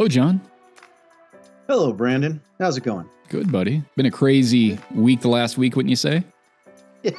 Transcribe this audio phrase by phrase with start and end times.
[0.00, 0.40] Hello, John.
[1.68, 2.40] Hello, Brandon.
[2.58, 3.06] How's it going?
[3.28, 3.82] Good, buddy.
[3.98, 6.24] Been a crazy week the last week, wouldn't you say?
[7.02, 7.12] Yeah,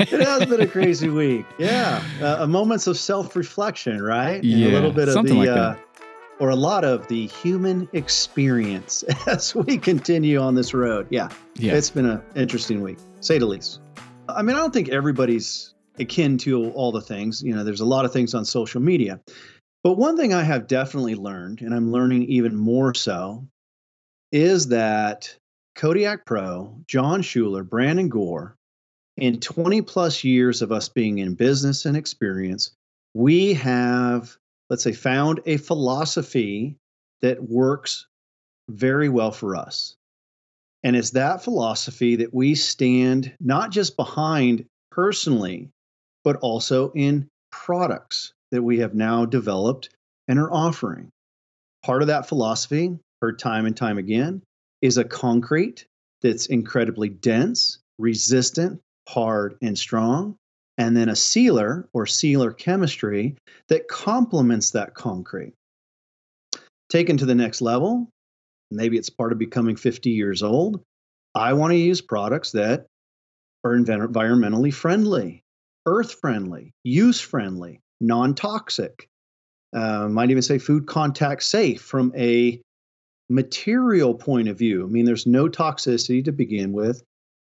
[0.00, 1.46] it has been a crazy week.
[1.60, 4.42] Yeah, uh, a moments of self-reflection, right?
[4.42, 5.76] And Yeah, a little bit of the, like uh,
[6.40, 11.06] or a lot of the human experience as we continue on this road.
[11.10, 11.74] Yeah, Yeah.
[11.74, 13.78] it's been an interesting week, say the least.
[14.28, 17.44] I mean, I don't think everybody's akin to all the things.
[17.44, 19.20] You know, there's a lot of things on social media.
[19.86, 23.46] But one thing I have definitely learned, and I'm learning even more so,
[24.32, 25.38] is that
[25.76, 28.56] Kodiak Pro, John Schuler, Brandon Gore,
[29.16, 32.72] in 20 plus years of us being in business and experience,
[33.14, 34.36] we have,
[34.70, 36.74] let's say, found a philosophy
[37.22, 38.08] that works
[38.68, 39.94] very well for us.
[40.82, 45.70] And it's that philosophy that we stand not just behind personally,
[46.24, 49.90] but also in products that we have now developed
[50.28, 51.10] and are offering.
[51.84, 54.42] Part of that philosophy, heard time and time again,
[54.82, 55.86] is a concrete
[56.22, 60.36] that's incredibly dense, resistant, hard, and strong.
[60.78, 63.36] And then a sealer or sealer chemistry
[63.68, 65.54] that complements that concrete.
[66.90, 68.10] Taken to the next level,
[68.70, 70.82] maybe it's part of becoming 50 years old.
[71.34, 72.86] I want to use products that
[73.64, 75.42] are environmentally friendly,
[75.86, 79.08] earth friendly, use friendly, non toxic.
[79.74, 82.60] Uh, might even say food contact safe from a
[83.28, 84.84] material point of view.
[84.84, 87.02] I mean, there's no toxicity to begin with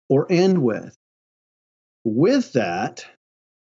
[0.09, 0.95] or end with.
[2.05, 3.05] With that,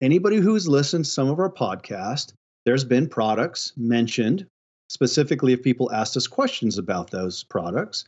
[0.02, 2.34] anybody who's listened to some of our podcast,
[2.66, 4.46] there's been products mentioned
[4.90, 8.06] specifically if people asked us questions about those products.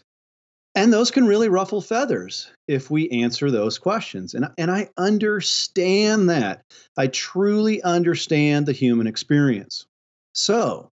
[0.73, 4.33] And those can really ruffle feathers if we answer those questions.
[4.33, 6.63] And, and I understand that.
[6.97, 9.85] I truly understand the human experience.
[10.33, 10.89] So,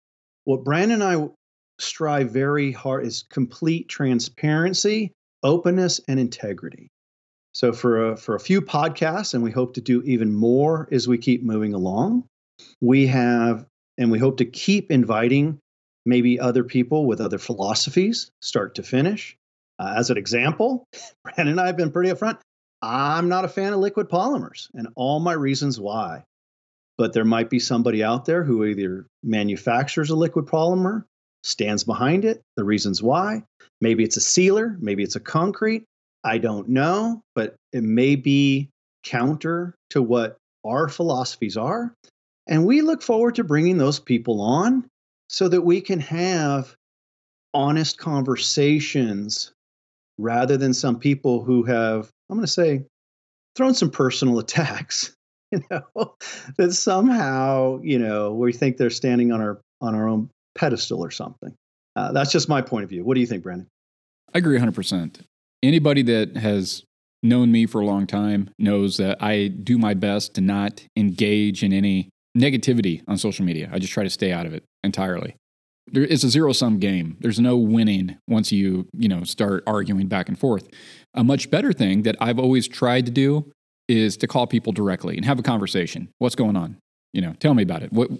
[0.44, 1.28] what Brandon and I
[1.78, 6.88] strive very hard is complete transparency, openness, and integrity.
[7.53, 11.06] So, for a, for a few podcasts, and we hope to do even more as
[11.06, 12.25] we keep moving along,
[12.81, 13.66] we have,
[13.98, 15.59] and we hope to keep inviting
[16.06, 19.36] maybe other people with other philosophies, start to finish.
[19.78, 20.87] Uh, as an example,
[21.25, 22.38] Brandon and I have been pretty upfront.
[22.82, 26.25] I'm not a fan of liquid polymers, and all my reasons why.
[26.98, 31.04] But there might be somebody out there who either manufactures a liquid polymer,
[31.42, 33.42] stands behind it, the reasons why.
[33.81, 35.84] Maybe it's a sealer, maybe it's a concrete.
[36.25, 38.70] I don't know, but it may be
[39.04, 41.94] counter to what our philosophies are.
[42.48, 44.88] And we look forward to bringing those people on
[45.28, 46.75] so that we can have
[47.54, 49.53] honest conversations
[50.19, 52.84] rather than some people who have, I'm going to say,
[53.54, 55.15] thrown some personal attacks,
[55.53, 56.16] you know,
[56.59, 61.10] that somehow, you know, we think they're standing on our on our own pedestal or
[61.10, 61.54] something.
[61.97, 63.04] Uh, that's just my point of view.
[63.04, 63.66] What do you think, Brandon?
[64.34, 65.21] I agree 100%.
[65.62, 66.83] Anybody that has
[67.22, 71.62] known me for a long time knows that I do my best to not engage
[71.62, 73.69] in any negativity on social media.
[73.72, 75.37] I just try to stay out of it entirely.
[75.92, 77.16] There, it's a zero sum game.
[77.20, 80.69] There's no winning once you, you know, start arguing back and forth.
[81.14, 83.50] A much better thing that I've always tried to do
[83.88, 86.08] is to call people directly and have a conversation.
[86.19, 86.76] What's going on?
[87.12, 87.92] You know, tell me about it.
[87.92, 88.10] What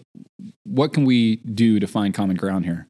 [0.65, 2.87] what can we do to find common ground here?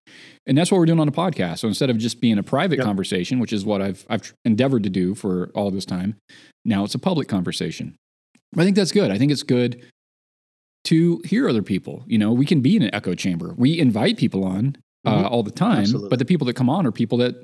[0.47, 1.59] And that's what we're doing on the podcast.
[1.61, 2.85] So instead of just being a private Yep.
[2.87, 6.17] conversation, which is what I've I've endeavored to do for all this time,
[6.65, 7.97] now it's a public conversation.
[8.57, 9.11] I think that's good.
[9.11, 9.83] I think it's good
[10.87, 12.05] to hear other people.
[12.07, 13.55] You know, we can be in an echo chamber.
[13.57, 15.31] We invite people on uh, Mhm.
[15.31, 16.09] all the time, Absolutely.
[16.09, 17.35] but the people that come on are people that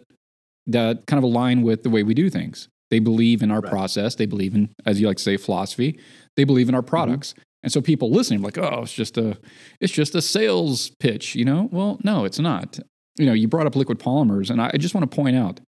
[0.66, 2.68] that kind of align with the way we do things.
[2.90, 3.70] They believe in our Right.
[3.70, 4.14] process.
[4.16, 5.98] They believe in, as you like to say, philosophy.
[6.36, 7.34] They believe in our products.
[7.64, 9.38] And so people listening like, oh, it's just a
[9.80, 11.68] it's just a sales pitch, you know?
[11.72, 12.78] Well, no, it's not.
[13.18, 15.60] You know, you brought up liquid polymers, and I I just want to point out,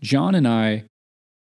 [0.00, 0.84] John and I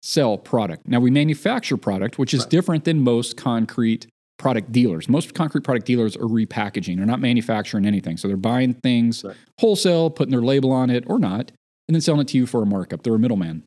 [0.02, 0.88] sell product.
[0.88, 2.50] Now we manufacture product, which is Right.
[2.50, 4.06] different than most concrete
[4.42, 5.08] product dealers.
[5.08, 6.96] Most concrete product dealers are repackaging.
[6.96, 8.16] They're not manufacturing anything.
[8.16, 9.36] So they're buying things Right.
[9.60, 11.52] wholesale, putting their label on it or not,
[11.88, 13.04] and then selling it to you for a markup.
[13.04, 13.62] They're a middleman.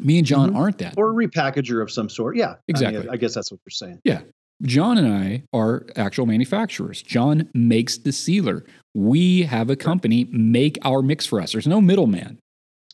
[0.00, 0.56] Me and John Mhm.
[0.56, 0.94] aren't that.
[0.96, 2.36] Or a repackager of some sort.
[2.36, 2.46] Yeah.
[2.46, 3.08] I mean, Exactly.
[3.10, 3.98] I guess that's what you're saying.
[4.04, 4.22] Yeah.
[4.62, 7.02] John and I are actual manufacturers.
[7.02, 8.64] John makes the sealer.
[8.94, 11.52] We have a company make our mix for us.
[11.52, 12.38] There's no middleman.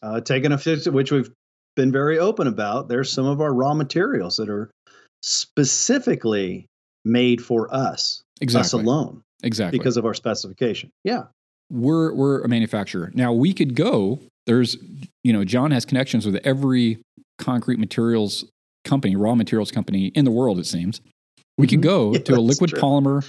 [0.02, 0.58] Uh, taking a
[0.90, 1.31] which we've
[1.76, 4.70] been very open about, there's some of our raw materials that are
[5.22, 6.66] specifically
[7.04, 8.22] made for us,
[8.54, 9.78] us alone, Exactly.
[9.78, 10.90] because of our specification.
[11.04, 11.24] Yeah.
[11.70, 13.10] we're we're a manufacturer.
[13.14, 14.20] Now we could go.
[14.46, 14.76] There's
[15.22, 16.98] you know John has connections with every
[17.38, 18.44] concrete materials
[18.84, 20.58] company, raw materials company in the world.
[20.58, 21.00] It seems
[21.56, 21.82] we could Mhm.
[21.82, 22.78] go Yeah, to a liquid true.
[22.80, 23.26] polymer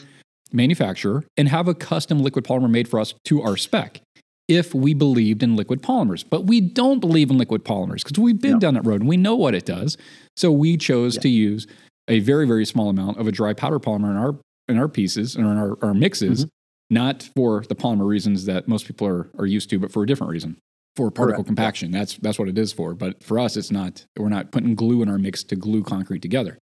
[0.51, 4.01] manufacturer and have a custom liquid polymer made for us to our spec.
[4.47, 6.23] if we believed in liquid polymers.
[6.29, 8.59] But we don't believe in liquid polymers because we've been No.
[8.59, 9.97] down that road and we know what it does.
[10.37, 11.21] So we chose Yeah.
[11.21, 11.65] to use
[12.07, 14.35] a very, very small amount of a dry powder polymer in our
[14.67, 16.49] in our pieces and in our, our mixes, Mm-hmm.
[16.95, 20.07] not for the polymer reasons that most people are, are used to, but for a
[20.07, 20.57] different reason.
[20.95, 21.47] For particle Correct.
[21.47, 21.91] compaction.
[21.91, 22.93] That's that's what it is for.
[22.95, 26.21] But for us, it's not we're not putting glue in our mix to glue concrete
[26.21, 26.57] together.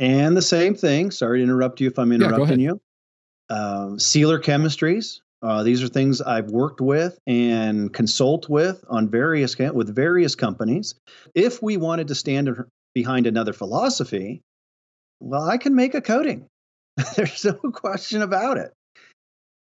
[0.00, 1.10] And the same thing.
[1.12, 2.80] Sorry to interrupt you if I'm interrupting you.
[3.48, 5.20] Um, sealer chemistries.
[5.40, 10.96] Uh, these are things I've worked with and consult with on various with various companies.
[11.34, 12.50] If we wanted to stand
[12.92, 14.42] behind another philosophy,
[15.20, 16.46] well, I can make a coating.
[17.16, 18.72] There's no question about it.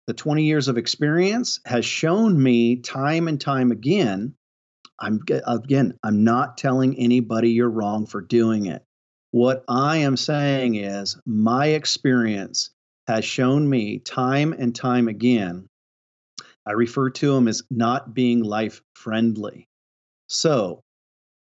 [0.06, 4.35] The 20 years of experience has shown me time and time again.
[4.99, 8.82] I'm again, I'm not telling anybody you're wrong for doing it.
[9.31, 12.70] What I am saying is my experience
[13.06, 15.69] has shown me time and time again.
[16.67, 19.69] I refer to them as not being life friendly.
[20.26, 20.82] So,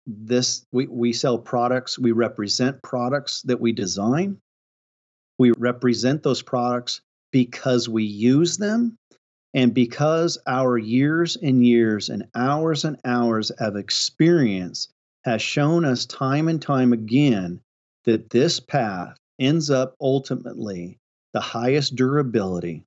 [0.08, 4.38] this we, we sell products, we represent products that we design.
[5.38, 7.00] We represent those products
[7.30, 8.96] because we use them
[9.54, 14.88] and because our years and years and hours and hours of experience
[15.24, 17.60] has shown us time and time again
[18.04, 20.98] that this path ends up ultimately
[21.34, 22.84] the highest durability,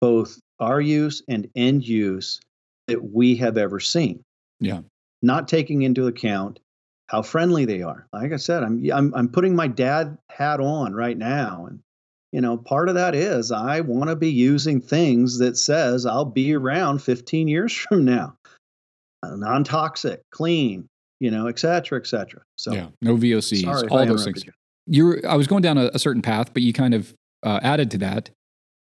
[0.00, 2.40] both our use and end use,
[2.86, 4.22] that we have ever seen.
[4.60, 4.80] Yeah.
[5.24, 6.60] Not taking into account
[7.06, 8.06] how friendly they are.
[8.12, 11.80] Like I said, I'm I'm, I'm putting my dad hat on right now, and
[12.32, 16.24] you know, part of that is I want to be using things that says I'll
[16.24, 18.36] be around 15 years from now,
[19.22, 20.88] uh, non-toxic, clean,
[21.20, 22.42] you know, et cetera, et cetera.
[22.56, 22.88] So yeah.
[23.00, 24.44] No VOCs, all those things.
[24.44, 24.52] you.
[24.86, 27.90] you're I was going down a, a certain path, but you kind of uh, added
[27.92, 28.30] to that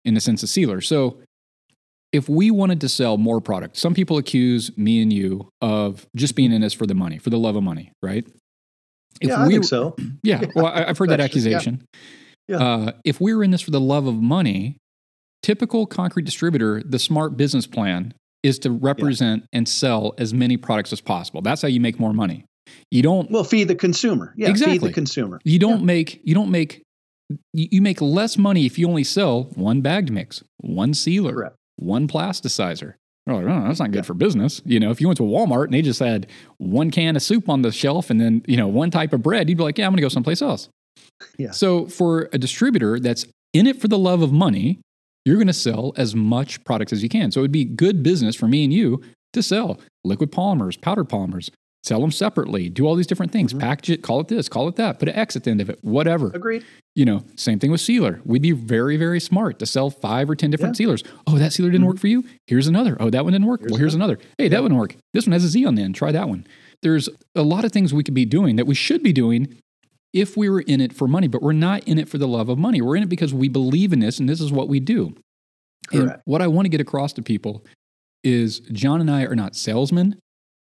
[0.03, 0.81] in the sense of sealer.
[0.81, 1.19] So
[2.13, 6.35] if we wanted to sell more product, some people accuse me and you of just
[6.35, 8.25] being in this for the money, for the love of money, right?
[9.19, 9.95] If yeah, I we think so.
[10.23, 11.55] Yeah, well, I, I've heard that just- yeah.
[11.57, 11.83] accusation.
[12.47, 12.57] Yeah.
[12.57, 14.77] Uh, if we were in this for the love of money,
[15.43, 20.93] typical concrete distributor, the smart business plan is to represent and sell as many products
[20.93, 21.41] as possible.
[21.41, 22.45] That's how you make more money.
[22.89, 24.33] You don't Well, feed the consumer.
[24.37, 25.41] Yeah, feed the consumer.
[25.43, 26.83] you don't make you don't make
[27.51, 31.55] you you make less money if you only sell one bagged mix, one sealer, Correct.
[31.77, 32.93] One plasticizer.
[33.25, 34.01] You're like, oh, that's not good Yeah.
[34.03, 34.61] for business.
[34.65, 36.27] You know, if you went to Walmart and they just had
[36.59, 39.49] one can of soup on the shelf and then, you know, one type of bread,
[39.49, 40.69] you'd be like, yeah, I'm going to go someplace else.
[41.37, 41.51] Yeah.
[41.51, 44.79] So for a distributor that's in it for the love of money,
[45.25, 47.31] you're going to sell as much product as you can.
[47.31, 49.01] So it would be good business for me and you
[49.33, 51.49] to sell liquid polymers, powder polymers,
[51.83, 53.59] sell them separately, do all these different things, Mhm.
[53.59, 55.69] package it, call it this, call it that, put an X at the end of
[55.69, 56.31] it, whatever.
[56.33, 56.63] Agreed.
[56.95, 58.19] You know, same thing with sealer.
[58.25, 61.03] We'd be very, very smart to sell five or 10 different sealers.
[61.27, 61.89] Oh, that sealer didn't Mhm.
[61.89, 62.23] work for you?
[62.47, 62.97] Here's another.
[62.99, 63.61] Oh, that one didn't work?
[63.61, 64.17] Here's well, here's another.
[64.37, 64.97] Hey, that wouldn't work.
[65.13, 65.95] This one has a Z on the end.
[65.95, 66.45] Try that one.
[66.81, 69.47] There's a lot of things we could be doing that we should be doing
[70.13, 72.49] if we were in it for money, but we're not in it for the love
[72.49, 72.81] of money.
[72.81, 75.13] We're in it because we believe in this and this is what we do.
[75.93, 77.63] And what I want to get across to people
[78.23, 80.15] is John and I are not salesmen.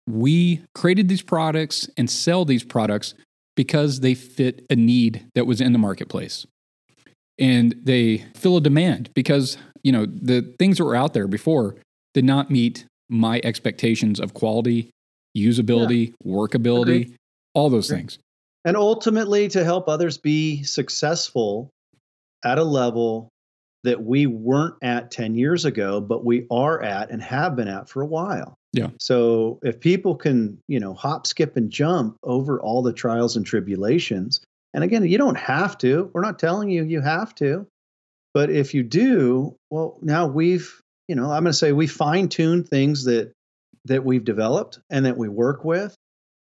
[0.06, 3.14] We created these products and sell these products
[3.56, 6.46] because they fit a need that was in the marketplace.
[7.38, 11.76] And they fill a demand because, you know, the things that were out there before
[12.14, 14.90] did not meet my expectations of quality,
[15.36, 17.16] usability, workability, Agreed.
[17.54, 18.00] all those Agreed.
[18.00, 18.18] things.
[18.64, 21.70] And ultimately to help others be successful
[22.44, 23.28] at a level
[23.84, 27.88] that we weren't at 10 years ago, but we are at and have been at
[27.88, 28.54] for a while.
[28.72, 28.88] Yeah.
[28.98, 33.44] So if people can, you know, hop, skip, and jump over all the trials and
[33.44, 34.40] tribulations,
[34.74, 36.10] and again, you don't have to.
[36.14, 37.66] We're not telling you you have to.
[38.34, 42.28] But if you do, well, now we've, you know, I'm going to say we fine
[42.28, 43.32] tune things that
[43.84, 45.94] that we've developed and that we work with,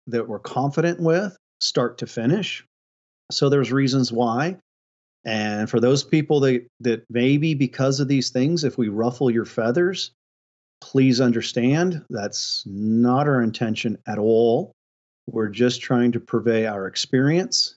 [0.07, 2.65] that we're confident with, start to finish.
[3.31, 4.57] So there's reasons why.
[5.25, 9.45] And for those people that that maybe because of these things, if we ruffle your
[9.45, 10.11] feathers,
[10.87, 14.73] please understand that's not our intention at all.
[15.27, 17.75] We're just trying to purvey our experience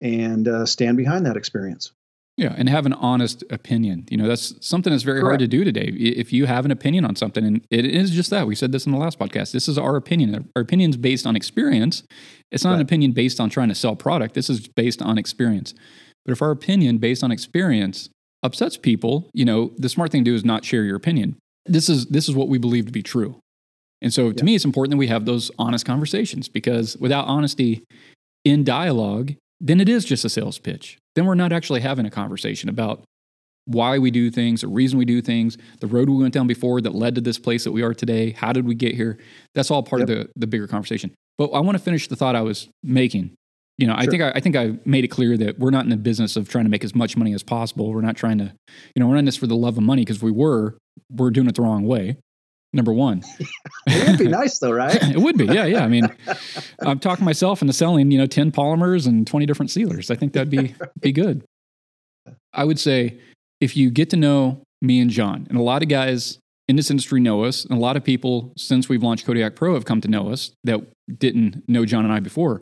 [0.00, 1.90] and uh, stand behind that experience.
[2.36, 4.06] Yeah, and have an honest opinion.
[4.10, 5.86] You know, that's something that's very hard to do today.
[5.96, 8.86] If you have an opinion on something, and it is just that, we said this
[8.86, 9.52] in the last podcast.
[9.52, 10.48] This is our opinion.
[10.54, 12.04] Our opinion is based on experience.
[12.52, 14.34] It's not an opinion based on trying to sell product.
[14.34, 15.74] This is based on experience.
[16.26, 18.10] But if our opinion based on experience
[18.42, 21.38] upsets people, you know, the smart thing to do is not share your opinion.
[21.68, 23.36] This is this is what we believe to be true.
[24.02, 24.44] And so to Yeah.
[24.44, 27.82] me, it's important that we have those honest conversations because without honesty
[28.44, 30.98] in dialogue, then it is just a sales pitch.
[31.14, 33.02] Then we're not actually having a conversation about
[33.64, 36.80] why we do things, the reason we do things, the road we went down before
[36.82, 38.30] that led to this place that we are today.
[38.30, 39.18] How did we get here?
[39.54, 40.08] That's all part Yep.
[40.08, 41.10] of the the bigger conversation.
[41.38, 43.30] But I want to finish the thought I was making.
[43.78, 45.90] You know, I think I, I think I made it clear that we're not in
[45.90, 47.92] the business of trying to make as much money as possible.
[47.92, 48.52] We're not trying to,
[48.94, 50.78] you know, we're not in this for the love of money because we were,
[51.10, 52.16] we're doing it the wrong way.
[52.72, 53.22] Number one.
[53.88, 54.94] It would be nice though, right?
[55.00, 55.84] it would be, yeah, yeah.
[55.84, 56.08] I mean,
[56.80, 60.10] I'm talking myself into selling, you know, 10 polymers and 20 different sealers.
[60.10, 61.44] I think that'd be be good.
[62.52, 63.20] I would say
[63.60, 66.90] if you get to know me and John, and a lot of guys in this
[66.90, 70.00] industry know us, and a lot of people since we've launched Kodiak Pro have come
[70.00, 70.80] to know us that
[71.18, 72.60] didn't know John and I before.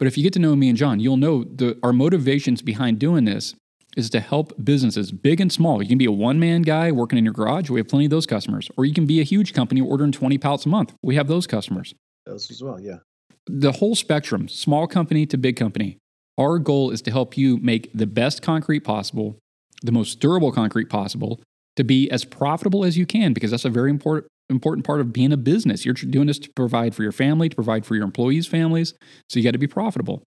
[0.00, 2.98] But if you get to know me and John, you'll know the our motivations behind
[2.98, 3.54] doing this
[3.96, 5.82] is to help businesses, big and small.
[5.82, 7.68] You can be a one man guy working in your garage.
[7.68, 8.70] We have plenty of those customers.
[8.78, 10.94] Or you can be a huge company ordering 20 pallets a month.
[11.02, 11.94] We have those customers.
[12.24, 12.98] Those as well, yeah.
[13.46, 15.98] The whole spectrum, small company to big company.
[16.38, 19.38] Our goal is to help you make the best concrete possible,
[19.82, 21.42] the most durable concrete possible,
[21.76, 25.12] to be as profitable as you can, because that's a very important important part of
[25.12, 25.84] being a business.
[25.84, 28.94] You're doing this to provide for your family, to provide for your employees' families.
[29.28, 30.22] So you got to be profitable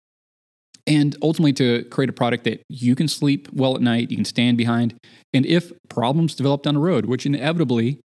[0.87, 4.25] and ultimately to create a product that you can sleep well at night, you can
[4.25, 4.95] stand behind.
[5.33, 8.01] And if problems develop down the road, which inevitably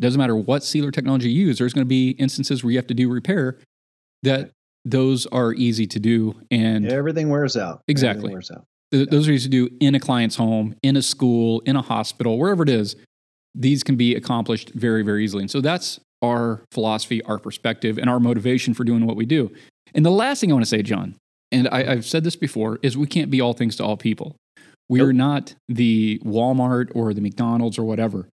[0.00, 2.86] doesn't matter what sealer technology you use, there's going to be instances where you have
[2.86, 3.58] to do repair
[4.22, 4.50] that
[4.84, 6.40] those are easy to do.
[6.50, 7.82] And Everything wears out.
[7.88, 8.20] Exactly.
[8.20, 8.64] Everything wears out.
[8.92, 11.82] th- those are easy to do in a client's home, in a school, in a
[11.82, 12.96] hospital, wherever it is.
[13.54, 15.42] These can be accomplished very, very easily.
[15.42, 19.50] And so that's our philosophy, our perspective, and our motivation for doing what we do.
[19.94, 21.16] And the last thing I want to say, John,
[21.50, 24.36] and I, I've said this before, is we can't be all things to all people.
[24.88, 28.28] We are not the Walmart or the McDonald's or whatever.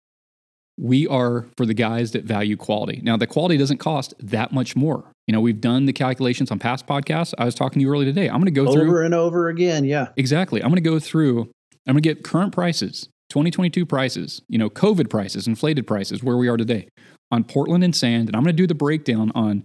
[0.79, 3.01] We are for the guys that value quality.
[3.03, 5.05] Now, the quality doesn't cost that much more.
[5.27, 7.35] You know, we've done the calculations on past podcasts.
[7.39, 8.29] I was talking to you earlier today.
[8.29, 10.09] I'm going to go through Over and over again, yeah.
[10.17, 10.63] Exactly.
[10.63, 11.51] I'm going to go through,
[11.87, 16.37] I'm going to get current prices, 2022 prices, you know, COVID prices, inflated prices, where
[16.37, 16.87] we are today
[17.31, 18.29] on Portland and sand.
[18.29, 19.65] And I'm going to do the breakdown on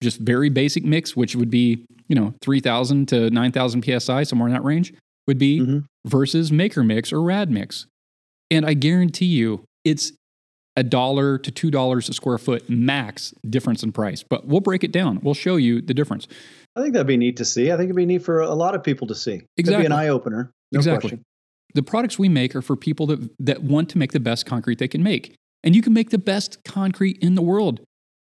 [0.00, 4.54] just very basic mix, which would be, you know, 3,000 to 9,000 PSI, somewhere in
[4.54, 4.94] that range,
[5.26, 5.84] would be Mhm.
[6.06, 7.86] versus maker mix or rad mix.
[8.52, 10.12] And I guarantee you it's
[10.76, 14.22] a dollar to two dollars a square foot max difference in price.
[14.22, 15.18] But we'll break it down.
[15.24, 16.28] We'll show you the difference.
[16.76, 17.72] I think that'd be neat to see.
[17.72, 19.38] I think it'd be neat for a lot of people to see.
[19.38, 19.86] Could be Exactly.
[19.86, 20.52] an eye opener.
[20.70, 21.00] No Exactly.
[21.10, 21.24] question.
[21.74, 24.78] The products we make are for people that, that want to make the best concrete
[24.78, 25.34] they can make.
[25.62, 27.80] And you can make the best concrete in the world.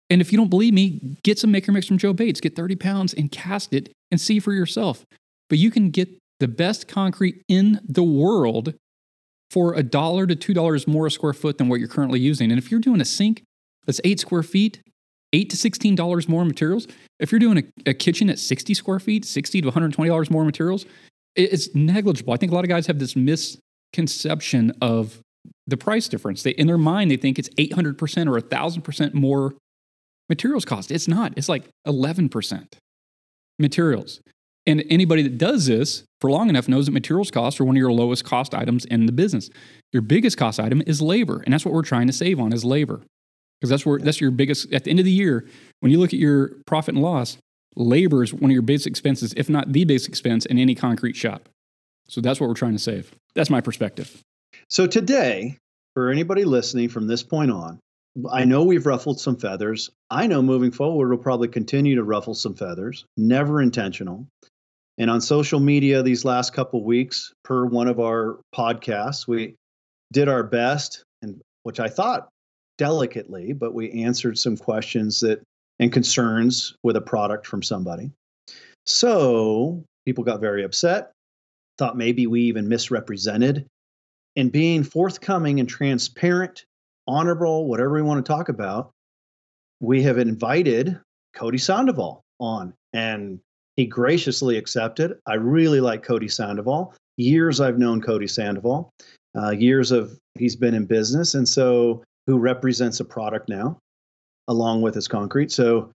[0.09, 2.75] And if you don't believe me, get some maker mix from Joe Bates, get 30
[2.75, 5.05] pounds and cast it and see for yourself.
[5.49, 6.09] But you can get
[6.39, 8.75] the best concrete in the world
[9.49, 12.51] for a dollar to two dollars more a square foot than what you're currently using.
[12.51, 13.43] And if you're doing a sink
[13.85, 14.81] that's eight square feet,
[15.31, 16.87] eight to sixteen dollars more materials.
[17.19, 20.43] If you're doing a, a kitchen at 60 square feet, 60 to 120 dollars more
[20.43, 20.85] materials,
[21.35, 22.33] it's negligible.
[22.33, 25.19] I think a lot of guys have this misconception of
[25.67, 26.43] the price difference.
[26.43, 29.53] They, in their mind, they think it's 800% or 1,000% more
[30.29, 30.91] materials cost.
[30.91, 31.33] It's not.
[31.35, 32.73] It's like 11%
[33.59, 34.21] materials.
[34.65, 37.79] And anybody that does this for long enough knows that materials costs are one of
[37.79, 39.49] your lowest cost items in the business.
[39.91, 42.63] Your biggest cost item is labor, and that's what we're trying to save on is
[42.63, 43.01] labor.
[43.59, 45.47] Because that's where that's your biggest at the end of the year,
[45.81, 47.37] when you look at your profit and loss,
[47.75, 51.15] labor is one of your biggest expenses, if not the biggest expense in any concrete
[51.15, 51.49] shop.
[52.07, 53.11] So that's what we're trying to save.
[53.33, 54.21] That's my perspective.
[54.69, 55.57] So today,
[55.93, 57.79] for anybody listening from this point on,
[58.31, 59.89] I know we've ruffled some feathers.
[60.09, 64.27] I know moving forward we'll probably continue to ruffle some feathers, never intentional.
[64.99, 69.55] And on social media these last couple weeks, per one of our podcasts, we
[70.11, 72.29] did our best, and which I thought
[72.77, 75.41] delicately, but we answered some questions that
[75.79, 78.11] and concerns with a product from somebody.
[78.85, 81.11] So people got very upset,
[81.77, 83.65] thought maybe we even misrepresented
[84.35, 86.65] and being forthcoming and transparent,
[87.07, 88.91] honorable, whatever we want to talk about,
[89.79, 90.99] we have invited
[91.35, 93.39] Cody Sandoval on, and
[93.75, 95.17] he graciously accepted.
[95.27, 96.93] I really like Cody Sandoval.
[97.17, 98.89] Years I've known Cody Sandoval,
[99.37, 103.77] uh, years of he's been in business, and so who represents a product now,
[104.47, 105.51] along with his concrete.
[105.51, 105.91] So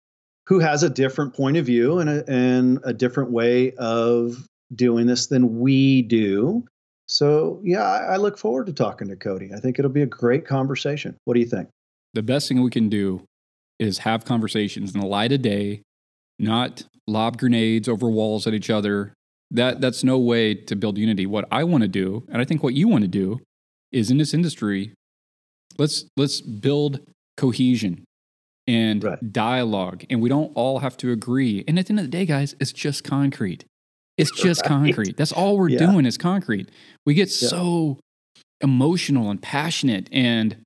[0.49, 5.07] who has a different point of view and a, and a different way of doing
[5.07, 6.65] this than we do.
[7.07, 9.51] So, yeah, I, I look forward to talking to Cody.
[9.55, 11.17] I think it'll be a great conversation.
[11.25, 11.69] What do you think?
[12.15, 13.25] The best thing we can do
[13.79, 15.83] is have conversations in the light of day,
[16.39, 19.13] not lob grenades over walls at each other.
[19.51, 21.25] That that's no way to build unity.
[21.25, 23.41] What I want to do, and I think what you want to do,
[23.93, 24.93] is in this industry,
[25.79, 27.01] let's let's build
[27.37, 28.05] cohesion
[28.69, 29.33] and Right.
[29.33, 31.65] dialogue, and we don't all have to agree.
[31.67, 33.65] And at the end of the day, guys, it's just concrete.
[34.17, 34.69] It's just Right.
[34.69, 35.17] concrete.
[35.17, 35.79] That's all we're Yeah.
[35.91, 36.69] doing is concrete.
[37.07, 37.49] We get Yeah.
[37.49, 37.99] so
[38.61, 40.57] emotional and passionate and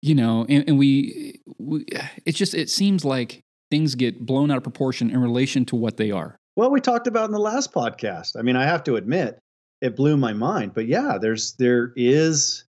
[0.00, 1.84] you know and, and we, we
[2.24, 5.98] it's just it seems like things get blown out of proportion in relation to what
[5.98, 8.96] they are well we talked about in the last podcast i mean i have to
[8.96, 9.38] admit
[9.82, 12.64] it blew my mind but yeah there's there is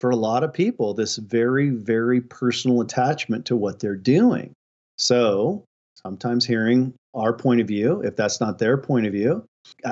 [0.00, 4.52] for a lot of people this very very personal attachment to what they're doing
[4.98, 5.64] so
[6.02, 9.44] sometimes hearing our point of view if that's not their point of view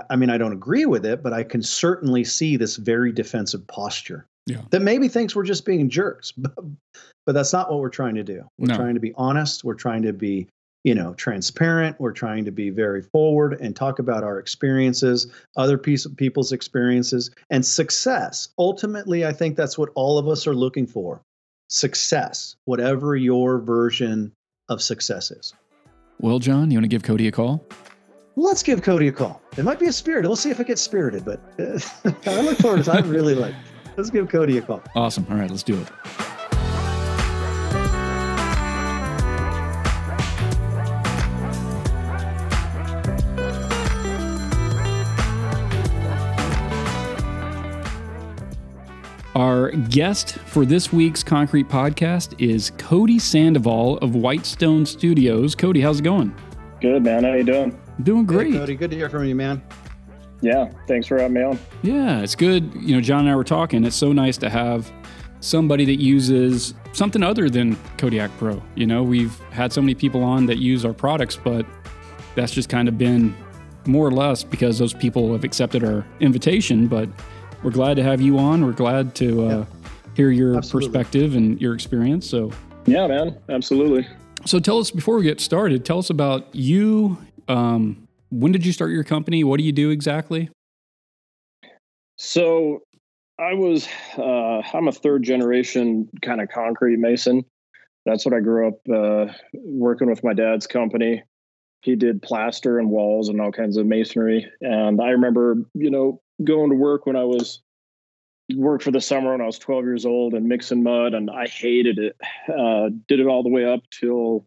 [0.08, 3.66] I mean, I don't agree with it, but I can certainly see this very defensive
[3.66, 4.62] posture yeah.
[4.70, 6.54] that maybe thinks we're just being jerks, but,
[7.26, 8.44] but that's not what we're trying to do.
[8.58, 8.76] We're No.
[8.76, 9.64] trying to be honest.
[9.64, 10.48] We're trying to be,
[10.84, 11.98] you know, transparent.
[11.98, 15.26] We're trying to be very forward and talk about our experiences,
[15.56, 18.48] other piece people's experiences, and success.
[18.58, 21.20] Ultimately, I think that's what all of us are looking for:
[21.68, 24.32] success, whatever your version
[24.68, 25.52] of success is.
[26.20, 27.62] well john you want to give cody a call
[28.36, 29.40] Let's give Cody a call.
[29.56, 30.24] It might be a spirit.
[30.26, 31.78] We'll see if it gets spirited, but uh,
[32.26, 32.96] I look forward to it.
[32.96, 33.54] I really like.
[33.96, 34.82] Let's give Cody a call.
[34.96, 35.88] awesome all right let's do it
[49.64, 55.54] Our guest for this week's Concrete Podcast is Cody Sandoval of Whitestone Studios.
[55.54, 56.36] Cody, how's it going?
[56.82, 57.80] Good man, how you doing?
[58.02, 58.52] Doing Hey, great.
[58.52, 58.74] Cody.
[58.74, 59.62] Good to hear from you, man.
[60.42, 61.58] Yeah, thanks for having me on.
[61.82, 62.74] Yeah, it's good.
[62.74, 63.86] You know, John and I were talking.
[63.86, 64.92] It's so nice to have
[65.40, 68.62] somebody that uses something other than Kodiak Pro.
[68.74, 71.64] You know, we've had so many people on that use our products, but
[72.34, 73.34] that's just kind of been
[73.86, 76.86] more or less because those people have accepted our invitation.
[76.86, 77.08] But
[77.64, 78.64] we're glad to have you on.
[78.64, 79.64] We're glad to uh, Yeah.
[80.14, 80.88] hear your Absolutely.
[80.90, 82.28] perspective and your experience.
[82.28, 82.52] So,
[82.86, 84.06] Yeah, man, absolutely.
[84.44, 85.84] so tell us before we get started.
[85.84, 87.16] Tell us about you.
[87.48, 89.42] Um, when did you start your company?
[89.44, 90.50] What do you do exactly?
[92.16, 92.82] So
[93.38, 97.44] I was, uh, I'm a third generation kind of concrete mason.
[98.06, 101.22] That's what I grew up uh, working with my dad's company.
[101.84, 104.50] He did plaster and walls and all kinds of masonry.
[104.62, 107.60] And I remember, you know, going to work when I was
[108.54, 111.46] worked for the summer when I was 12 years old and mixing mud, and I
[111.46, 112.16] hated it.
[112.48, 114.46] Uh, did it all the way up till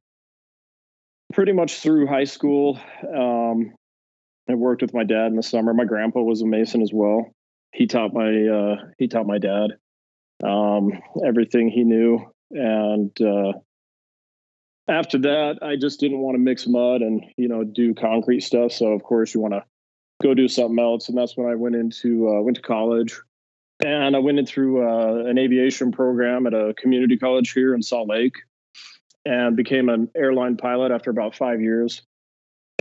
[1.32, 2.80] pretty much through high school.
[3.04, 3.76] Um,
[4.50, 5.74] I worked with my dad in the summer.
[5.76, 7.36] My grandpa was a mason as well.
[7.72, 9.72] He taught my uh, he taught my dad
[10.44, 10.92] um,
[11.24, 13.54] everything he knew, and uh,
[14.88, 18.72] after that, I just didn't want to mix mud and you know do concrete stuff.
[18.72, 19.64] So of course, you want to
[20.22, 23.20] go do something else, and that's when I went into uh, went to college,
[23.84, 27.82] and I went in through uh, an aviation program at a community college here in
[27.82, 28.36] Salt Lake,
[29.26, 32.02] and became an airline pilot after about five years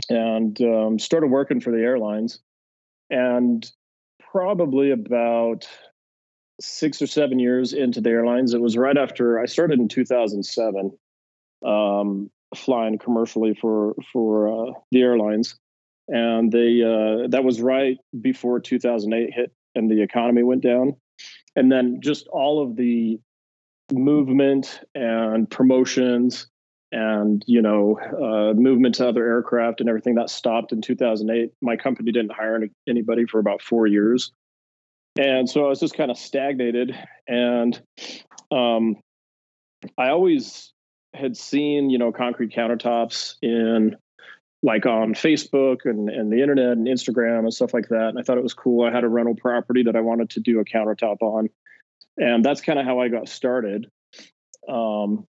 [0.08, 2.40] and um, started working for the airlines.
[3.10, 3.68] And
[4.32, 5.68] probably about
[6.60, 10.96] six or seven years into the airlines, it was right after I started in 2007,
[11.64, 15.56] um, flying commercially for for uh, the airlines,
[16.08, 20.96] and they uh, that was right before 2008 hit and the economy went down,
[21.54, 23.18] and then just all of the
[23.92, 26.48] movement and promotions
[26.92, 31.76] and you know uh, movement to other aircraft and everything that stopped in 2008 my
[31.76, 34.32] company didn't hire any, anybody for about four years.
[35.18, 36.96] And so i was just kind of stagnated.
[37.26, 37.80] And
[38.50, 38.96] um,
[39.98, 40.72] i always
[41.16, 43.96] had seen you know concrete countertops in
[44.62, 48.22] like on facebook and, and the internet and instagram and stuff like that and i
[48.22, 48.86] thought it was cool.
[48.86, 51.48] I had a rental property that i wanted to do a countertop on
[52.16, 53.90] and that's kind of how i got started
[54.68, 55.26] um,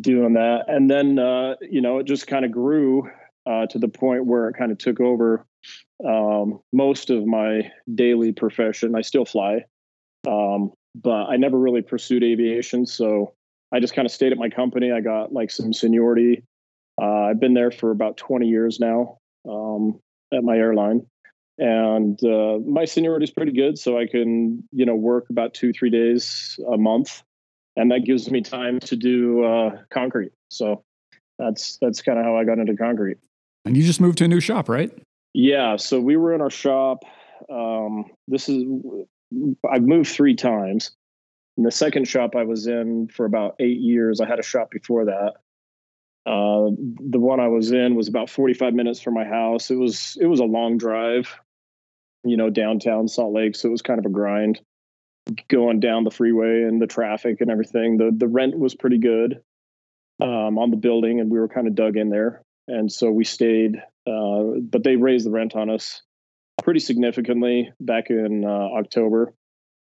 [0.00, 0.64] doing that.
[0.66, 3.10] And then uh, you know it just kind of grew
[3.46, 5.46] uh, to the point where it kind of took over
[6.04, 8.96] um, most of my daily profession.
[8.96, 9.64] I still fly
[10.26, 13.34] um, but i never really pursued aviation so
[13.72, 16.42] i just kind of stayed at my company i got like some seniority
[17.00, 19.98] uh, i've been there for about 20 years now um,
[20.32, 21.06] at my airline
[21.58, 25.72] and uh, my seniority is pretty good so i can you know work about two
[25.72, 27.22] three days a month
[27.76, 30.32] and that gives me time to do uh, concrete.
[30.50, 30.84] So
[31.38, 33.18] that's that's kind of how I got into concrete.
[33.64, 34.90] And you just moved to a new shop, right?
[35.34, 37.04] Yeah, so we were in our shop.
[37.50, 38.64] Um, this is
[39.70, 40.90] I've moved three times.
[41.56, 44.20] In the second shop I was in for about eight years.
[44.20, 45.34] I had a shop before that.
[46.24, 46.70] Uh,
[47.10, 49.70] the one I was in was about 45 minutes from my house.
[49.70, 51.34] It was it was a long drive,
[52.24, 53.56] you know, downtown Salt Lake.
[53.56, 54.60] So it was kind of a grind
[55.48, 57.96] going down the freeway and the traffic and everything.
[57.96, 59.42] The the rent was pretty good
[60.20, 63.24] um, on the building, and we were kind of dug in there, and so we
[63.24, 63.82] stayed.
[64.06, 66.02] Uh, but they raised the rent on us
[66.62, 69.32] pretty significantly back in uh, October,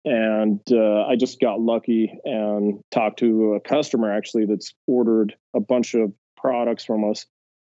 [0.05, 5.59] and uh, I just got lucky and talked to a customer actually that's ordered a
[5.59, 7.25] bunch of products from us.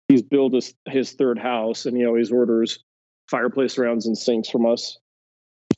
[0.08, 2.80] He's built his, his third house, and he always orders
[3.30, 4.98] fireplace rounds and sinks from us.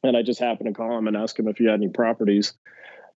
[0.04, 2.54] And I just happened to call him and ask him if he had any properties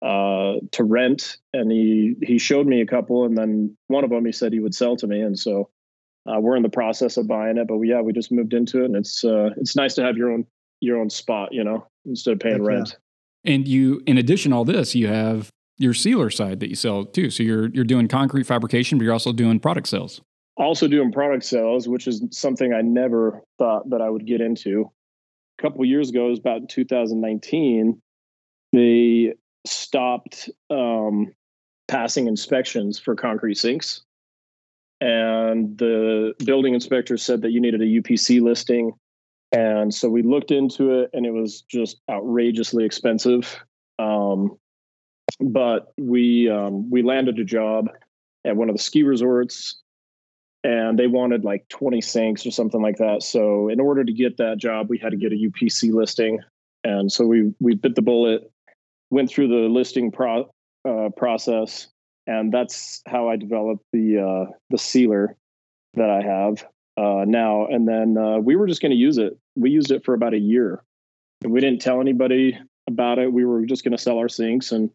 [0.01, 4.25] uh, to rent, and he he showed me a couple, and then one of them
[4.25, 5.69] he said he would sell to me, and so
[6.27, 7.67] uh, we're in the process of buying it.
[7.67, 10.17] But we, yeah, we just moved into it, and it's uh, it's nice to have
[10.17, 10.45] your own
[10.81, 12.97] your own spot, you know, instead of paying rent.
[13.45, 17.05] And you, in addition to all this, you have your sealer side that you sell
[17.05, 17.29] too.
[17.29, 20.21] So you're you're doing concrete fabrication, but you're also doing product sales.
[20.57, 24.89] Also doing product sales, which is something I never thought that I would get into.
[25.59, 28.01] A couple years ago, it was about 2019.
[28.71, 29.33] They
[29.65, 31.33] stopped um,
[31.87, 34.01] passing inspections for concrete sinks,
[35.01, 38.93] and the building inspector said that you needed a UPC listing
[39.55, 43.57] and so we looked into it and it was just outrageously expensive.
[43.97, 44.57] Um,
[45.39, 47.87] but we um, we landed a job
[48.45, 49.81] at one of the ski resorts
[50.65, 53.23] and they wanted like 20 sinks or something like that.
[53.23, 56.39] So in order to get that job, we had to get a UPC listing.
[56.83, 58.51] And so we we bit the bullet,
[59.09, 60.51] went through the listing pro,
[60.87, 61.87] uh, process,
[62.27, 65.37] and that's how I developed the uh, the sealer
[65.93, 66.65] that I have
[66.97, 67.67] uh, now.
[67.67, 70.33] And then uh, we were just going to use it we used it for about
[70.33, 70.83] a year.
[71.43, 73.31] And we didn't tell anybody about it.
[73.31, 74.89] We were just going to sell our sinks and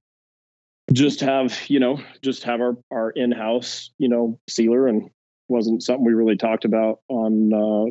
[0.93, 5.11] just have, you know, just have our, our in-house, you know, sealer and
[5.49, 7.91] wasn't something we really talked about on uh,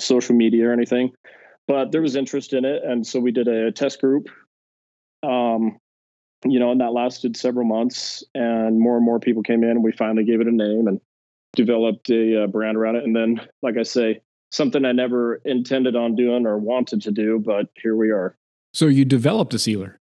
[0.00, 1.12] social media or anything,
[1.68, 2.82] but there was interest in it.
[2.84, 4.28] And so we did a test group,
[5.22, 5.78] um,
[6.44, 9.84] you know, and that lasted several months and more and more people came in and
[9.84, 11.00] we finally gave it a name and
[11.54, 13.04] developed a uh, brand around it.
[13.04, 17.40] And then, like I say, something I never intended on doing or wanted to do,
[17.44, 18.36] but here we are.
[18.72, 19.98] So you developed a sealer.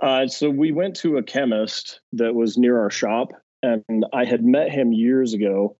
[0.00, 4.44] Uh, so we went to a chemist that was near our shop, and I had
[4.44, 5.76] met him years ago.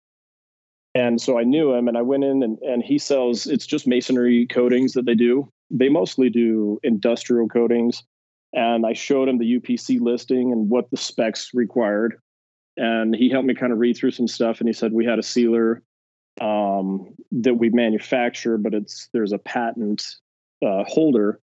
[0.94, 3.46] And so I knew him, and I went in, and, and he sells.
[3.46, 5.50] It's just masonry coatings that they do.
[5.70, 8.02] They mostly do industrial coatings,
[8.52, 12.20] and I showed him the UPC listing and what the specs required.
[12.80, 15.18] And he helped me kind of read through some stuff, and he said we had
[15.18, 15.82] a sealer
[16.40, 20.02] um, that we manufacture, but it's there's a patent
[20.64, 21.40] uh, holder,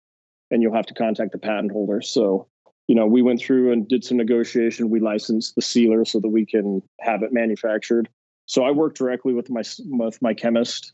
[0.50, 2.02] and you'll have to contact the patent holder.
[2.02, 2.48] So,
[2.88, 4.90] you know, we went through and did some negotiation.
[4.90, 8.08] We licensed the sealer so that we can have it manufactured.
[8.46, 10.94] So I work directly with my with my chemist.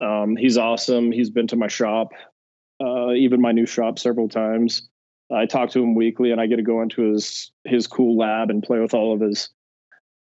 [0.00, 1.12] Um, he's awesome.
[1.12, 2.12] He's been to my shop,
[2.82, 4.88] uh, even my new shop, several times.
[5.30, 8.48] I talk to him weekly, and I get to go into his his cool lab
[8.48, 9.50] and play with all of his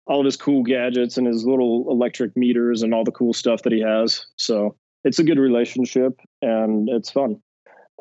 [0.09, 3.63] all of his cool gadgets and his little electric meters and all the cool stuff
[3.63, 4.27] that he has.
[4.37, 7.41] So it's a good relationship and it's fun.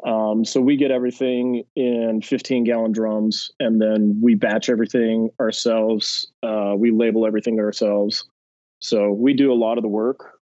[0.05, 6.31] Um, so we get everything in 15 gallon drums and then we batch everything ourselves.
[6.43, 8.23] Uh, we label everything ourselves.
[8.79, 10.39] So we do a lot of the work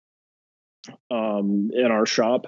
[1.11, 2.45] um, in our shop.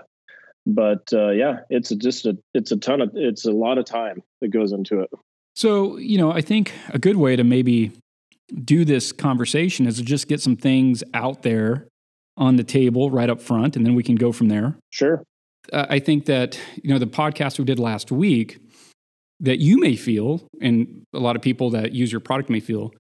[0.66, 3.84] But uh, yeah, it's a, just a it's a ton of it's a lot of
[3.84, 5.10] time that goes into it.
[5.56, 7.92] So you know, I think a good way to maybe
[8.64, 11.88] do this conversation is to just get some things out there
[12.38, 14.76] on the table right up front, and then we can go from there.
[14.90, 15.24] Sure.
[15.72, 18.60] Uh, I think that you know the podcast we did last week
[19.40, 22.94] that you may feel, and a lot of people that use your product may feel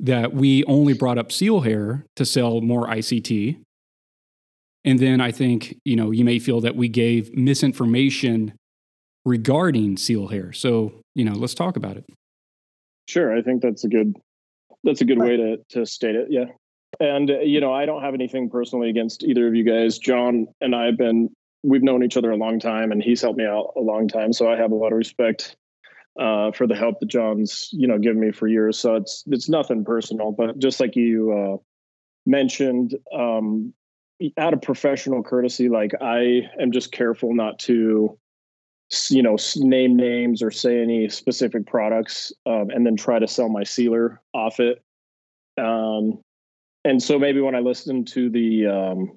[0.00, 3.58] that we only brought up seal hair to sell more ICT.
[4.84, 8.54] And then I think, you know, you may feel that we gave misinformation
[9.24, 10.52] regarding seal hair.
[10.52, 12.04] So, you know, let's talk about it.
[13.08, 13.34] Sure.
[13.34, 14.16] I think that's a good
[14.84, 16.28] that's a good way to to state it.
[16.30, 16.46] Yeah.
[17.00, 19.98] And uh, you know, I don't have anything personally against either of you guys.
[19.98, 21.30] John and I have been
[21.62, 24.32] we've known each other a long time, and he's helped me out a long time.
[24.32, 25.56] So I have a lot of respect
[26.20, 28.78] uh, for the help that John's you know given me for years.
[28.78, 31.56] So it's it's nothing personal, but just like you uh,
[32.26, 33.72] mentioned, um,
[34.38, 38.18] out of professional courtesy, like I am just careful not to
[39.10, 43.48] you know name names or say any specific products um, and then try to sell
[43.48, 44.82] my sealer off it.
[45.58, 46.20] Um,
[46.84, 49.16] and so maybe when i listened to the um,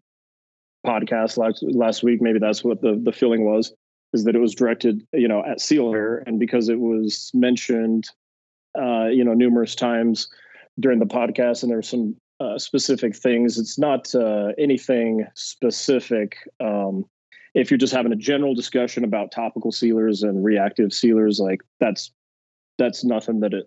[0.85, 3.73] podcast last, last week maybe that's what the, the feeling was
[4.13, 6.19] is that it was directed you know at sealer.
[6.19, 8.07] And because it was mentioned
[8.77, 10.27] uh, you know numerous times
[10.79, 17.03] during the podcast and there's some uh, specific things it's not uh, anything specific um,
[17.57, 22.11] if you're just having a general discussion about topical sealers and reactive sealers, like that's
[22.77, 23.65] that's nothing that it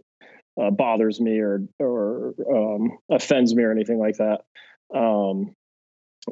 [0.61, 4.43] uh, bothers me or or um, offends me or anything like that.
[4.97, 5.57] Um,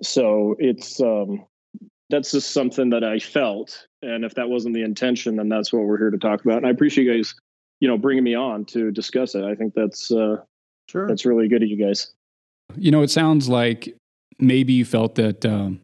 [0.02, 1.46] so it's um,
[2.10, 3.88] that's just something that I felt.
[4.02, 6.58] And if that wasn't the intention, then that's what we're here to talk about.
[6.58, 7.34] And I appreciate you guys,
[7.80, 9.42] you know, bringing me on to discuss it.
[9.42, 10.36] I think that's uh,
[10.88, 12.12] sure that's really good of you guys.
[12.76, 13.96] You know, it sounds like
[14.38, 15.80] maybe you felt that um,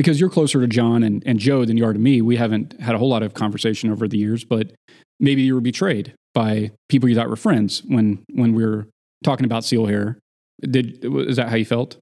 [0.00, 2.22] because you're closer to John and, and Joe than you are to me.
[2.22, 4.72] We haven't had a whole lot of conversation over the years, but
[5.18, 8.88] maybe you were betrayed by people you thought were friends when when we were
[9.22, 10.18] talking about seal hair.
[10.62, 11.98] Did is that how you felt?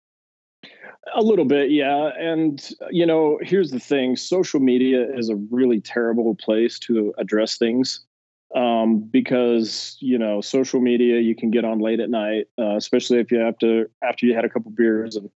[1.16, 2.10] A little bit, yeah.
[2.16, 7.58] And, you know, here's the thing social media is a really terrible place to address
[7.58, 8.04] things
[8.54, 13.18] um, because, you know, social media, you can get on late at night, uh, especially
[13.18, 15.30] if you have to, after you had a couple beers and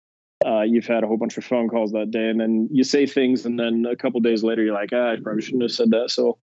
[0.45, 2.29] uh, you've had a whole bunch of phone calls that day.
[2.29, 5.17] And then you say things, and then a couple days later, you're like, ah, I
[5.21, 6.11] probably shouldn't have said that.
[6.11, 6.37] So,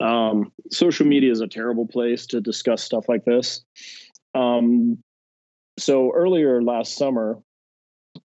[0.00, 3.64] um, social media is a terrible place to discuss stuff like this.
[4.34, 4.98] Um,
[5.78, 7.38] so earlier last summer,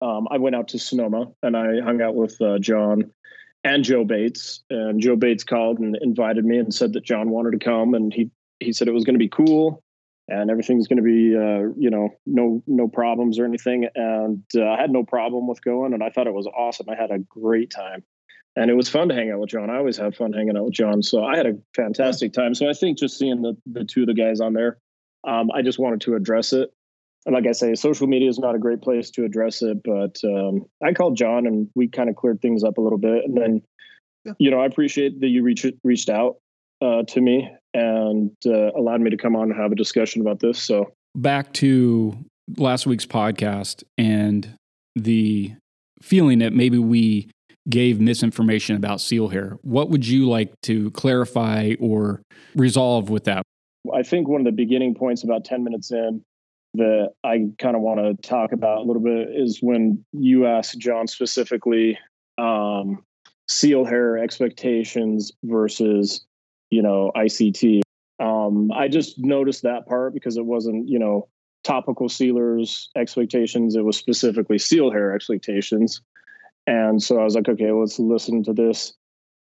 [0.01, 3.13] um, I went out to Sonoma and I hung out with uh, John
[3.65, 4.63] and Joe Bates.
[4.71, 8.13] And Joe Bates called and invited me and said that John wanted to come, and
[8.13, 9.82] he he said it was going to be cool
[10.33, 13.89] and everything's going to be uh, you know no no problems or anything.
[13.95, 16.89] And uh, I had no problem with going, and I thought it was awesome.
[16.89, 18.03] I had a great time.
[18.55, 19.71] And it was fun to hang out with John.
[19.71, 21.03] I always have fun hanging out with John.
[21.03, 22.55] So I had a fantastic time.
[22.55, 24.77] So I think just seeing the, the two of the guys on there,
[25.25, 26.71] um, I just wanted to address it
[27.25, 30.19] And like I say, social media is not a great place to address it, but
[30.25, 33.25] um, I called John and we kind of cleared things up a little bit.
[33.25, 33.63] And then,
[34.25, 34.33] yeah.
[34.39, 36.37] you know, I appreciate that you reached reached out
[36.81, 40.41] uh, to me and uh, allowed me to come on and have a discussion about
[40.41, 40.63] this.
[40.63, 42.17] So back to
[42.57, 44.55] last week's podcast and
[44.95, 45.53] the
[46.01, 47.29] feeling that maybe we
[47.69, 49.57] gave misinformation about seal hair.
[49.63, 52.23] What would you like to clarify or
[52.55, 53.45] resolve with that?
[53.95, 56.23] I think one of the beginning points about 10 minutes in
[56.75, 60.79] that I kind of want to talk about a little bit is when you asked
[60.79, 61.99] John specifically
[62.39, 63.05] um,
[63.49, 66.25] seal hair expectations versus,
[66.73, 67.83] you know, ICT.
[68.19, 71.29] Um, I just noticed that part because it wasn't, you know,
[71.65, 73.77] topical sealers expectations.
[73.77, 76.01] It was specifically seal hair expectations.
[76.67, 78.95] And so I was like, okay, let's listen to this.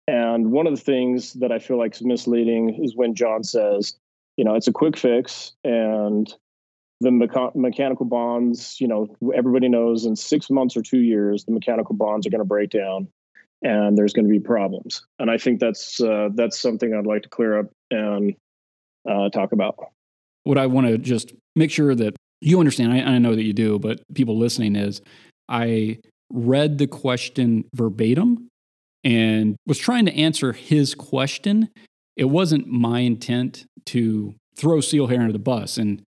[0.06, 3.94] And one of the things that I feel like is misleading is when John says,
[4.36, 6.32] you know, it's a quick fix and
[7.00, 11.52] the mecha- mechanical bonds, you know, everybody knows in six months or two years, the
[11.52, 13.08] mechanical bonds are going to break down
[13.62, 15.06] and there's going to be problems.
[15.18, 18.34] And I think that's uh, that's something I'd like to clear up and
[19.08, 19.76] uh, talk about.
[20.44, 23.52] What I want to just make sure that you understand, I, I know that you
[23.52, 25.00] do, but people listening is
[25.48, 25.98] I
[26.32, 28.48] read the question verbatim
[29.04, 31.68] and was trying to answer his question.
[32.16, 35.76] It wasn't my intent to throw seal hair under the bus.
[35.78, 36.02] And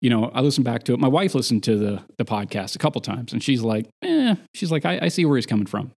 [0.00, 1.00] you know, I listened back to it.
[1.00, 4.70] My wife listened to the the podcast a couple times, and she's like, "Eh," she's
[4.70, 5.90] like, I, I see where he's coming from."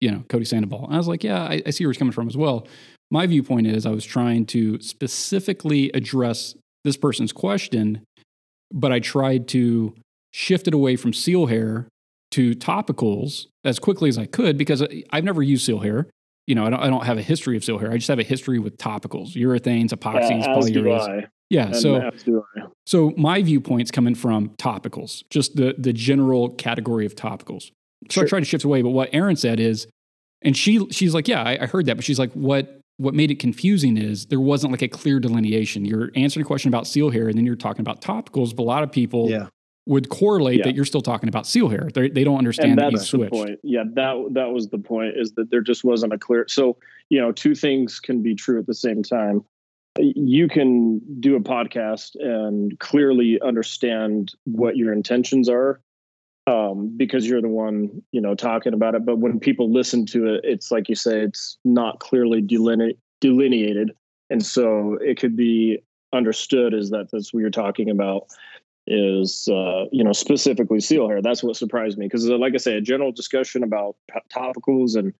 [0.00, 0.86] You know, Cody Sandoval.
[0.86, 2.66] And I was like, "Yeah, I, I see where he's coming from as well."
[3.10, 8.02] My viewpoint is, I was trying to specifically address this person's question,
[8.72, 9.94] but I tried to
[10.32, 11.86] shift it away from seal hair
[12.32, 16.08] to topicals as quickly as I could because I've never used seal hair.
[16.46, 17.92] You know, I don't, I don't have a history of seal hair.
[17.92, 21.28] I just have a history with topicals, urethanes, epoxies, yeah, polyurethanes.
[21.48, 21.66] Yeah.
[21.66, 22.10] And so,
[22.86, 27.70] so my viewpoint's coming from topicals, just the the general category of topicals.
[28.10, 28.24] So sure.
[28.24, 28.82] I tried to shift away.
[28.82, 29.86] But what Erin said is,
[30.42, 33.30] and she she's like, yeah, I, I heard that, but she's like, what what made
[33.30, 35.84] it confusing is there wasn't like a clear delineation.
[35.84, 38.54] You're answering a question about seal hair, and then you're talking about topicals.
[38.54, 39.48] But a lot of people yeah.
[39.86, 40.64] would correlate yeah.
[40.64, 41.88] that you're still talking about seal hair.
[41.92, 43.58] They're, they do not understand that the point.
[43.62, 45.14] Yeah, that that was the point.
[45.16, 46.46] Is that there just wasn't a clear.
[46.48, 46.76] So
[47.10, 49.44] you know, two things can be true at the same time
[49.98, 55.80] you can do a podcast and clearly understand what your intentions are
[56.46, 60.34] um, because you're the one you know talking about it but when people listen to
[60.34, 63.92] it it's like you say it's not clearly deline- delineated
[64.30, 65.78] and so it could be
[66.12, 68.26] understood as that that's what you're talking about
[68.86, 72.76] is uh, you know specifically seal hair that's what surprised me because like i say
[72.76, 73.96] a general discussion about
[74.30, 75.14] topicals and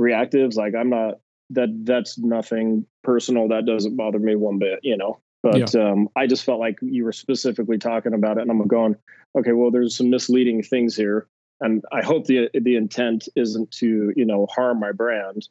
[0.00, 1.14] reactives like i'm not
[1.50, 3.48] that that's nothing personal.
[3.48, 5.20] That doesn't bother me one bit, you know.
[5.52, 5.80] But yeah.
[5.80, 8.96] um, I just felt like you were specifically talking about it, and I'm going,
[9.38, 11.28] okay, well, there's some misleading things here,
[11.60, 15.48] and I hope the the intent isn't to you know harm my brand,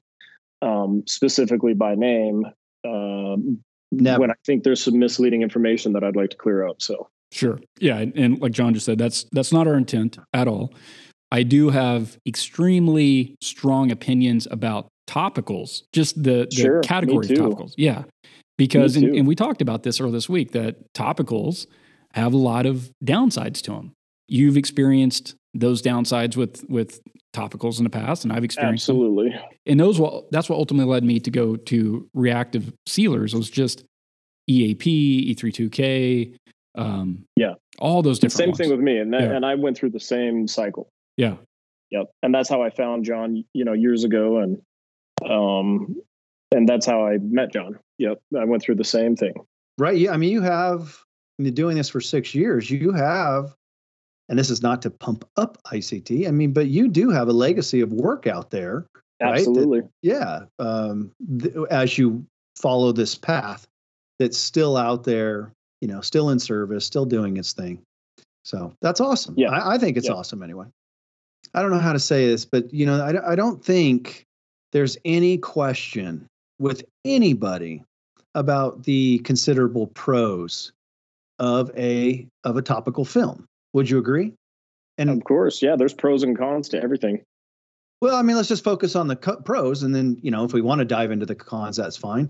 [0.61, 2.45] um, specifically by name.
[2.85, 6.81] Um, when I think there's some misleading information that I'd like to clear up.
[6.81, 10.49] So sure, yeah, and, and like John just said, that's that's not our intent at
[10.49, 10.73] all.
[11.31, 17.73] I do have extremely strong opinions about topicals, just the, the sure, category of topicals.
[17.77, 18.03] Yeah.
[18.57, 21.67] Because, and, and we talked about this earlier this week, that topicals
[22.13, 23.91] have a lot of downsides to them.
[24.27, 26.99] You've experienced those downsides with with
[27.35, 29.31] topicals in the past, and I've experienced absolutely.
[29.31, 29.41] Them.
[29.65, 33.33] And those what that's what ultimately led me to go to reactive sealers.
[33.33, 33.83] It Was just
[34.47, 36.35] EAP, E32K,
[36.77, 38.37] um, yeah, all those different.
[38.37, 38.57] Same ones.
[38.59, 39.35] thing with me, and that, Yeah.
[39.35, 40.87] and I went through the same cycle.
[41.17, 41.35] Yeah,
[41.91, 44.61] Yep, and that's how I found John, you know, years ago, and
[45.29, 45.95] um,
[46.51, 47.79] and that's how I met John.
[47.97, 49.33] Yep, I went through the same thing.
[49.77, 49.97] Right.
[49.97, 50.11] Yeah.
[50.11, 50.97] I mean, you have
[51.37, 52.69] been doing this for six years.
[52.71, 53.53] You have,
[54.29, 56.27] and this is not to pump up ICT.
[56.27, 58.85] I mean, but you do have a legacy of work out there.
[59.21, 59.81] Right, that- Absolutely.
[60.01, 60.41] Yeah.
[60.59, 62.25] Um, th- as you
[62.57, 63.65] follow this path
[64.19, 67.81] that's still out there, you know, still in service, still doing its thing.
[68.45, 69.35] So that's awesome.
[69.37, 69.49] Yeah.
[69.51, 70.13] I, I think it's Yeah.
[70.13, 70.65] awesome anyway.
[71.53, 74.23] I don't know how to say this, but, you know, I, I don't think
[74.71, 76.27] there's any question
[76.59, 77.83] with anybody
[78.33, 80.71] about the considerable pros
[81.39, 83.45] of a of a topical film.
[83.73, 84.33] Would you agree?
[84.97, 85.75] And of course, yeah.
[85.75, 87.21] There's pros and cons to everything.
[88.01, 90.53] well, I mean, let's just focus on the co- pros, and then you know, if
[90.53, 92.29] we want to dive into the cons, that's fine.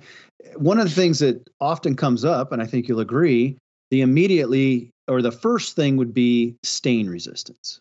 [0.55, 3.57] One of the things that often comes up, and I think you'll agree,
[3.91, 7.79] the immediately or the first thing would be stain resistance.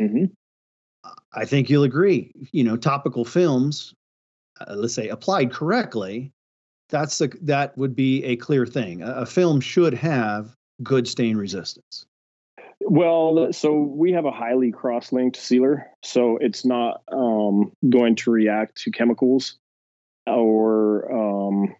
[0.00, 0.26] hmm
[1.34, 2.32] I think you'll agree.
[2.52, 3.92] You know, topical films,
[4.60, 6.32] uh, let's say applied correctly,
[6.88, 9.02] that's the that would be a clear thing.
[9.02, 12.06] A, a film should have good stain resistance.
[12.80, 18.82] Well, so we have a highly cross-linked sealer, so it's not um, going to react
[18.82, 19.58] to chemicals
[20.26, 21.74] or um,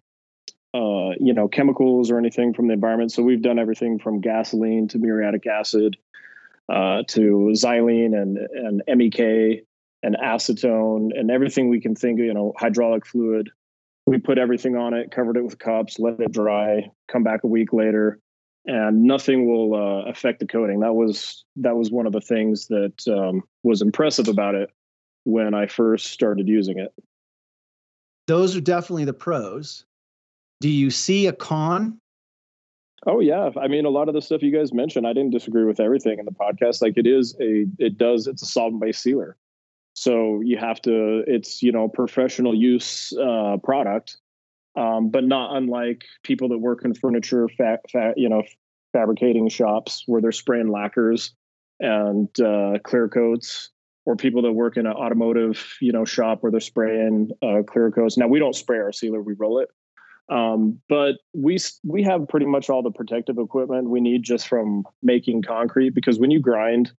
[0.73, 3.11] uh, you know chemicals or anything from the environment.
[3.11, 5.97] So we've done everything from gasoline to muriatic acid
[6.69, 9.65] uh, to xylene and and MEK
[10.05, 12.25] and acetone and everything we can think of.
[12.25, 13.49] You know, hydraulic fluid.
[14.05, 17.47] We put everything on it, covered it with cups, let it dry, come back a
[17.47, 18.19] week later,
[18.67, 20.81] and nothing will uh, affect the coating.
[20.81, 24.69] That was that was one of the things that um, was impressive about it
[25.23, 26.93] when I first started using it.
[28.27, 29.85] Those are definitely the pros.
[30.61, 31.99] Do you see a con?
[33.07, 35.65] Oh yeah, I mean a lot of the stuff you guys mentioned, I didn't disagree
[35.65, 36.81] with everything in the podcast.
[36.81, 39.35] Like it is a, it does, it's a solvent based sealer,
[40.05, 44.17] so you have to, it's you know professional use uh, product,
[44.77, 48.43] um, but not unlike people that work in furniture, fa- fa- you know,
[48.93, 51.33] fabricating shops where they're spraying lacquers
[51.79, 53.71] and uh, clear coats,
[54.05, 57.89] or people that work in an automotive, you know, shop where they're spraying uh, clear
[57.89, 58.15] coats.
[58.15, 59.69] Now we don't spray our sealer; we roll it.
[60.29, 64.83] Um, but we we have pretty much all the protective equipment we need just from
[65.01, 66.91] making concrete because when you grind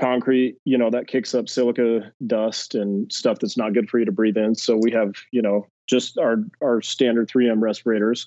[0.00, 4.04] concrete, you know that kicks up silica dust and stuff that's not good for you
[4.06, 4.54] to breathe in.
[4.54, 8.26] So we have you know just our our standard 3M respirators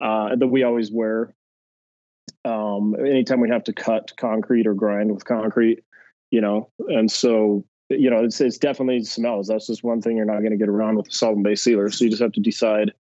[0.00, 1.34] uh, that we always wear.
[2.44, 5.82] Um, anytime we have to cut concrete or grind with concrete,
[6.30, 9.48] you know, and so you know, it's it's definitely smells.
[9.48, 11.90] That's just one thing you're not going to get around with a solvent based sealer.
[11.90, 12.92] So you just have to decide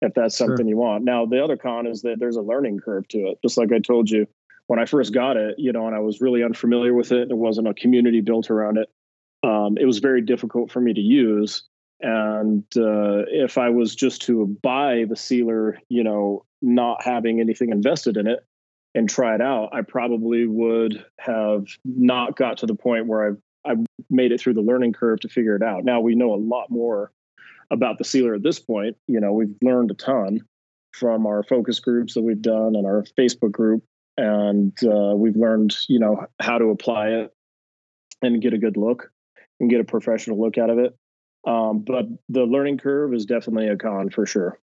[0.00, 0.48] if that's Sure.
[0.48, 1.04] something you want.
[1.04, 3.38] Now, the other con is that there's a learning curve to it.
[3.42, 4.26] Just like I told you
[4.72, 7.28] when I first got it, you know, and I was really unfamiliar with it.
[7.28, 8.88] There wasn't a community built around it.
[9.42, 11.64] Um, it was very difficult for me to use.
[12.00, 17.68] And uh, if I was just to buy the sealer, you know, not having anything
[17.68, 18.46] invested in it
[18.94, 23.38] and try it out, I probably would have not got to the point where I've
[23.66, 23.74] I
[24.08, 25.84] made it through the learning curve to figure it out.
[25.84, 27.12] Now we know a lot more
[27.70, 28.96] about the sealer at this point.
[29.06, 30.40] You know, we've learned a ton
[30.92, 33.84] from our focus groups that we've done and our Facebook group,
[34.16, 37.34] and uh, we've learned, you know, how to apply it
[38.20, 39.10] and get a good look
[39.60, 40.96] and get a professional look out of it.
[41.46, 44.58] Um, but the learning curve is definitely a con for sure.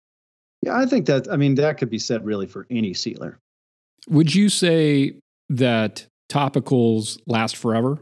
[0.61, 1.31] Yeah, I think that.
[1.31, 3.39] I mean, that could be said really for any sealer.
[4.09, 5.15] Would you say
[5.49, 7.99] that topicals last forever?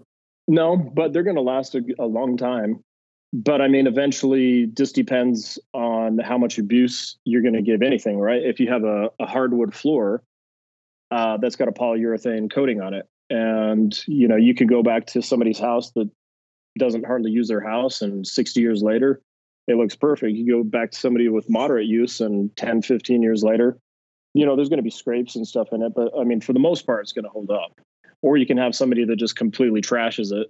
[0.47, 2.83] No, but they're going to last a, a long time.
[3.31, 8.19] But I mean, eventually, just depends on how much abuse you're going to give anything,
[8.19, 8.41] right?
[8.43, 10.23] If you have a, a hardwood floor
[11.13, 15.05] uh, that's got a polyurethane coating on it, and you know you could go back
[15.07, 16.09] to somebody's house that
[16.77, 19.21] doesn't hardly use their house, and 60 years later,
[19.67, 20.35] it looks perfect.
[20.35, 23.77] You go back to somebody with moderate use, and 10, 15 years later,
[24.33, 26.53] you know there's going to be scrapes and stuff in it, but I mean, for
[26.53, 27.79] the most part, it's going to hold up
[28.23, 30.49] or you can have somebody that just completely trashes it.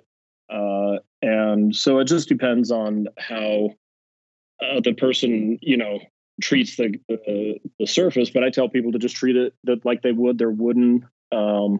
[0.49, 3.71] Uh, and so it just depends on how
[4.61, 5.99] uh, the person, you know,
[6.41, 8.29] treats the, the the surface.
[8.29, 9.53] But I tell people to just treat it
[9.83, 11.79] like they would their wooden um,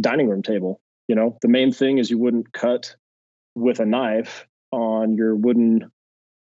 [0.00, 0.80] dining room table.
[1.08, 2.94] You know, the main thing is you wouldn't cut
[3.54, 5.90] with a knife on your wooden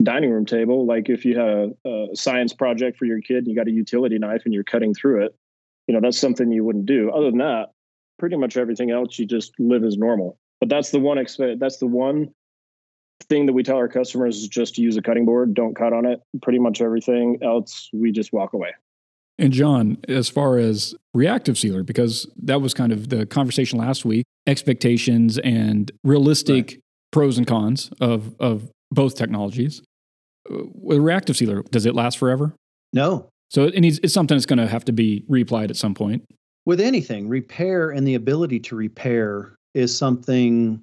[0.03, 0.86] dining room table.
[0.86, 3.72] Like if you had a, a science project for your kid and you got a
[3.72, 5.36] utility knife and you're cutting through it,
[5.86, 7.11] you know, that's something you wouldn't do.
[7.11, 7.66] Other than that,
[8.18, 11.78] pretty much everything else you just live as normal but that's the one exp- that's
[11.78, 12.32] the one
[13.25, 15.93] thing that we tell our customers is just to use a cutting board don't cut
[15.93, 16.21] on it.
[16.43, 18.71] Pretty much everything else we just walk away.
[19.39, 24.05] And john as far as reactive sealer because that was kind of the conversation last
[24.05, 26.81] week expectations and realistic right.
[27.12, 29.83] pros and cons of of both technologies
[30.51, 32.55] uh, with reactive sealer does it last forever?
[32.93, 33.29] No.
[33.51, 36.25] So it needs, it's something that's going to have to be reapplied at some point.
[36.64, 40.83] With anything repair and the ability to repair is something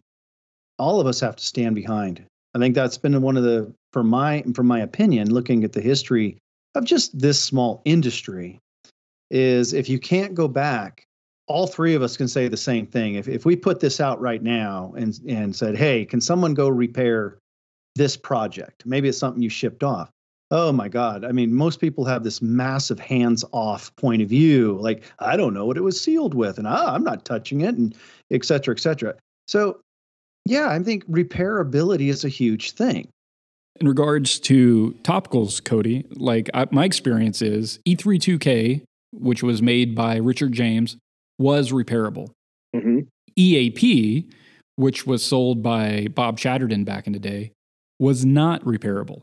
[0.79, 2.23] all of us have to stand behind.
[2.55, 5.81] I think that's been one of the, for my, for my opinion, looking at the
[5.81, 6.37] history
[6.75, 8.59] of just this small industry,
[9.31, 11.05] is if you can't go back,
[11.47, 13.15] all three of us can say the same thing.
[13.15, 16.69] If if we put this out right now and and said, hey, can someone go
[16.69, 17.37] repair
[17.95, 18.85] this project?
[18.85, 20.09] Maybe it's something you shipped off.
[20.51, 21.25] Oh my God.
[21.25, 24.77] I mean, most people have this massive hands off point of view.
[24.79, 27.75] Like, I don't know what it was sealed with, and ah, I'm not touching it,
[27.75, 27.95] and
[28.31, 29.15] et cetera, et cetera.
[29.47, 29.81] So
[30.45, 33.07] yeah, I think repairability is a huge thing.
[33.79, 38.83] In regards to topicals, Cody, like I, my experience is E32K,
[39.13, 40.97] which was made by Richard James,
[41.39, 42.29] was repairable.
[42.75, 42.99] Mm-hmm.
[43.35, 44.29] EAP,
[44.75, 47.51] which was sold by Bob Chatterton back in the day,
[47.99, 49.21] was not repairable.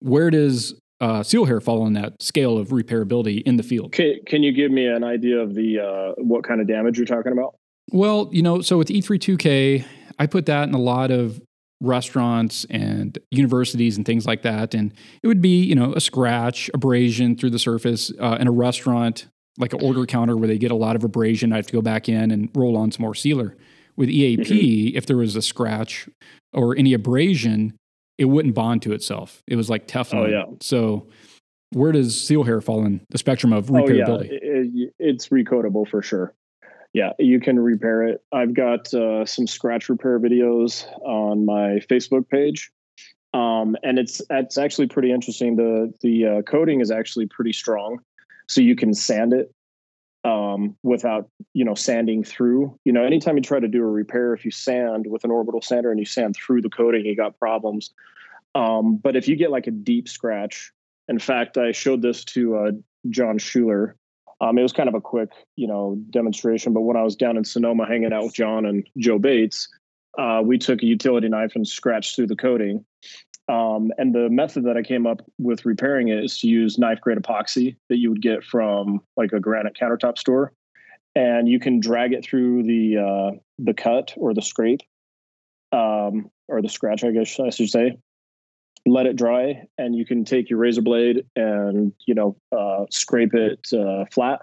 [0.00, 3.92] Where does uh, seal hair fall on that scale of repairability in the field?
[3.92, 7.06] Can, can you give me an idea of the uh, what kind of damage you're
[7.06, 7.54] talking about?
[7.92, 9.84] Well, you know, so with E32K,
[10.18, 11.40] I put that in a lot of
[11.80, 14.74] restaurants and universities and things like that.
[14.74, 14.92] And
[15.22, 19.26] it would be, you know, a scratch, abrasion through the surface uh, in a restaurant,
[19.58, 21.52] like an order counter where they get a lot of abrasion.
[21.52, 23.56] I have to go back in and roll on some more sealer.
[23.96, 24.96] With EAP, mm-hmm.
[24.96, 26.08] if there was a scratch
[26.52, 27.74] or any abrasion,
[28.16, 29.42] it wouldn't bond to itself.
[29.48, 30.14] It was like Teflon.
[30.14, 30.44] Oh, yeah.
[30.60, 31.08] So
[31.72, 34.28] where does seal hair fall in the spectrum of repairability?
[34.30, 34.86] Oh, yeah.
[34.86, 36.32] It, it's recoatable for sure
[36.92, 38.22] yeah, you can repair it.
[38.32, 42.70] I've got uh, some scratch repair videos on my Facebook page,
[43.34, 45.56] um, and it's it's actually pretty interesting.
[45.56, 48.00] The the uh, coating is actually pretty strong,
[48.46, 49.52] so you can sand it
[50.24, 52.78] um, without you know sanding through.
[52.84, 55.60] You know, anytime you try to do a repair, if you sand with an orbital
[55.60, 57.90] sander and you sand through the coating, you got problems.
[58.54, 60.72] Um, but if you get like a deep scratch,
[61.06, 62.70] in fact, I showed this to uh,
[63.10, 63.96] John Schuler
[64.40, 66.72] um, it was kind of a quick, you know, demonstration.
[66.72, 69.68] But when I was down in Sonoma hanging out with John and Joe Bates,
[70.16, 72.84] uh, we took a utility knife and scratched through the coating.
[73.48, 77.00] Um, and the method that I came up with repairing it is to use knife
[77.00, 80.52] grade epoxy that you would get from like a granite countertop store,
[81.14, 84.82] and you can drag it through the uh, the cut or the scrape,
[85.72, 87.96] um, or the scratch, I guess I should say,
[88.90, 93.34] let it dry and you can take your razor blade and you know uh, scrape
[93.34, 94.40] it uh, flat.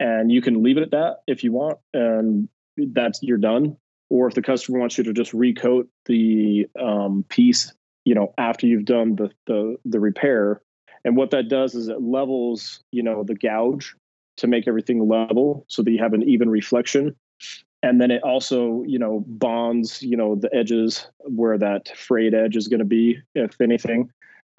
[0.00, 3.76] And you can leave it at that if you want and that's you're done.
[4.10, 7.72] Or if the customer wants you to just recoat the um, piece
[8.04, 10.60] you know after you've done the, the the repair.
[11.06, 13.94] And what that does is it levels you know the gouge
[14.36, 17.14] to make everything level so that you have an even reflection
[17.84, 22.56] and then it also you know bonds you know the edges where that frayed edge
[22.56, 24.10] is going to be if anything.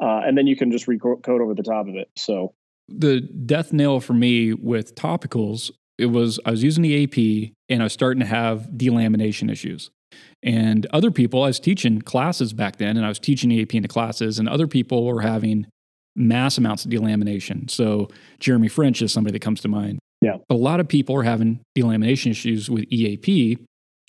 [0.02, 2.10] Uh, and then you can just recoat over the top of it.
[2.18, 2.54] So
[2.88, 7.82] the death nail for me with topicals it was i was using the EAP and
[7.82, 9.90] i was starting to have delamination issues.
[10.44, 13.76] And other people i was teaching classes back then and i was teaching the EAP
[13.76, 15.66] into classes and other people were having
[16.16, 17.72] mass amounts of delamination.
[17.72, 18.10] So
[18.40, 20.38] jeremy french is somebody that comes to mind yeah.
[20.50, 23.60] A lot of people are having delamination issues with EAP,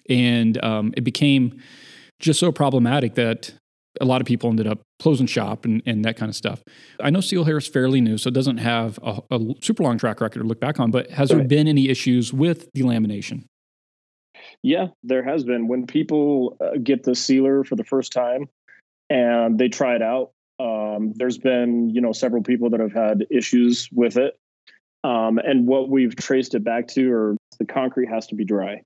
[0.08, 1.60] and um, it became
[2.20, 3.52] just so problematic that
[4.00, 6.62] a lot of people ended up closing shop and, and that kind of stuff.
[7.00, 9.98] I know Seal Hair is fairly new, so it doesn't have a, a super long
[9.98, 11.38] track record to look back on, but has right.
[11.38, 13.44] there been any issues with delamination?
[14.62, 15.68] Yeah, there has been.
[15.68, 18.48] When people uh, get the sealer for the first time
[19.10, 23.26] and they try it out, um, there's been you know several people that have had
[23.30, 24.38] issues with it
[25.06, 28.82] um, and what we've traced it back to, or the concrete has to be dry.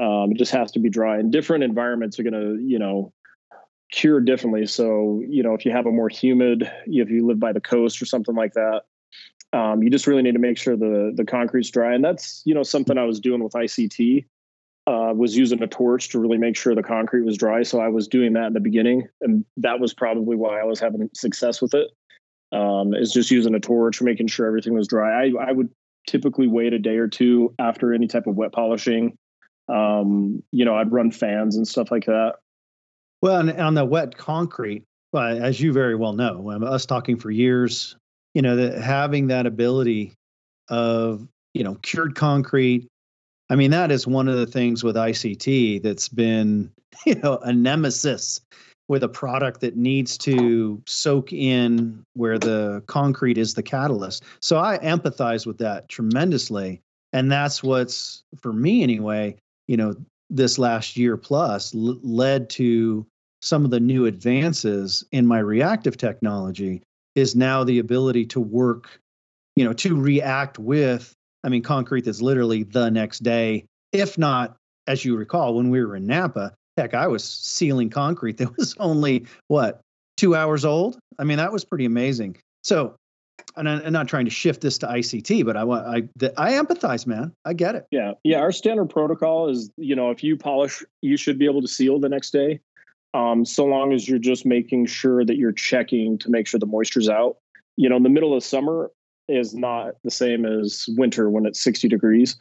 [0.00, 1.18] Um, it just has to be dry.
[1.18, 3.12] And different environments are going to, you know,
[3.90, 4.66] cure differently.
[4.66, 8.00] So, you know, if you have a more humid, if you live by the coast
[8.00, 8.82] or something like that,
[9.52, 11.94] um, you just really need to make sure the the concrete's dry.
[11.94, 14.26] And that's, you know, something I was doing with ICT.
[14.88, 17.64] Uh, was using a torch to really make sure the concrete was dry.
[17.64, 20.78] So I was doing that in the beginning, and that was probably why I was
[20.78, 21.90] having success with it
[22.52, 25.26] um, is just using a torch, making sure everything was dry.
[25.26, 25.70] I, I would
[26.06, 29.16] typically wait a day or two after any type of wet polishing.
[29.68, 32.36] Um, you know, I'd run fans and stuff like that.
[33.22, 37.18] Well, and on the wet concrete, well, as you very well know, um, us talking
[37.18, 37.96] for years,
[38.34, 40.12] you know, that having that ability
[40.68, 42.86] of, you know, cured concrete,
[43.48, 46.70] I mean, that is one of the things with ICT that's been,
[47.06, 48.40] you know, a nemesis
[48.88, 54.24] with a product that needs to soak in where the concrete is the catalyst.
[54.40, 56.80] So I empathize with that tremendously.
[57.12, 59.96] And that's what's, for me anyway, you know,
[60.30, 63.06] this last year plus l- led to
[63.42, 66.82] some of the new advances in my reactive technology
[67.14, 69.00] is now the ability to work,
[69.56, 71.12] you know, to react with,
[71.44, 74.56] I mean, concrete that's literally the next day, if not,
[74.86, 78.74] as you recall, when we were in Napa, heck, I was sealing concrete that was
[78.78, 79.80] only what,
[80.16, 80.98] two hours old?
[81.18, 82.36] I mean, that was pretty amazing.
[82.62, 82.96] So
[83.56, 87.06] and I'm not trying to shift this to ICT, but I want I I empathize,
[87.06, 87.32] man.
[87.44, 87.86] I get it.
[87.90, 88.38] Yeah, yeah.
[88.38, 91.98] Our standard protocol is, you know, if you polish, you should be able to seal
[91.98, 92.60] the next day,
[93.14, 96.66] um, so long as you're just making sure that you're checking to make sure the
[96.66, 97.38] moisture's out.
[97.76, 98.90] You know, in the middle of summer
[99.28, 102.36] is not the same as winter when it's 60 degrees.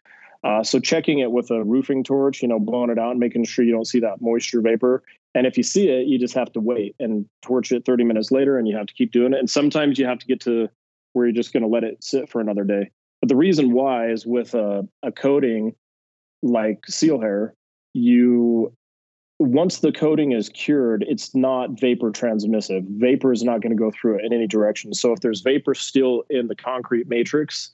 [0.45, 3.43] Uh, so checking it with a roofing torch, you know, blowing it out and making
[3.43, 5.01] sure you don't see that moisture vapor.
[5.33, 8.31] And if you see it, you just have to wait and torch it 30 minutes
[8.31, 9.39] later, and you have to keep doing it.
[9.39, 10.69] And sometimes you have to get to
[11.13, 12.91] where you're just going to let it sit for another day.
[13.21, 15.73] But the reason why is with a, a coating
[16.43, 17.55] like seal hair,
[17.93, 18.71] you
[19.39, 22.85] once the coating is cured, it's not vapor transmissive.
[22.87, 24.93] Vapor is not going to go through it in any direction.
[24.93, 27.71] So if there's vapor still in the concrete matrix,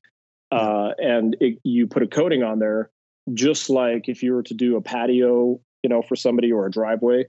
[0.52, 2.90] uh, and it, you put a coating on there,
[3.34, 6.72] just like if you were to do a patio, you know, for somebody or a
[6.72, 7.26] driveway,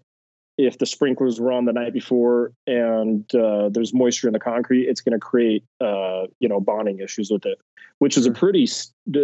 [0.59, 4.87] if the sprinklers were on the night before and uh, there's moisture in the concrete,
[4.89, 7.59] it's going to create uh, you know bonding issues with it,
[7.99, 8.69] which is a pretty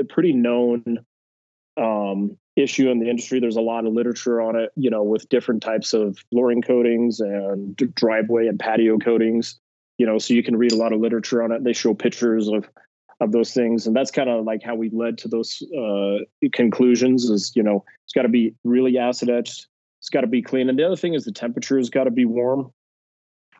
[0.09, 0.99] pretty known
[1.77, 3.41] um, issue in the industry.
[3.41, 7.21] There's a lot of literature on it, you know, with different types of flooring coatings
[7.21, 9.59] and driveway and patio coatings.
[9.99, 11.65] You know, so you can read a lot of literature on it.
[11.65, 12.69] They show pictures of
[13.21, 16.19] of those things, and that's kind of like how we led to those uh,
[16.53, 17.25] conclusions.
[17.25, 19.67] Is you know, it's got to be really acid etched
[20.01, 20.69] it's got to be clean.
[20.69, 22.73] And the other thing is the temperature has got to be warm.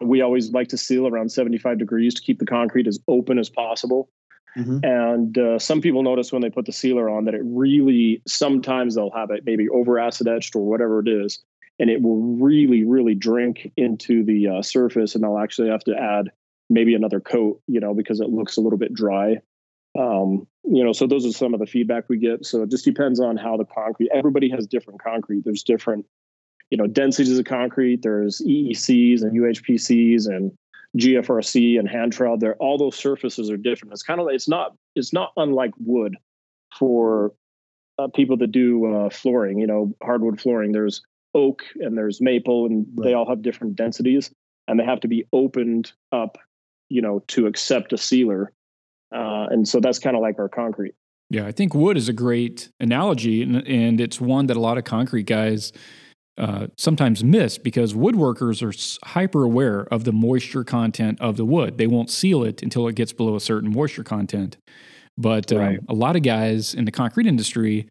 [0.01, 3.51] We always like to seal around 75 degrees to keep the concrete as open as
[3.51, 4.09] possible.
[4.57, 4.79] Mm-hmm.
[4.83, 8.95] And uh, some people notice when they put the sealer on that it really, sometimes
[8.95, 11.43] they'll have it maybe over acid etched or whatever it is,
[11.79, 15.15] and it will really, really drink into the uh, surface.
[15.15, 16.31] And they'll actually have to add
[16.71, 19.39] maybe another coat, you know, because it looks a little bit dry.
[19.99, 22.47] Um, you know, so those are some of the feedback we get.
[22.47, 25.45] So it just depends on how the concrete, everybody has different concrete.
[25.45, 26.07] There's different
[26.71, 28.03] you know densities of concrete.
[28.03, 30.53] There's ECCs and UHPCs and
[30.97, 32.39] GFRC and hand trowel.
[32.39, 33.93] There, all those surfaces are different.
[33.93, 36.17] It's kind of it's not it's not unlike wood
[36.79, 37.33] for
[37.99, 39.59] uh, people that do uh, flooring.
[39.59, 40.73] You know, hardwood flooring.
[40.73, 41.03] There's
[41.35, 43.05] oak and there's maple, and right.
[43.05, 44.31] they all have different densities,
[44.67, 46.39] and they have to be opened up,
[46.89, 48.53] you know, to accept a sealer.
[49.15, 50.95] Uh, and so that's kind of like our concrete.
[51.31, 54.79] Yeah, I think wood is a great analogy, and, and it's one that a lot
[54.79, 55.73] of concrete guys
[56.39, 61.79] uh, sometimes miss because woodworkers are hyper aware of the moisture content of the wood.
[61.79, 64.57] They won't seal it until it gets below a certain moisture content.
[65.19, 65.81] But um, right.
[65.89, 67.89] a lot of guys in the concrete industry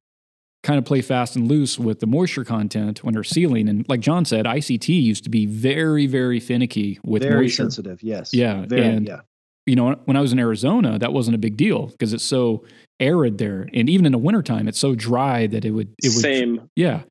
[0.63, 3.69] kind of play fast and loose with the moisture content when they're sealing.
[3.69, 7.63] And like John said, ICT used to be very, very finicky with very moisture.
[7.63, 8.01] sensitive.
[8.01, 8.33] Yes.
[8.33, 8.65] Yeah.
[8.65, 9.19] Very, and, yeah.
[9.67, 12.63] You know, when I was in Arizona, that wasn't a big deal because it's so
[12.99, 15.89] arid there, and even in the wintertime, it's so dry that it would.
[16.01, 16.21] It would.
[16.21, 16.69] Same.
[16.75, 17.01] Yeah.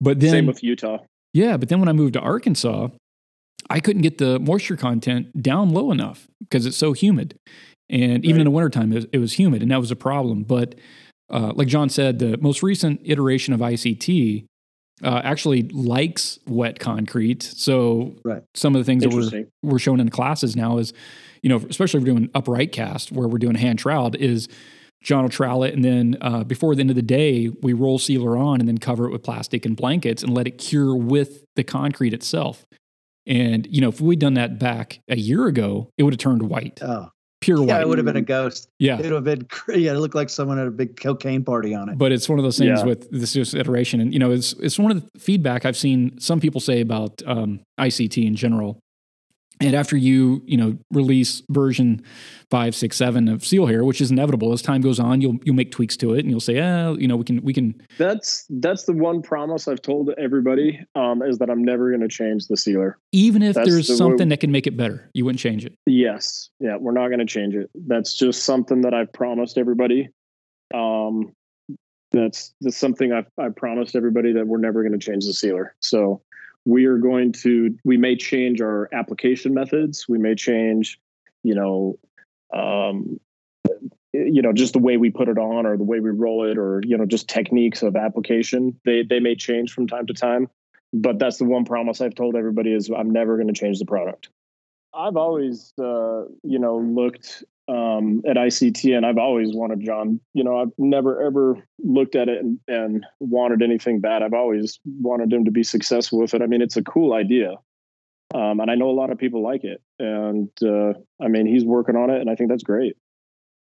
[0.00, 0.98] But then same with Utah.
[1.32, 2.88] Yeah, but then when I moved to Arkansas,
[3.70, 7.36] I couldn't get the moisture content down low enough because it's so humid.
[7.88, 8.40] And even right.
[8.40, 10.42] in the wintertime, it was, it was humid, and that was a problem.
[10.42, 10.74] But
[11.30, 14.44] uh, like John said, the most recent iteration of ICT
[15.02, 17.42] uh, actually likes wet concrete.
[17.42, 18.42] So right.
[18.54, 20.92] some of the things that we're, we're showing in the classes now is,
[21.42, 24.48] you know, especially if we're doing upright cast where we're doing hand trowel, is
[25.02, 27.98] John will trowel it, and then uh, before the end of the day, we roll
[27.98, 31.44] sealer on and then cover it with plastic and blankets and let it cure with
[31.56, 32.64] the concrete itself.
[33.26, 36.42] And you know, if we'd done that back a year ago, it would have turned
[36.42, 36.80] white.
[36.82, 37.08] Oh,
[37.40, 37.80] pure yeah, white.
[37.82, 38.68] it would have been a ghost.
[38.78, 39.48] Yeah, it would have been.
[39.68, 41.98] Yeah, it looked like someone had a big cocaine party on it.
[41.98, 42.86] But it's one of those things yeah.
[42.86, 46.38] with this iteration, and you know, it's it's one of the feedback I've seen some
[46.38, 48.78] people say about um, ICT in general
[49.62, 52.02] and after you, you know, release version
[52.50, 55.54] five, six, seven of Seal Hair, which is inevitable as time goes on, you'll you'll
[55.54, 58.46] make tweaks to it, and you'll say, "Oh, you know, we can we can." That's
[58.50, 62.46] that's the one promise I've told everybody um, is that I'm never going to change
[62.48, 65.10] the sealer, even if that's there's the something way, that can make it better.
[65.14, 65.74] You wouldn't change it.
[65.86, 67.70] Yes, yeah, we're not going to change it.
[67.74, 70.10] That's just something that I've promised everybody.
[70.74, 71.32] Um,
[72.12, 75.74] that's that's something I've I promised everybody that we're never going to change the sealer.
[75.80, 76.22] So
[76.64, 80.06] we are going to we may change our application methods.
[80.08, 80.98] We may change
[81.42, 81.98] you know
[82.52, 83.20] um,
[84.12, 86.58] you know just the way we put it on or the way we roll it
[86.58, 88.78] or you know just techniques of application.
[88.84, 90.48] They they may change from time to time
[90.92, 93.86] but that's the one promise i've told everybody is i'm never going to change the
[93.86, 94.28] product.
[94.94, 100.44] I've always uh, you know looked um, at ict and i've always wanted john you
[100.44, 105.32] know i've never ever looked at it and, and wanted anything bad i've always wanted
[105.32, 107.52] him to be successful with it i mean it's a cool idea
[108.34, 111.64] um, and i know a lot of people like it and uh, i mean he's
[111.64, 112.96] working on it and i think that's great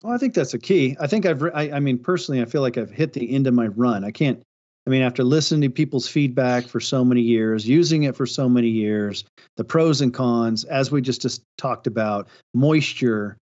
[0.03, 0.99] well, I think that's a key.
[1.01, 3.55] I think I've, I, I mean, personally, I feel like I've hit the end of
[3.55, 4.05] my run.
[4.05, 4.43] I can't,
[4.87, 8.47] I mean, after listening to people's feedback for so many years, using it for so
[8.47, 9.25] many years,
[9.57, 13.39] the pros and cons, as we just, just talked about, moisture,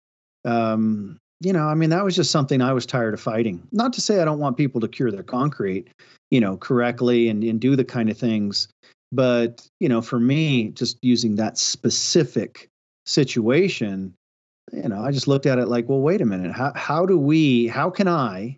[0.47, 3.67] um, you know, I mean, that was just something I was tired of fighting.
[3.73, 5.89] Not to say I don't want people to cure their concrete,
[6.31, 8.69] you know, correctly and, and do the kind of things.
[9.13, 12.69] But, you know, for me, just using that specific
[13.05, 14.15] situation,
[14.73, 16.53] you know, I just looked at it like, well, wait a minute.
[16.53, 18.57] How, how do we, how can I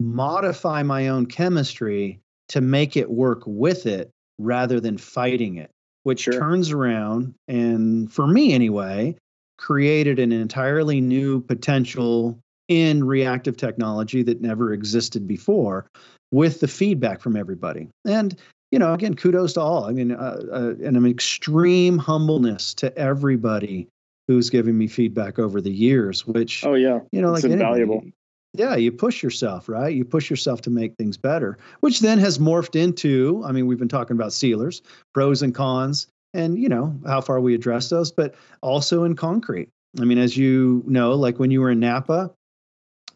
[0.00, 5.70] modify my own chemistry to make it work with it rather than fighting it?
[6.04, 6.38] Which sure.
[6.38, 9.16] turns around and, for me anyway,
[9.58, 12.38] created an entirely new potential
[12.68, 15.86] in reactive technology that never existed before
[16.32, 17.88] with the feedback from everybody.
[18.06, 18.36] And
[18.70, 19.84] you know, again, kudos to all.
[19.84, 23.86] I mean, uh, uh, and an extreme humbleness to everybody
[24.26, 27.98] who's giving me feedback over the years, which oh yeah, you know, it's like invaluable.
[27.98, 28.12] Anyway,
[28.54, 29.94] yeah, you push yourself, right?
[29.94, 33.42] You push yourself to make things better, which then has morphed into.
[33.44, 34.82] I mean, we've been talking about sealers,
[35.12, 39.70] pros and cons, and you know how far we address those, but also in concrete.
[40.00, 42.30] I mean, as you know, like when you were in Napa,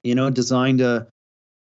[0.02, 1.06] you know, designed a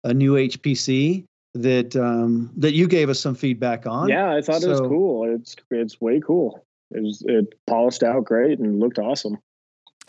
[0.03, 4.09] a new HPC that um, that you gave us some feedback on.
[4.09, 5.35] Yeah, I thought so, it was cool.
[5.35, 6.63] It's it's way cool.
[6.91, 9.37] It was it polished out great and looked awesome.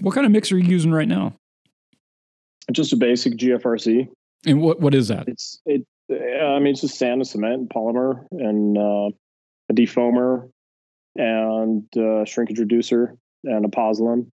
[0.01, 1.35] What kind of mix are you using right now?
[2.71, 4.09] Just a basic GFRC.
[4.47, 5.29] And what what is that?
[5.29, 5.85] It's it.
[6.11, 9.11] I mean, it's just sand and cement, and polymer, and uh,
[9.69, 10.49] a defoamer,
[11.17, 14.31] and uh, shrinkage reducer, and a pozzolan.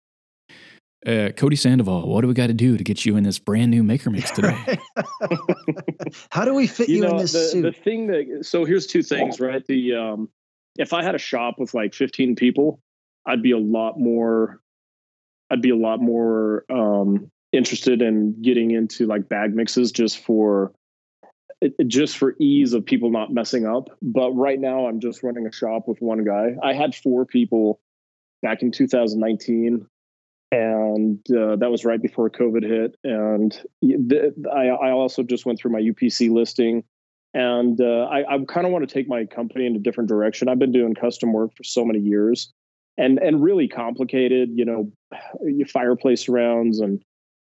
[1.06, 3.70] Uh, Cody Sandoval, what do we got to do to get you in this brand
[3.70, 4.56] new maker mix today?
[6.30, 7.62] How do we fit you, you know, in this the, suit?
[7.62, 9.64] The thing that so here's two things, right?
[9.66, 10.28] The um,
[10.76, 12.80] if I had a shop with like 15 people,
[13.26, 14.60] I'd be a lot more
[15.50, 20.72] I'd be a lot more um, interested in getting into like bag mixes just for
[21.86, 23.88] just for ease of people not messing up.
[24.02, 26.56] But right now, I'm just running a shop with one guy.
[26.62, 27.80] I had four people
[28.42, 29.86] back in 2019,
[30.52, 32.96] and uh, that was right before COVID hit.
[33.04, 33.52] And
[33.82, 36.84] th- I, I also just went through my UPC listing
[37.34, 40.48] and uh, I, I kind of want to take my company in a different direction.
[40.48, 42.52] I've been doing custom work for so many years,
[42.96, 44.50] and and really complicated.
[44.54, 44.92] You know,
[45.68, 47.02] fireplace rounds and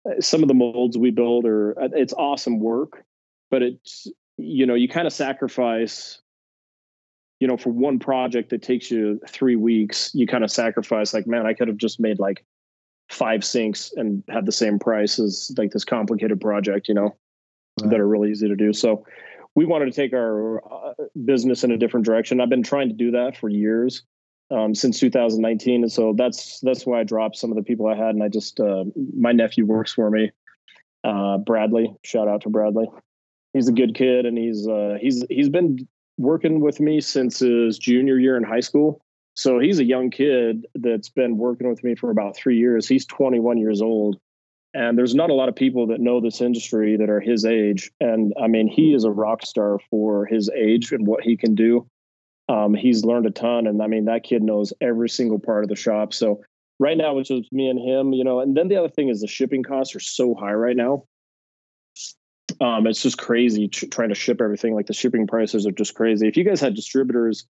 [0.08, 3.04] uh, some of the molds we build are uh, it's awesome work,
[3.52, 6.20] but it's you know you kind of sacrifice.
[7.38, 11.12] You know, for one project that takes you three weeks, you kind of sacrifice.
[11.12, 12.44] Like, man, I could have just made like
[13.10, 16.88] five sinks and had the same price as like this complicated project.
[16.88, 17.16] You know,
[17.80, 17.90] right.
[17.90, 18.72] that are really easy to do.
[18.72, 19.04] So
[19.54, 20.94] we wanted to take our uh,
[21.24, 22.40] business in a different direction.
[22.40, 24.02] I've been trying to do that for years,
[24.50, 27.96] um, since 2019, and so that's that's why I dropped some of the people I
[27.96, 28.84] had, and I just uh,
[29.18, 30.30] my nephew works for me,
[31.04, 31.92] uh, Bradley.
[32.02, 32.86] Shout out to Bradley.
[33.52, 35.86] He's a good kid, and he's uh, he's he's been
[36.18, 39.02] working with me since his junior year in high school.
[39.34, 42.86] So he's a young kid that's been working with me for about three years.
[42.86, 44.18] He's 21 years old,
[44.74, 47.90] and there's not a lot of people that know this industry that are his age.
[48.00, 51.54] And I mean, he is a rock star for his age and what he can
[51.54, 51.86] do.
[52.48, 53.66] Um, he's learned a ton.
[53.66, 56.12] And I mean, that kid knows every single part of the shop.
[56.12, 56.42] So
[56.78, 59.20] right now, it's just me and him, you know, and then the other thing is
[59.20, 61.04] the shipping costs are so high right now.
[62.62, 64.74] Um, it's just crazy tr- trying to ship everything.
[64.74, 66.28] Like the shipping prices are just crazy.
[66.28, 67.44] If you guys had distributors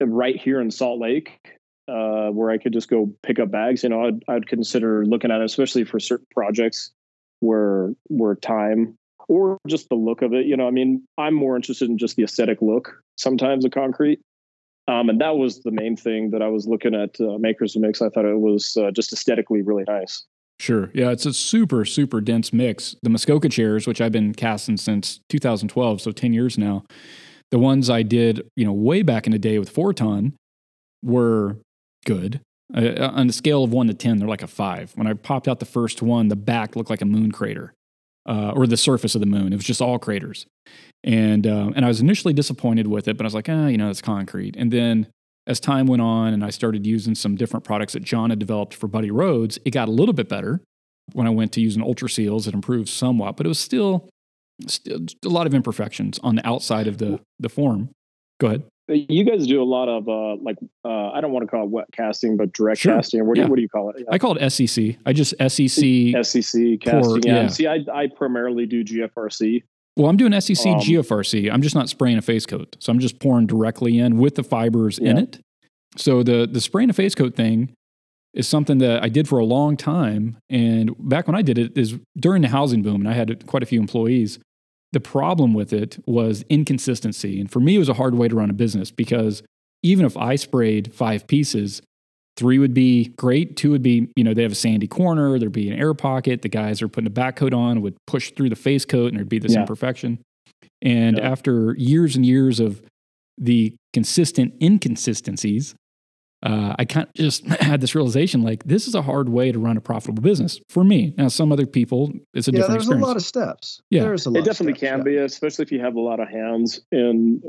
[0.00, 1.40] right here in Salt Lake,
[1.88, 5.32] uh, where I could just go pick up bags, you know, I'd, I'd consider looking
[5.32, 6.92] at it, especially for certain projects
[7.40, 8.96] where where time
[9.28, 10.46] or just the look of it.
[10.46, 14.20] You know, I mean, I'm more interested in just the aesthetic look sometimes of concrete.
[14.86, 18.02] Um, and that was the main thing that I was looking at uh, Makers Mix.
[18.02, 20.24] I thought it was uh, just aesthetically really nice.
[20.60, 20.90] Sure.
[20.94, 22.96] Yeah, it's a super, super dense mix.
[23.02, 26.84] The Muskoka chairs, which I've been casting since 2012, so 10 years now,
[27.50, 30.34] the ones I did, you know, way back in the day with Forton
[31.02, 31.56] were
[32.04, 32.40] good.
[32.74, 34.92] Uh, uh, on the scale of one to 10, they're like a five.
[34.94, 37.74] When I popped out the first one, the back looked like a moon crater
[38.26, 39.52] uh, or the surface of the moon.
[39.52, 40.46] It was just all craters.
[41.02, 43.76] And, uh, and I was initially disappointed with it, but I was like, ah, you
[43.76, 44.56] know, it's concrete.
[44.56, 45.08] And then
[45.46, 48.74] as time went on and I started using some different products that John had developed
[48.74, 50.60] for Buddy Rhodes, it got a little bit better.
[51.12, 54.08] when I went to using Ultra Seals, it improved somewhat, but it was still,
[54.66, 57.90] still a lot of imperfections on the outside of the the form.
[58.40, 58.62] Go ahead.
[58.88, 61.70] You guys do a lot of uh, like uh, I don't want to call it
[61.70, 62.94] wet casting, but direct sure.
[62.94, 63.26] casting.
[63.26, 63.44] What, yeah.
[63.44, 63.96] do, what do you call it?
[63.98, 64.04] Yeah.
[64.10, 64.98] I call it SCC.
[65.04, 67.22] I just SCC SCC casting.
[67.22, 67.42] Yeah.
[67.42, 67.48] yeah.
[67.48, 69.62] See, I I primarily do GFRC.
[69.96, 71.52] Well, I'm doing SCC um, GFRC.
[71.52, 74.42] I'm just not spraying a face coat, so I'm just pouring directly in with the
[74.42, 75.10] fibers yeah.
[75.10, 75.40] in it.
[75.96, 77.74] So the the spraying a face coat thing
[78.34, 80.38] is something that I did for a long time.
[80.50, 83.62] And back when I did it is during the housing boom, and I had quite
[83.62, 84.38] a few employees.
[84.92, 87.40] The problem with it was inconsistency.
[87.40, 89.42] And for me, it was a hard way to run a business because
[89.82, 91.82] even if I sprayed five pieces,
[92.36, 93.56] three would be great.
[93.56, 96.42] Two would be, you know, they have a sandy corner, there'd be an air pocket.
[96.42, 99.16] The guys are putting a back coat on, would push through the face coat, and
[99.16, 99.60] there'd be this yeah.
[99.60, 100.18] imperfection.
[100.82, 101.30] And yeah.
[101.30, 102.82] after years and years of
[103.38, 105.74] the consistent inconsistencies,
[106.42, 109.58] uh, I kind of just had this realization like this is a hard way to
[109.58, 111.14] run a profitable business for me.
[111.16, 113.04] Now, some other people, it's a yeah, different there's experience.
[113.04, 113.80] a lot of steps.
[113.90, 115.04] Yeah, there's a lot it definitely steps, can yeah.
[115.04, 117.42] be, especially if you have a lot of hands in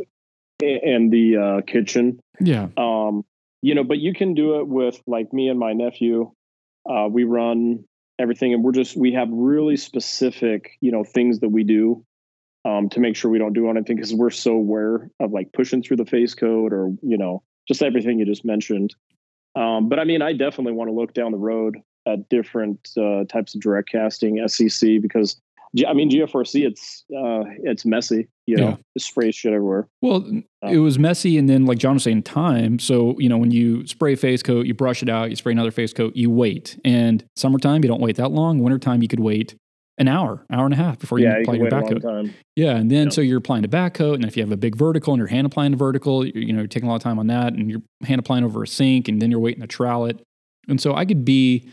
[0.62, 2.20] in the uh, kitchen.
[2.40, 2.68] Yeah.
[2.78, 3.26] Um,
[3.62, 6.32] you know, but you can do it with like me and my nephew.
[6.90, 7.84] Uh, we run
[8.20, 12.06] everything, and we're just we have really specific, you know, things that we do
[12.66, 15.82] um, to make sure we don't do anything because we're so aware of like pushing
[15.82, 18.94] through the face code or you know just everything you just mentioned.
[19.56, 23.24] Um, but I mean, I definitely want to look down the road at different uh,
[23.26, 25.42] types of direct casting, SCC, because
[25.88, 28.28] I mean, GFRC, it's uh, it's messy.
[28.46, 28.76] You know, yeah.
[28.96, 29.88] it sprays shit everywhere.
[30.02, 32.80] Well, um, it was messy, and then like John was saying, time.
[32.80, 35.72] So you know, when you spray face coat, you brush it out, you spray another
[35.72, 36.80] face coat, you wait.
[36.86, 38.60] And summertime, you don't wait that long.
[38.60, 39.56] Wintertime, you could wait
[39.98, 42.02] an hour, hour and a half before you yeah, apply you your back coat.
[42.02, 42.34] Time.
[42.56, 44.76] Yeah, and then so you're applying a back coat, and if you have a big
[44.76, 47.04] vertical and you're hand applying a vertical, you're, you know, you're taking a lot of
[47.04, 49.68] time on that, and you're hand applying over a sink, and then you're waiting to
[49.68, 50.22] trowel it.
[50.68, 51.70] And so I could be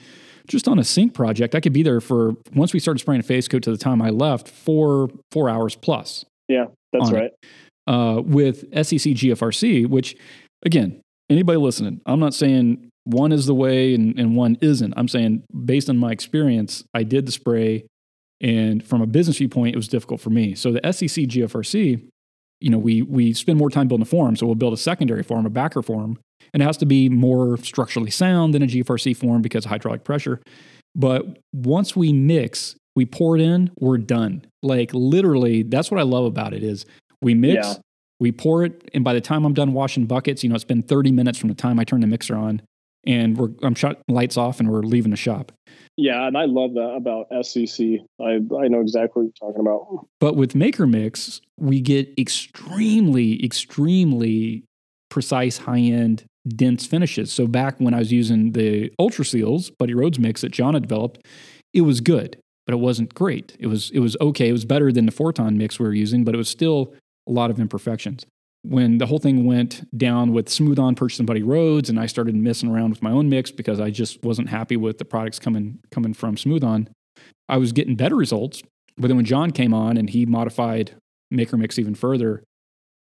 [0.46, 1.54] just on a sink project.
[1.54, 4.02] I could be there for once we started spraying a face coat to the time
[4.02, 6.24] I left, four four hours plus.
[6.48, 7.30] Yeah, that's right.
[7.86, 10.16] Uh, with SCC GFRC, which
[10.64, 14.94] again, anybody listening, I'm not saying one is the way and, and one isn't.
[14.96, 17.86] I'm saying based on my experience, I did the spray
[18.42, 20.54] and from a business viewpoint, it was difficult for me.
[20.54, 22.08] So the SCC GFRC,
[22.60, 25.22] you know, we we spend more time building a form, so we'll build a secondary
[25.22, 26.18] form, a backer form,
[26.52, 30.04] and it has to be more structurally sound than a GFRC form because of hydraulic
[30.04, 30.40] pressure.
[30.94, 34.44] But once we mix, we pour it in, we're done.
[34.62, 36.84] Like literally, that's what I love about it is
[37.20, 37.74] we mix, yeah.
[38.20, 40.82] we pour it, and by the time I'm done washing buckets, you know, it's been
[40.82, 42.62] 30 minutes from the time I turn the mixer on,
[43.04, 45.52] and we're I'm shut lights off and we're leaving the shop.
[45.96, 47.98] Yeah, and I love that about SCC.
[48.20, 50.06] I I know exactly what you're talking about.
[50.20, 54.64] But with Maker Mix, we get extremely, extremely
[55.10, 57.32] precise, high end, dense finishes.
[57.32, 60.82] So back when I was using the Ultra Seals, Buddy Rhodes mix that John had
[60.82, 61.24] developed,
[61.72, 63.56] it was good, but it wasn't great.
[63.58, 64.48] It was it was okay.
[64.48, 66.94] It was better than the Forton mix we were using, but it was still
[67.28, 68.26] a lot of imperfections
[68.62, 72.34] when the whole thing went down with Smooth On purchasing Buddy Rhodes, and I started
[72.34, 75.80] messing around with my own mix because I just wasn't happy with the products coming
[75.90, 76.88] coming from Smooth On,
[77.48, 78.62] I was getting better results.
[78.96, 80.92] But then when John came on and he modified
[81.30, 82.44] Maker Mix even further,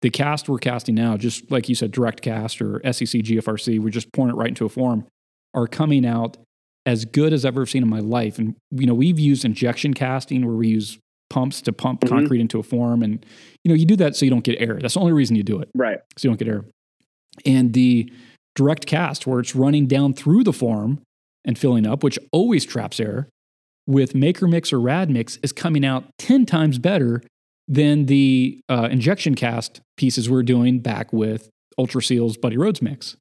[0.02, 3.90] the cast we're casting now, just like you said, direct cast or SCC GFRC, we're
[3.90, 5.06] just pouring it right into a form,
[5.54, 6.38] are coming out
[6.86, 8.40] as good as I've ever seen in my life.
[8.40, 10.98] And you know, we've used injection casting where we use
[11.30, 12.14] pumps to pump mm-hmm.
[12.14, 13.04] concrete into a form.
[13.04, 13.26] And,
[13.64, 14.78] you know, you do that so you don't get air.
[14.82, 15.70] That's the only reason you do it.
[15.76, 16.00] Right.
[16.18, 16.66] So you don't get air.
[17.46, 18.12] And the
[18.56, 21.02] direct cast, where it's running down through the form
[21.46, 23.30] and filling up, which always traps air,
[23.88, 27.22] with Maker Mix or Rad Mix is coming out 10 times better
[27.72, 33.16] than the uh, injection cast pieces we're doing back with Ultra Seals Buddy Rhodes mix.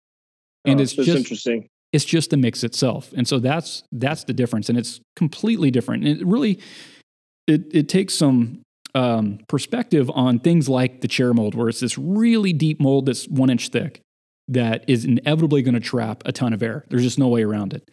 [0.65, 1.69] And oh, it's just interesting.
[1.93, 3.13] It's just the mix itself.
[3.17, 4.69] And so that's that's the difference.
[4.69, 6.05] And it's completely different.
[6.05, 6.59] And it really
[7.47, 8.63] it, it takes some
[8.95, 13.29] um, perspective on things like the chair mold, where it's this really deep mold that's
[13.29, 14.01] one inch thick
[14.49, 16.85] that is inevitably going to trap a ton of air.
[16.91, 17.89] There's just no way around it.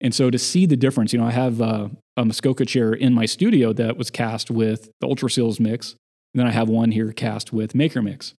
[0.00, 3.12] And so to see the difference, you know, I have uh, a Muskoka chair in
[3.12, 5.90] my studio that was cast with the Ultra Seals mix.
[6.32, 8.34] And then I have one here cast with Maker Mix.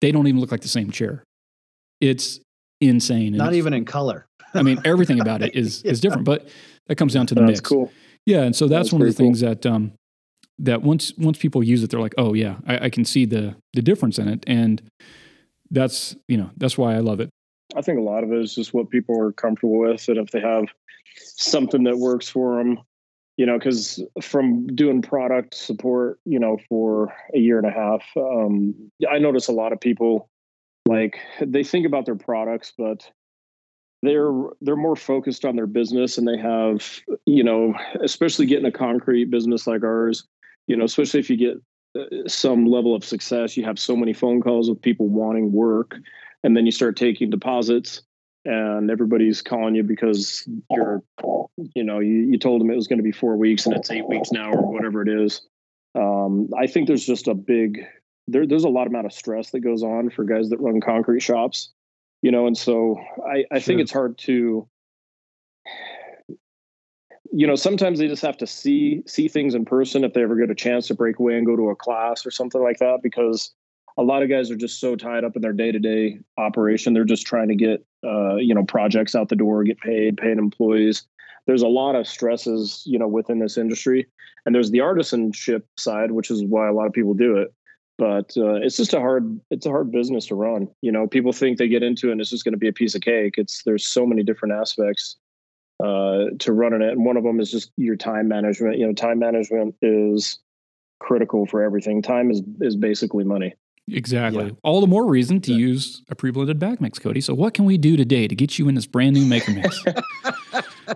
[0.00, 1.22] They don't even look like the same chair.
[2.00, 2.40] It's
[2.80, 3.32] insane.
[3.36, 4.26] Not even in color.
[4.54, 5.92] I mean, everything about it is yeah.
[5.92, 6.48] is different, but
[6.88, 7.60] that comes down to the that's mix.
[7.60, 7.92] cool.
[8.26, 9.48] Yeah, and so that's, that's one of the things cool.
[9.48, 9.92] that um,
[10.58, 13.56] that once once people use it, they're like, oh yeah, I, I, can see the
[13.74, 14.82] the difference in it, and
[15.70, 17.30] that's you know that's why I love it.
[17.76, 20.30] I think a lot of it is just what people are comfortable with, and if
[20.30, 20.64] they have
[21.16, 22.78] something that works for them,
[23.36, 28.02] you know, because from doing product support, you know, for a year and a half,
[28.16, 28.74] um,
[29.10, 30.28] I notice a lot of people
[30.86, 33.10] like they think about their products, but
[34.02, 38.72] they're they're more focused on their business and they have you know especially getting a
[38.72, 40.26] concrete business like ours
[40.66, 41.56] you know especially if you get
[42.00, 45.96] uh, some level of success you have so many phone calls with people wanting work
[46.42, 48.02] and then you start taking deposits
[48.44, 51.02] and everybody's calling you because you're
[51.74, 53.90] you know you, you told them it was going to be four weeks and it's
[53.90, 55.42] eight weeks now or whatever it is
[55.94, 57.84] um, i think there's just a big
[58.28, 61.20] there, there's a lot amount of stress that goes on for guys that run concrete
[61.20, 61.70] shops
[62.22, 63.60] you know and so i, I sure.
[63.60, 64.66] think it's hard to
[67.32, 70.36] you know sometimes they just have to see see things in person if they ever
[70.36, 73.00] get a chance to break away and go to a class or something like that
[73.02, 73.52] because
[73.98, 76.94] a lot of guys are just so tied up in their day-to-day operation.
[76.94, 80.38] They're just trying to get uh, you know projects out the door get paid paying
[80.38, 81.04] employees.
[81.46, 84.06] There's a lot of stresses you know within this industry.
[84.46, 87.52] And there's the artisanship side which is why a lot of people do it.
[87.98, 90.68] But uh, it's just a hard it's a hard business to run.
[90.82, 92.72] You know people think they get into it and it's just going to be a
[92.72, 93.34] piece of cake.
[93.36, 95.16] It's there's so many different aspects
[95.82, 96.92] uh, to running it.
[96.92, 98.78] And one of them is just your time management.
[98.78, 100.38] You know time management is
[101.00, 102.00] critical for everything.
[102.00, 103.54] Time is is basically money
[103.92, 104.46] Exactly.
[104.46, 104.50] Yeah.
[104.62, 105.58] All the more reason to yeah.
[105.58, 107.20] use a pre-blended bag mix, Cody.
[107.20, 109.84] So, what can we do today to get you in this brand new maker mix?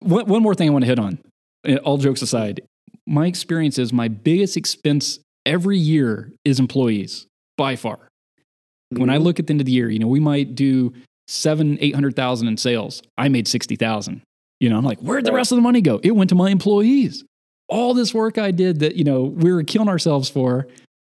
[0.00, 1.18] one, one more thing I want to hit on.
[1.66, 2.62] Eh, all jokes aside,
[3.06, 7.26] my experience is my biggest expense every year is employees
[7.56, 7.96] by far.
[7.96, 9.00] Mm-hmm.
[9.00, 9.24] When I mm-hmm.
[9.24, 10.92] look at the end of the year, you know, we might do
[11.28, 13.02] seven, eight hundred thousand in sales.
[13.18, 14.22] I made sixty thousand.
[14.58, 16.00] You know, I'm like, where'd the rest of the money go?
[16.02, 17.24] It went to my employees.
[17.68, 20.66] All this work I did that, you know, we were killing ourselves for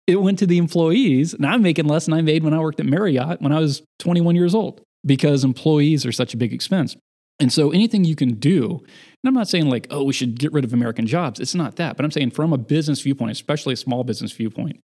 [0.07, 1.33] it went to the employees.
[1.33, 3.83] And I'm making less than I made when I worked at Marriott when I was
[3.99, 6.95] 21 years old because employees are such a big expense.
[7.39, 10.53] And so anything you can do, and I'm not saying like, oh, we should get
[10.53, 11.39] rid of American jobs.
[11.39, 11.97] It's not that.
[11.97, 14.79] But I'm saying from a business viewpoint, especially a small business viewpoint,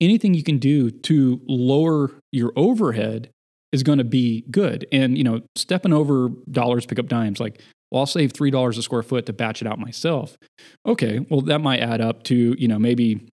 [0.00, 3.30] anything you can do to lower your overhead
[3.72, 4.86] is going to be good.
[4.92, 7.60] And, you know, stepping over dollars, pick up dimes, like,
[7.90, 10.36] well, I'll save $3 a square foot to batch it out myself.
[10.86, 13.28] Okay, well, that might add up to, you know, maybe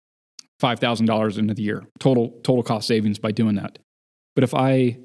[0.62, 3.80] $5,000 into the year, total, total cost savings by doing that.
[4.36, 4.97] But if I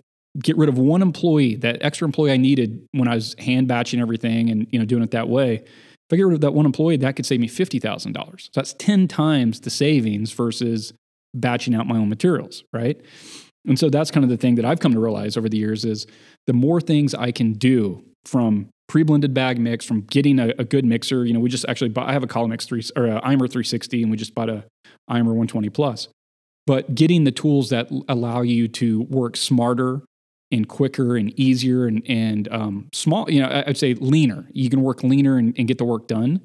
[0.42, 4.00] get rid of one employee, that extra employee I needed when I was hand batching
[4.00, 6.66] everything and you know doing it that way, if I get rid of that one
[6.66, 8.40] employee, that could save me $50,000.
[8.40, 10.92] So that's 10 times the savings versus
[11.34, 13.00] batching out my own materials, right?
[13.66, 15.84] And so that's kind of the thing that I've come to realize over the years
[15.84, 16.06] is
[16.46, 20.84] the more things I can do from pre-blended bag mix, from getting a, a good
[20.84, 21.24] mixer.
[21.24, 24.02] You know, we just actually bought, I have a Collomix three or a Imer 360,
[24.02, 24.64] and we just bought a
[25.10, 26.08] Imer 120 plus.
[26.66, 30.02] But getting the tools that allow you to work smarter
[30.50, 34.46] and quicker and easier and and um, small, you know, I'd say leaner.
[34.52, 36.42] You can work leaner and, and get the work done.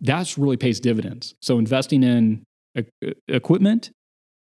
[0.00, 1.34] That's really pays dividends.
[1.40, 2.44] So investing in
[3.28, 3.90] equipment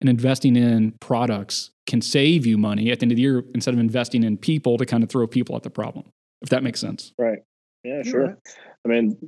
[0.01, 3.75] and investing in products can save you money at the end of the year instead
[3.75, 6.07] of investing in people to kind of throw people at the problem
[6.45, 7.13] if that makes sense.
[7.19, 7.41] Right.
[7.83, 8.27] Yeah, sure.
[8.27, 8.37] Right.
[8.85, 9.19] I mean,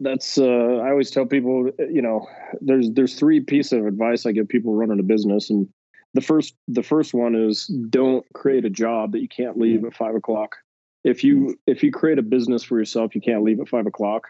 [0.00, 2.26] that's uh, I always tell people, you know,
[2.60, 5.68] there's there's three pieces of advice I give people running a business, and
[6.12, 9.86] the first the first one is don't create a job that you can't leave mm-hmm.
[9.86, 10.56] at five o'clock.
[11.04, 14.28] If you if you create a business for yourself, you can't leave at five o'clock,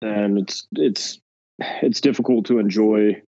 [0.00, 1.20] then it's it's
[1.58, 3.22] it's difficult to enjoy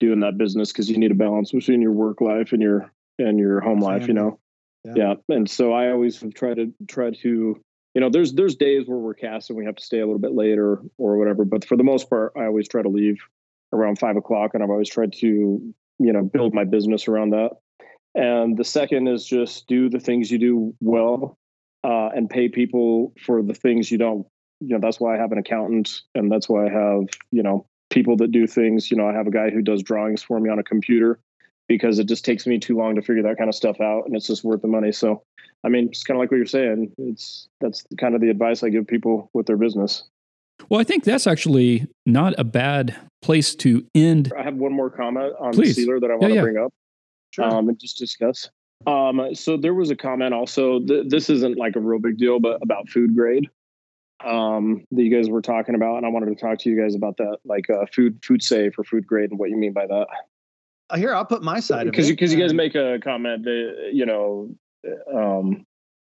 [0.00, 3.38] doing that business because you need a balance between your work life and your and
[3.38, 4.08] your home life.
[4.08, 4.38] You know,
[4.84, 4.92] yeah.
[4.96, 5.14] yeah.
[5.28, 7.60] And so I always try to try to
[7.94, 10.18] you know, there's there's days where we're cast and we have to stay a little
[10.18, 11.44] bit later or whatever.
[11.44, 13.18] But for the most part, I always try to leave
[13.72, 17.50] around five o'clock, and I've always tried to, you know, build my business around that.
[18.14, 21.38] And the second is just do the things you do well,
[21.84, 24.26] uh, and pay people for the things you don't.
[24.60, 27.66] You know, that's why I have an accountant, and that's why I have you know
[27.90, 28.90] people that do things.
[28.90, 31.18] You know, I have a guy who does drawings for me on a computer
[31.68, 34.14] because it just takes me too long to figure that kind of stuff out, and
[34.16, 34.92] it's just worth the money.
[34.92, 35.22] So
[35.64, 36.92] I mean, it's kind of like what you're saying.
[36.98, 40.04] It's that's kind of the advice I give people with their business.
[40.68, 44.32] Well, I think that's actually not a bad place to end.
[44.38, 45.74] I have one more comment on Please.
[45.76, 46.42] the sealer that I want yeah, to yeah.
[46.42, 46.72] bring up
[47.32, 47.44] sure.
[47.44, 48.48] um, and just discuss.
[48.86, 50.80] Um, so there was a comment also.
[50.80, 53.48] Th- this isn't like a real big deal, but about food grade
[54.24, 56.94] um, that you guys were talking about, and I wanted to talk to you guys
[56.94, 59.86] about that, like uh, food food safe or food grade, and what you mean by
[59.86, 60.06] that.
[60.94, 64.54] Here, I'll put my side because because you guys make a comment that you know
[65.14, 65.64] um,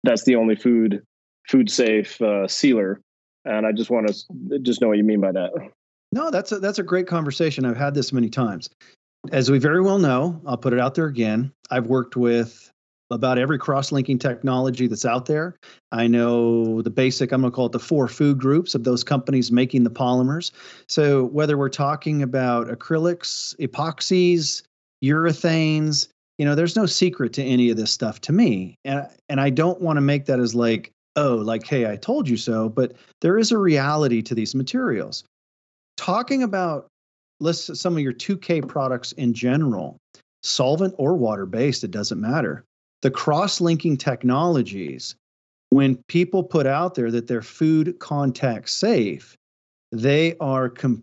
[0.04, 1.02] that's the only food
[1.48, 3.00] food safe uh, sealer.
[3.44, 5.50] And I just want to just know what you mean by that.
[6.12, 7.64] No, that's a, that's a great conversation.
[7.64, 8.68] I've had this many times.
[9.32, 11.52] As we very well know, I'll put it out there again.
[11.70, 12.70] I've worked with
[13.10, 15.56] about every cross-linking technology that's out there.
[15.92, 19.02] I know the basic, I'm going to call it the four food groups of those
[19.02, 20.50] companies making the polymers.
[20.88, 24.62] So whether we're talking about acrylics, epoxies,
[25.04, 29.40] urethanes, you know there's no secret to any of this stuff to me and and
[29.40, 32.68] i don't want to make that as like oh, like, hey, I told you so,
[32.68, 35.24] but there is a reality to these materials.
[35.96, 36.86] Talking about
[37.40, 39.96] let's some of your 2K products in general,
[40.42, 42.64] solvent or water based, it doesn't matter.
[43.02, 45.16] The cross linking technologies,
[45.70, 49.36] when people put out there that they're food contact safe,
[49.90, 51.02] they are com-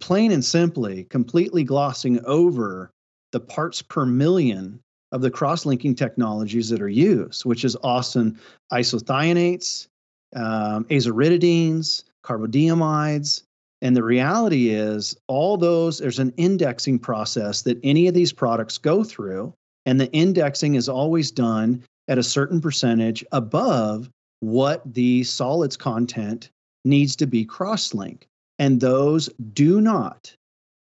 [0.00, 2.90] plain and simply completely glossing over
[3.32, 4.78] the parts per million
[5.10, 8.38] of the cross-linking technologies that are used, which is often
[8.72, 9.88] isothionates,
[10.34, 13.42] um, aziridines, carbodiimides.
[13.82, 18.78] And the reality is, all those, there's an indexing process that any of these products
[18.78, 19.52] go through.
[19.84, 24.08] And the indexing is always done at a certain percentage above
[24.40, 26.50] what the solids content
[26.84, 28.26] needs to be cross linked.
[28.58, 30.34] And those do not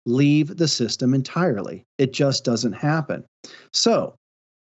[0.06, 1.84] leave the system entirely.
[1.98, 3.24] It just doesn't happen.
[3.72, 4.16] So,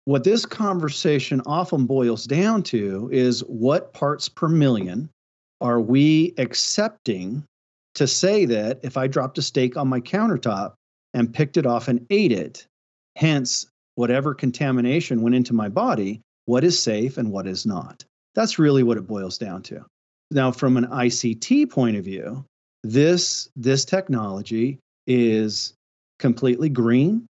[0.07, 5.09] what this conversation often boils down to is what parts per million
[5.63, 7.45] are we accepting
[7.95, 10.75] to say that if I dropped a steak on my countertop
[11.15, 12.67] and picked it off and ate it,
[13.17, 18.05] hence whatever contamination went into my body, what is safe and what is not?
[18.35, 19.87] That's really what it boils down to.
[20.31, 22.45] Now, from an ICT point of view,
[22.83, 25.75] this, this technology is
[26.19, 27.27] completely green,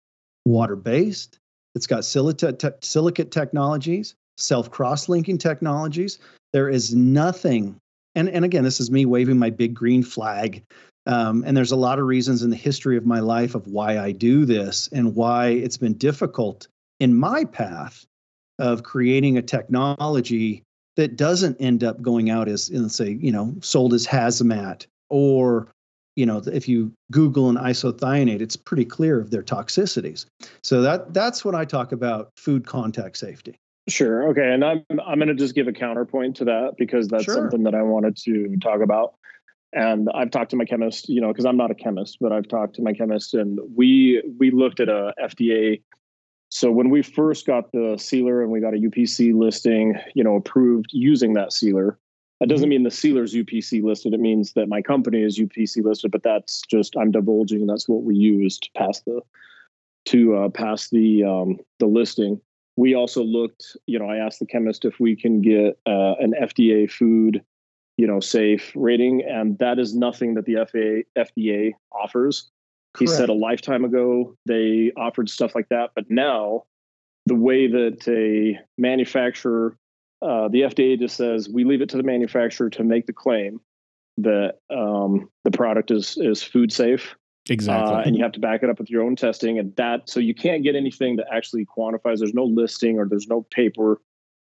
[0.45, 1.37] water based.
[1.75, 6.19] It's got silicate, te- silicate technologies, self cross linking technologies.
[6.53, 7.77] There is nothing,
[8.15, 10.63] and, and again, this is me waving my big green flag.
[11.07, 13.97] Um, and there's a lot of reasons in the history of my life of why
[13.97, 16.67] I do this and why it's been difficult
[16.99, 18.05] in my path
[18.59, 20.61] of creating a technology
[20.97, 25.67] that doesn't end up going out as, let's say, you know, sold as hazmat or
[26.15, 30.25] you know if you google an isothianate it's pretty clear of their toxicities.
[30.63, 33.57] So that that's when i talk about food contact safety.
[33.89, 37.23] Sure okay and i'm i'm going to just give a counterpoint to that because that's
[37.23, 37.35] sure.
[37.35, 39.15] something that i wanted to talk about.
[39.73, 42.47] And i've talked to my chemist you know because i'm not a chemist but i've
[42.47, 45.81] talked to my chemist and we we looked at a fda
[46.49, 50.35] so when we first got the sealer and we got a upc listing you know
[50.35, 51.97] approved using that sealer
[52.41, 54.15] that doesn't mean the sealer's UPC listed.
[54.15, 57.67] It means that my company is UPC listed, but that's just I'm divulging.
[57.67, 59.21] That's what we used to pass the
[60.05, 62.41] to uh, pass the um, the listing.
[62.77, 63.77] We also looked.
[63.85, 67.43] You know, I asked the chemist if we can get uh, an FDA food,
[67.97, 72.49] you know, safe rating, and that is nothing that the FA, FDA offers.
[72.95, 73.11] Correct.
[73.11, 76.63] He said a lifetime ago they offered stuff like that, but now
[77.27, 79.77] the way that a manufacturer
[80.21, 83.59] uh, the FDA just says we leave it to the manufacturer to make the claim
[84.17, 87.15] that um, the product is is food safe.
[87.49, 87.95] Exactly.
[87.95, 90.19] Uh, and you have to back it up with your own testing, and that so
[90.19, 92.19] you can't get anything that actually quantifies.
[92.19, 93.99] There's no listing or there's no paper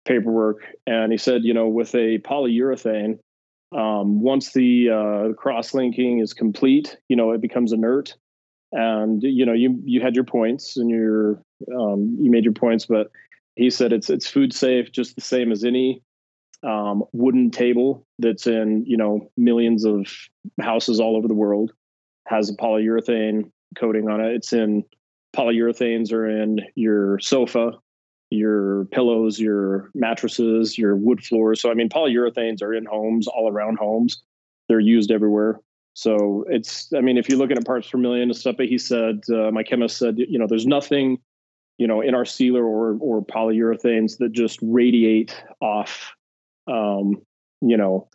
[0.06, 0.66] paperwork.
[0.86, 3.20] And he said, you know, with a polyurethane,
[3.76, 8.16] um, once the uh, cross linking is complete, you know, it becomes inert.
[8.72, 11.42] And you know, you you had your points and your
[11.74, 13.12] um, you made your points, but
[13.56, 16.02] he said it's it's food safe, just the same as any
[16.64, 20.08] um, wooden table that's in you know millions of
[20.62, 21.72] houses all over the world.
[22.28, 24.34] Has a polyurethane coating on it.
[24.34, 24.84] It's in
[25.36, 27.74] polyurethanes are in your sofa,
[28.30, 31.62] your pillows, your mattresses, your wood floors.
[31.62, 34.22] So I mean, polyurethanes are in homes all around homes.
[34.70, 35.60] They're used everywhere.
[35.96, 38.78] So it's, I mean, if you're looking at parts per million and stuff, but he
[38.78, 41.20] said, uh, my chemist said, you know, there's nothing
[41.78, 46.14] you know, in our sealer or or polyurethanes that just radiate off,
[46.68, 47.22] um,
[47.62, 48.10] you know,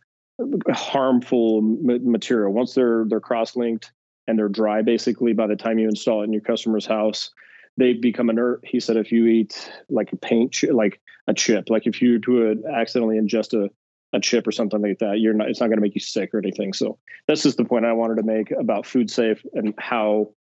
[0.71, 2.53] harmful material.
[2.53, 3.93] Once they're they're cross linked
[4.27, 7.31] and they're dry, basically, by the time you install it in your customer's house,
[7.77, 8.61] they become inert.
[8.65, 12.21] He said if you eat like a paint, ch- like a chip, like if you
[12.29, 13.71] would accidentally ingest a
[14.15, 15.51] a chip or something like that, you're not.
[15.51, 16.73] It's not going to make you sick or anything.
[16.73, 20.33] So that's just the point I wanted to make about food safe and how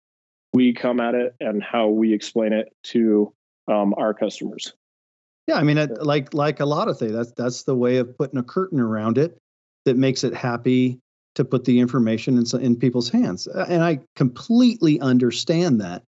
[0.52, 3.32] we come at it and how we explain it to
[3.68, 4.72] um, our customers.
[5.46, 8.16] Yeah, I mean, it, like like a lot of things, that's that's the way of
[8.16, 9.38] putting a curtain around it
[9.84, 10.98] that makes it happy
[11.34, 13.46] to put the information in in people's hands.
[13.46, 16.02] And I completely understand that.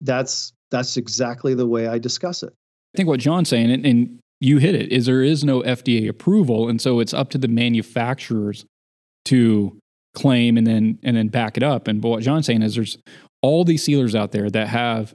[0.00, 2.52] That's that's exactly the way I discuss it.
[2.94, 6.08] I think what John's saying, and, and you hit it, is there is no FDA
[6.08, 8.64] approval, and so it's up to the manufacturers
[9.26, 9.76] to
[10.14, 11.86] claim and then and then back it up.
[11.86, 12.96] And what John's saying is there's
[13.42, 15.14] all these sealers out there that have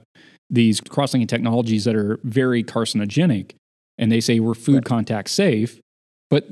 [0.50, 3.52] these cross-linking technologies that are very carcinogenic
[3.98, 4.84] and they say we're food right.
[4.84, 5.80] contact safe
[6.30, 6.46] but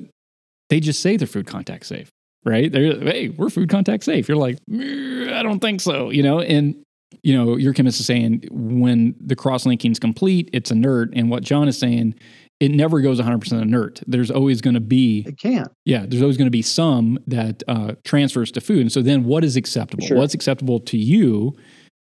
[0.70, 2.10] they just say they're food contact safe
[2.44, 2.70] right?
[2.70, 4.28] They're hey we're food contact safe.
[4.28, 6.40] You're like i don't think so you know?
[6.40, 6.76] And
[7.22, 11.10] you know your chemist is saying when the cross-linking is complete it's inert.
[11.14, 12.14] And what john is saying
[12.60, 14.02] it never goes 100% inert.
[14.06, 15.68] There's always going to be It can't.
[15.84, 18.80] yeah, there's always going to be some that uh, transfers to food.
[18.80, 20.06] And so then what is acceptable?
[20.06, 20.16] Sure.
[20.16, 21.54] What's acceptable to you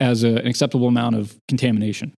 [0.00, 2.14] as a, an acceptable amount of contamination?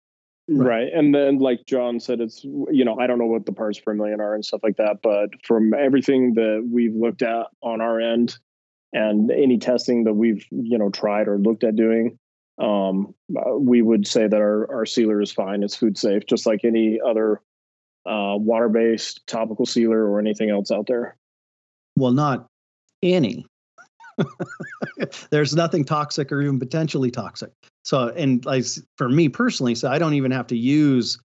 [0.51, 0.89] Right.
[0.95, 3.93] And then, like John said, it's, you know, I don't know what the parts per
[3.93, 8.01] million are and stuff like that, but from everything that we've looked at on our
[8.01, 8.39] end
[8.95, 12.19] and any testing that we've, you know, tried or looked at doing,
[12.59, 15.63] um, uh, we would say that our, our sealer is fine.
[15.63, 17.43] It's food safe, just like any other
[18.09, 21.17] uh, water based topical sealer or anything else out there.
[21.97, 22.47] Well, not
[23.03, 23.47] any.
[25.31, 27.51] There's nothing toxic or even potentially toxic.
[27.85, 28.65] So, and like
[28.97, 31.19] for me personally, so I don't even have to use,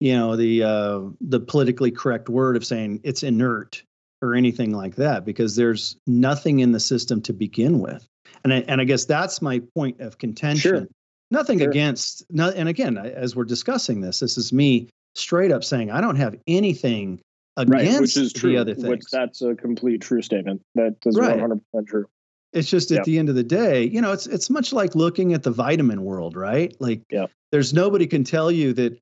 [0.00, 3.82] you know, the uh, the politically correct word of saying it's inert
[4.22, 8.06] or anything like that because there's nothing in the system to begin with.
[8.42, 10.88] And I, and I guess that's my point of contention.
[11.30, 11.70] Nothing Sure.
[11.70, 12.24] against.
[12.30, 16.16] No, and again, as we're discussing this, this is me straight up saying I don't
[16.16, 17.20] have anything
[17.56, 18.00] against Right.
[18.00, 18.50] Which is true.
[18.50, 19.06] the other Which things.
[19.12, 20.60] that's a complete true statement.
[20.74, 21.38] That is Right.
[21.38, 22.06] 100% true.
[22.52, 23.04] It's just at Yep.
[23.06, 26.04] the end of the day, you know, it's it's much like looking at the vitamin
[26.04, 26.74] world, right?
[26.80, 27.30] Like Yep.
[27.52, 28.98] there's nobody can tell you that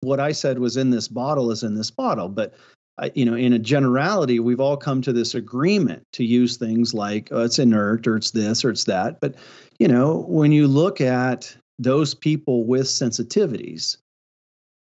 [0.00, 2.54] what I said was in this bottle is in this bottle, but
[2.98, 6.94] I, you know, in a generality, we've all come to this agreement to use things
[6.94, 9.20] like oh, it's inert or it's this or it's that.
[9.20, 9.34] But
[9.80, 13.96] you know, when you look at those people with sensitivities,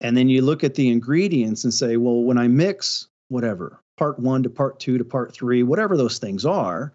[0.01, 4.19] and then you look at the ingredients and say, well, when I mix whatever part
[4.19, 6.93] one to part two to part three, whatever those things are,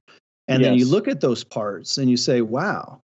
[0.47, 2.99] and then you look at those parts and you say, wow,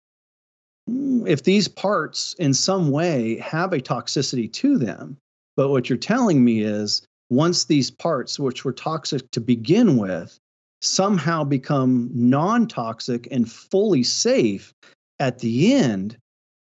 [0.89, 5.18] mm, if these parts in some way have a toxicity to them,
[5.56, 10.39] but what you're telling me is once these parts, which were toxic to begin with,
[10.82, 14.74] somehow become non toxic and fully safe
[15.20, 16.18] at the end,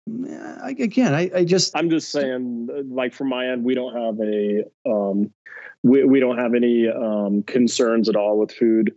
[0.08, 4.20] I, again, I, I just, I'm just saying, like from my end, we don't have
[4.20, 5.32] a, um,
[5.84, 8.94] we, we don't have any um, concerns at all with food,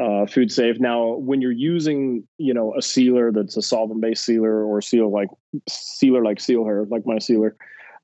[0.00, 0.78] uh, food safe.
[0.78, 5.28] Now, when you're using, you know, a sealer that's a solvent-based sealer or seal like
[5.68, 7.56] sealer like seal hair, like my sealer,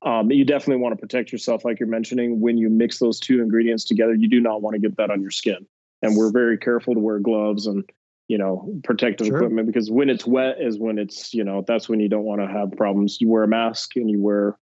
[0.03, 2.39] um, you definitely want to protect yourself, like you're mentioning.
[2.39, 5.21] When you mix those two ingredients together, you do not want to get that on
[5.21, 5.65] your skin,
[6.01, 7.83] and we're very careful to wear gloves and
[8.27, 9.37] you know protective Sure.
[9.37, 12.41] equipment because when it's wet is when it's you know that's when you don't want
[12.41, 13.19] to have problems.
[13.21, 14.57] You wear a mask and you wear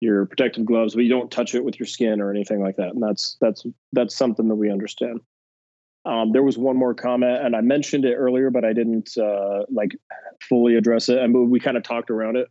[0.00, 2.88] your protective gloves but you don't touch it with your skin or anything like that
[2.94, 5.20] and that's that's that's something that we understand.
[6.06, 9.64] Um, there was one more comment and i mentioned it earlier but i didn't uh,
[9.68, 9.94] like
[10.48, 12.48] fully address it and we kind of talked around it.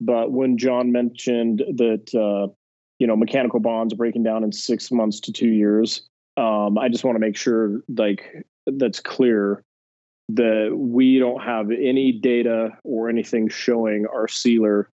[0.00, 2.50] But when john mentioned that uh,
[2.98, 7.04] you know mechanical bonds breaking down in six months to two years um, i just
[7.04, 9.62] want to make sure like that's clear
[10.30, 14.90] that we don't have any data or anything showing our sealer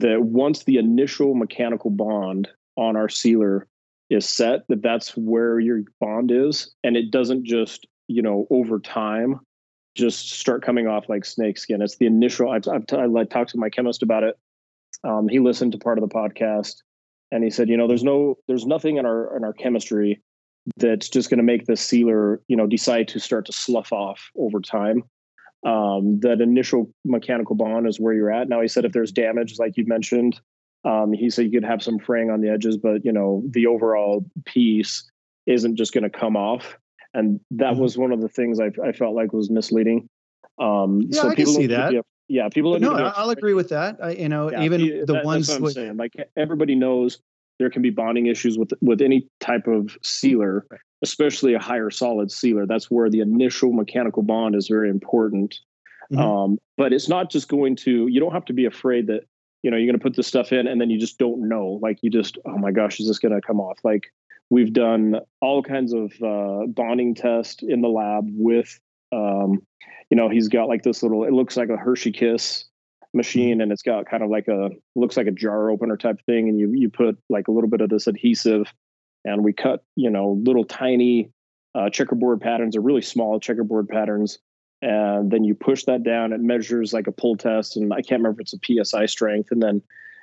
[0.00, 3.66] that once the initial mechanical bond on our sealer
[4.08, 6.74] is set that that's where your bond is.
[6.82, 9.40] And it doesn't just you know over time
[9.94, 11.82] just start coming off like snake skin.
[11.82, 14.38] It's the initial i've, I've t- I like talked to my chemist about it.
[15.04, 16.76] Um, he listened to part of the podcast
[17.30, 20.22] and he said you know there's no there's nothing in our in our chemistry
[20.76, 24.30] that's just going to make the sealer, you know, decide to start to slough off
[24.36, 25.02] over time.
[25.66, 28.48] Um, that initial mechanical bond is where you're at.
[28.48, 30.40] Now, he said if there's damage, like you mentioned,
[30.84, 33.66] um, he said you could have some fraying on the edges, but you know, the
[33.66, 35.10] overall piece
[35.46, 36.76] isn't just going to come off.
[37.14, 37.78] And that Mhm.
[37.80, 40.08] was one of the things I, I felt like was misleading.
[40.60, 42.04] Um, Yeah, I can see don't need to that.
[42.28, 43.98] yeah, people no, need to be I- I'll agree with that.
[44.02, 45.96] I, you know, Yeah, even the that- ones That's what I'm with, saying.
[45.96, 47.18] Like everybody knows
[47.58, 50.66] there can be bonding issues with with any type of sealer,
[51.02, 52.66] especially a higher solid sealer.
[52.66, 55.58] That's where the initial mechanical bond is very important.
[56.12, 56.18] Mhm.
[56.18, 58.06] Um, but it's not just going to.
[58.06, 59.24] You don't have to be afraid that
[59.62, 61.78] you know you're going to put this stuff in and then you just don't know.
[61.82, 63.78] Like you just, oh my gosh, is this going to come off?
[63.84, 64.12] Like
[64.50, 68.78] we've done all kinds of uh, bonding tests in the lab with.
[69.10, 69.62] Um,
[70.10, 71.24] you know, he's got like this little.
[71.24, 72.67] It looks like a Hershey Kiss
[73.18, 76.48] machine and it's got kind of like a looks like a jar opener type thing
[76.48, 78.72] and you you put like a little bit of this adhesive
[79.26, 81.30] and we cut you know little tiny
[81.74, 84.38] uh, checkerboard patterns or really small checkerboard patterns.
[84.80, 88.22] And then you push that down it measures like a pull test and i can't
[88.22, 89.50] remember if it's a psi strength.
[89.50, 89.82] And then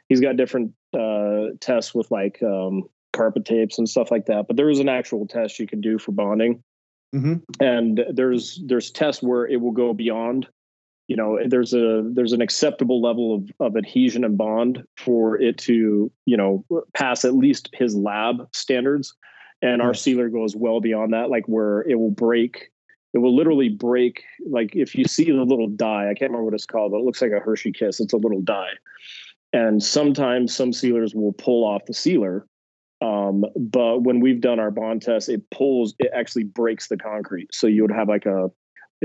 [0.09, 4.57] he's got different uh, tests with like um, carpet tapes and stuff like that but
[4.57, 6.63] there is an actual test you can do for bonding.
[7.13, 7.43] Mhm.
[7.61, 10.47] and there's there's tests where it will go beyond
[11.07, 15.57] you know there's a there's an acceptable level of, of adhesion and bond for it
[15.60, 19.14] to you know pass at least his lab standards.
[19.61, 22.72] And our sealer goes well beyond that like where it will break
[23.14, 26.53] it will literally break like if you see the little die i can't remember what
[26.53, 27.99] it's called but it looks like a hershey kiss.
[27.99, 28.73] It's a little die
[29.53, 32.45] and sometimes some sealers will pull off the sealer
[33.02, 37.53] Um, but when we've done our bond test, it pulls, it actually breaks the concrete.
[37.53, 38.49] So you would have like a,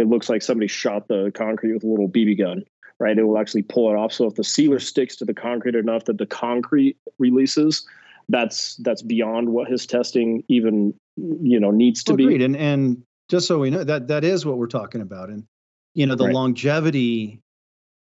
[0.00, 2.64] it looks like somebody shot the concrete with a little BB gun,
[2.98, 3.16] right?
[3.16, 4.12] It will actually pull it off.
[4.12, 7.86] So if the sealer sticks to the concrete enough that the concrete releases,
[8.28, 12.38] that's that's beyond what his testing even you know needs to Agreed.
[12.38, 12.44] be.
[12.44, 15.28] And and just so we know that that is what we're talking about.
[15.28, 15.44] And
[15.94, 16.34] you know the Right.
[16.34, 17.40] longevity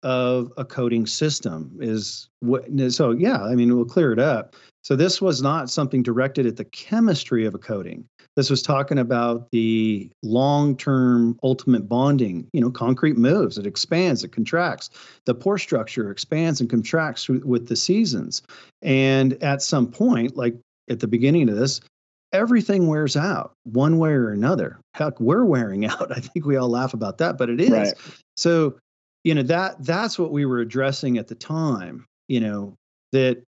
[0.04, 4.98] of a coating system is what so yeah i mean we'll clear it up so
[4.98, 8.04] this was not something directed at the chemistry of a coating
[8.36, 13.58] this was talking about the long-term ultimate bonding you know concrete moves.
[13.58, 14.90] It expands it contracts.
[15.26, 18.42] The pore structure expands and contracts with with the seasons.
[18.82, 20.56] And at some point like
[20.90, 21.82] at the beginning of this
[22.32, 24.80] everything wears out one way or another.
[24.96, 26.12] Heck we're wearing out.
[26.12, 27.70] I think we all laugh about that but it is.
[27.72, 27.94] Right.
[28.36, 28.78] so
[29.24, 32.76] you know that that's what we were addressing at the time you know
[33.14, 33.42] that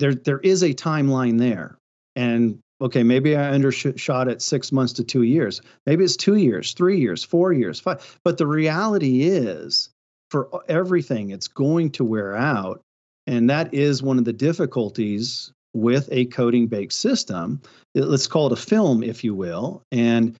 [0.00, 1.78] there there is a timeline there.
[2.16, 5.60] And okay maybe i undershot it six months to two years.
[5.86, 8.18] Maybe it's two years three years four years five.
[8.24, 9.90] But the reality is
[10.30, 12.80] for everything it's going to wear out.
[13.26, 17.60] And that is one of the difficulties with a coating baked system.
[17.94, 19.82] Let's call it a film if you will.
[19.92, 20.36] And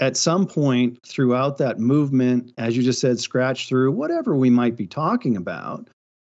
[0.00, 4.76] at some point throughout that movement, as you just said, scratch through whatever we might
[4.76, 5.88] be talking about,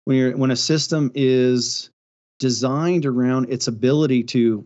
[0.06, 1.90] when you're when a system is
[2.40, 4.66] designed around its ability to,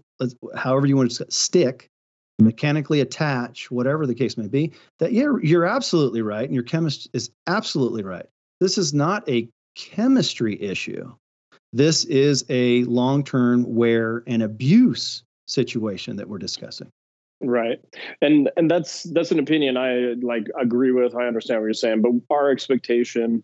[0.56, 1.90] however you want to stick,
[2.40, 7.10] mechanically attach, whatever the case may be, that you're you're absolutely right, and your chemist
[7.14, 8.26] is absolutely right.
[8.60, 11.14] This is not a chemistry issue.
[11.74, 16.90] This is a long-term wear and abuse situation that we're discussing.
[17.42, 17.80] Right.
[18.22, 21.16] And and that's that's an opinion I like agree with.
[21.16, 23.44] I understand what you're saying, but our expectation,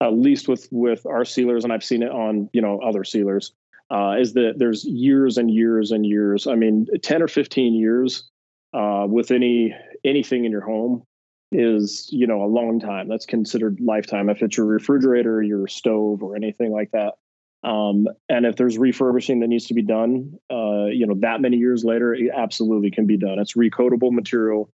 [0.00, 3.52] at least with with our sealers, and I've seen it on, you know, other sealers,
[3.90, 6.46] uh, is that there's years and years and years.
[6.46, 8.28] I mean, 10 or 15 years
[8.74, 9.74] uh, with any
[10.04, 11.02] anything in your home
[11.50, 13.08] is, you know, a long time.
[13.08, 14.28] That's considered lifetime.
[14.28, 17.14] If it's your refrigerator, your stove, or anything like that.
[17.64, 21.56] Um, and if there's refurbishing that needs to be done, uh, you know, that many
[21.56, 23.38] years later, it absolutely can be done.
[23.38, 24.70] It's recoatable material;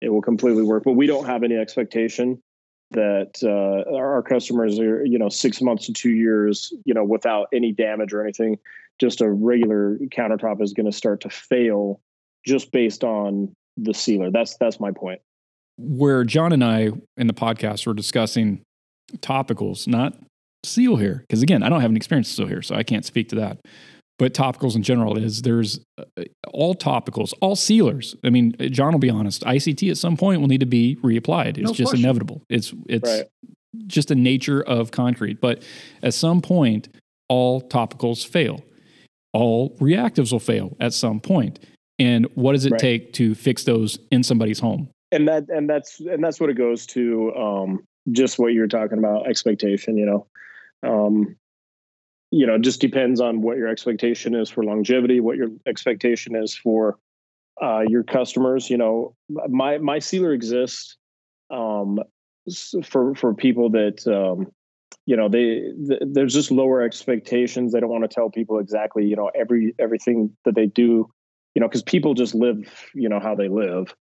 [0.00, 0.84] it will completely work.
[0.84, 2.40] But we don't have any expectation
[2.94, 7.48] that uh, our customers are, you know, six months to two years, you know, without
[7.52, 8.58] any damage or anything.
[9.00, 12.00] Just a regular countertop is going to start to fail
[12.46, 14.30] just based on the sealer.
[14.30, 15.20] That's that's my point.
[15.76, 18.62] where John and I in the podcast were discussing
[19.18, 20.16] topicals, not
[20.64, 23.28] Seal Hair, because again, I don't have any experience Seal Hair, so I can't speak
[23.30, 23.58] to that.
[24.18, 26.04] But topicals in general is there's uh,
[26.52, 28.14] all topicals, all sealers.
[28.22, 29.42] I mean, John will be honest.
[29.42, 31.58] ICT at some point will need to be reapplied.
[31.58, 32.04] It's No just question.
[32.04, 32.42] inevitable.
[32.48, 33.26] It's it's Right.
[33.88, 35.40] just the nature of concrete.
[35.40, 35.64] But
[36.02, 36.88] at some point,
[37.28, 38.60] all topicals fail.
[39.32, 41.58] All reactives will fail at some point.
[41.98, 42.80] And what does it Right.
[42.80, 44.88] take to fix those in somebody's home?
[45.12, 48.98] and that and that's and that's what it goes to um just what you're talking
[48.98, 50.26] about expectation you know
[50.82, 51.36] um
[52.34, 56.56] you know just depends on what your expectation is for longevity what your expectation is
[56.56, 56.98] for
[57.62, 59.14] uh your customers you know
[59.48, 60.96] my my sealer exists
[61.50, 62.00] um
[62.82, 64.46] for for people that um
[65.06, 67.72] you know they th- there's just lower expectations.
[67.72, 71.10] They don't want to tell people exactly you know every everything that they do
[71.54, 72.58] you know because people just live
[72.94, 73.94] you know how they live.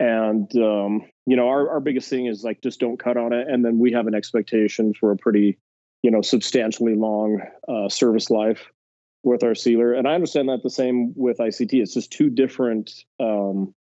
[0.00, 3.48] And um, you know our, our biggest thing is like just don't cut on it.
[3.48, 5.58] And then we have an expectation for a pretty
[6.02, 8.70] you know substantially long uh, service life
[9.22, 9.92] with our sealer.
[9.92, 13.74] And i understand that the same with ict it's just two different um,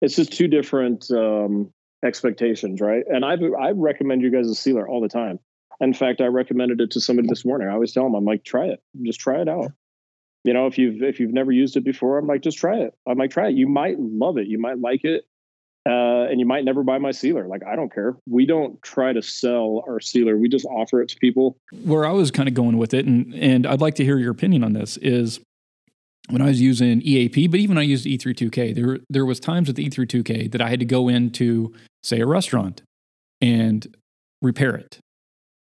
[0.00, 1.72] it's just two different um,
[2.04, 3.04] expectations right?
[3.08, 5.38] And i i recommend you guys a sealer all the time.
[5.80, 7.68] In fact i recommended it to somebody this morning.
[7.68, 8.82] I always tell them i'm like try it.
[9.02, 9.72] Just try it out.
[10.44, 12.94] You know if you've if you've never used it before i'm like just try it.
[13.06, 13.54] I'm like try it.
[13.54, 14.46] You might love it.
[14.46, 15.27] You might like it
[15.86, 17.46] uh, and you might never buy my sealer.
[17.46, 18.16] Like I don't care.
[18.28, 20.36] We don't try to sell our sealer.
[20.36, 21.56] We just offer it to people.
[21.84, 24.30] where I was kind of going with it, and and I'd like to hear your
[24.30, 25.40] opinion on this is
[26.28, 29.76] when I was using EAP, but even I used E32K, there there was times with
[29.76, 31.72] the E32K that I had to go into
[32.02, 32.82] say a restaurant
[33.40, 33.86] and
[34.42, 34.98] repair it,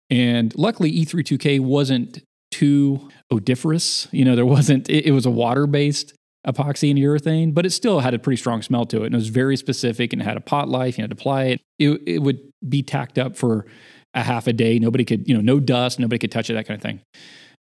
[0.09, 4.07] and luckily E32K wasn't too odoriferous.
[4.11, 4.89] You know, there wasn't.
[4.89, 6.13] It, it was a water based
[6.47, 9.17] epoxy and urethane, but it still had a pretty strong smell to it, and it
[9.17, 10.97] was very specific and it had a pot life.
[10.97, 11.61] You had to apply it.
[11.79, 13.65] It it would be tacked up for
[14.13, 14.79] a half a day.
[14.79, 17.01] Nobody could, you know, no dust, nobody could touch it, that kind of thing,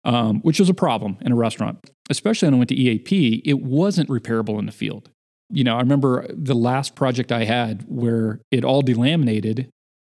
[0.04, 1.78] um, which was a problem in a restaurant.
[2.08, 5.10] Especially when I went to EAP, it wasn't repairable in the field.
[5.52, 9.68] You know, I remember the last project I had where it all delaminated.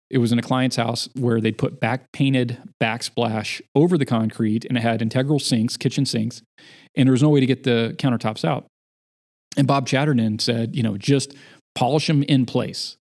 [0.10, 4.66] It was in a client's house where they'd put back painted backsplash over the concrete
[4.66, 6.42] and it had integral sinks, kitchen sinks,
[6.96, 8.66] and there was no way to get the countertops out.
[9.58, 11.34] And Bob Chatterton said, you know, just
[11.76, 12.98] polish them in place,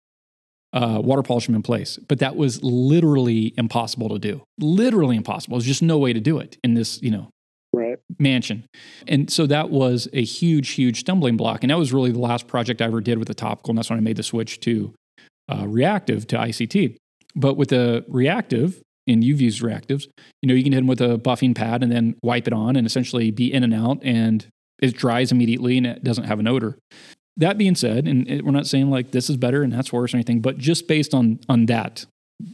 [0.72, 1.98] uh, water polish them in place.
[2.08, 4.42] But that was literally impossible to do.
[4.58, 5.58] Literally impossible.
[5.58, 7.30] There's just no way to do it in this, you know,
[7.72, 7.98] right.
[8.18, 8.64] mansion.
[9.06, 11.62] And so that was a huge, huge stumbling block.
[11.62, 13.70] And that was really the last project I ever did with the topical.
[13.70, 14.94] And that's when I made the switch to
[15.50, 16.96] uh, reactive to ICT.
[17.34, 20.06] But with the reactive, in used reactives,
[20.42, 22.76] you know, you can hit them with a buffing pad and then wipe it on
[22.76, 24.46] and essentially be in and out and
[24.80, 26.78] it dries immediately and it doesn't have an odor.
[27.36, 30.16] That being said, and we're not saying like this is better and that's worse or
[30.16, 32.04] anything, but just based on on that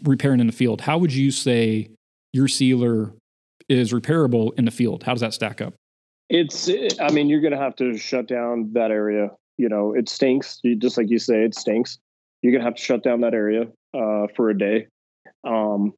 [0.04, 1.90] repairing in the field, how would you say
[2.32, 3.14] your sealer
[3.68, 5.02] is repairable in the field?
[5.02, 5.74] How does that stack up?
[6.28, 6.68] It's,
[7.00, 9.30] I mean, you're going to have to shut down that area.
[9.56, 10.60] You know, it stinks.
[10.78, 11.98] Just like you say, it stinks.
[12.42, 14.88] You're going to have to shut down that area uh, for a day.
[15.44, 15.94] Um,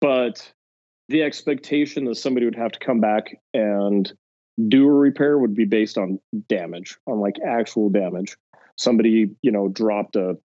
[0.00, 0.52] but
[1.08, 4.12] the expectation that somebody would have to come back and
[4.68, 8.36] do a repair would be based on damage, on like actual damage.
[8.76, 10.38] Somebody, you know, dropped a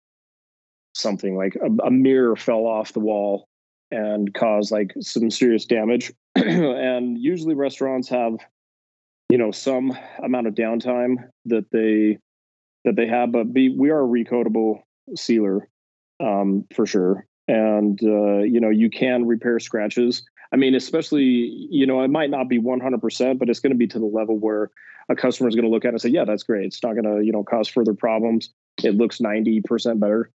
[0.95, 3.47] something like a, a mirror fell off the wall
[3.91, 6.13] and caused like some serious damage.
[6.35, 8.37] and usually restaurants have,
[9.29, 11.15] you know, some amount of downtime
[11.45, 12.17] that they
[12.85, 14.81] that they have, but be, we are a recoatable
[15.15, 15.69] sealer
[16.19, 20.23] um, for sure and uh, you know you can repair scratches.
[20.51, 23.87] I mean especially you know it might not be 100% but it's going to be
[23.87, 24.71] to the level where
[25.09, 26.65] a customer is going to look at it and say yeah that's great.
[26.65, 28.49] It's not going to you know cause further problems.
[28.83, 30.31] It looks 90% better.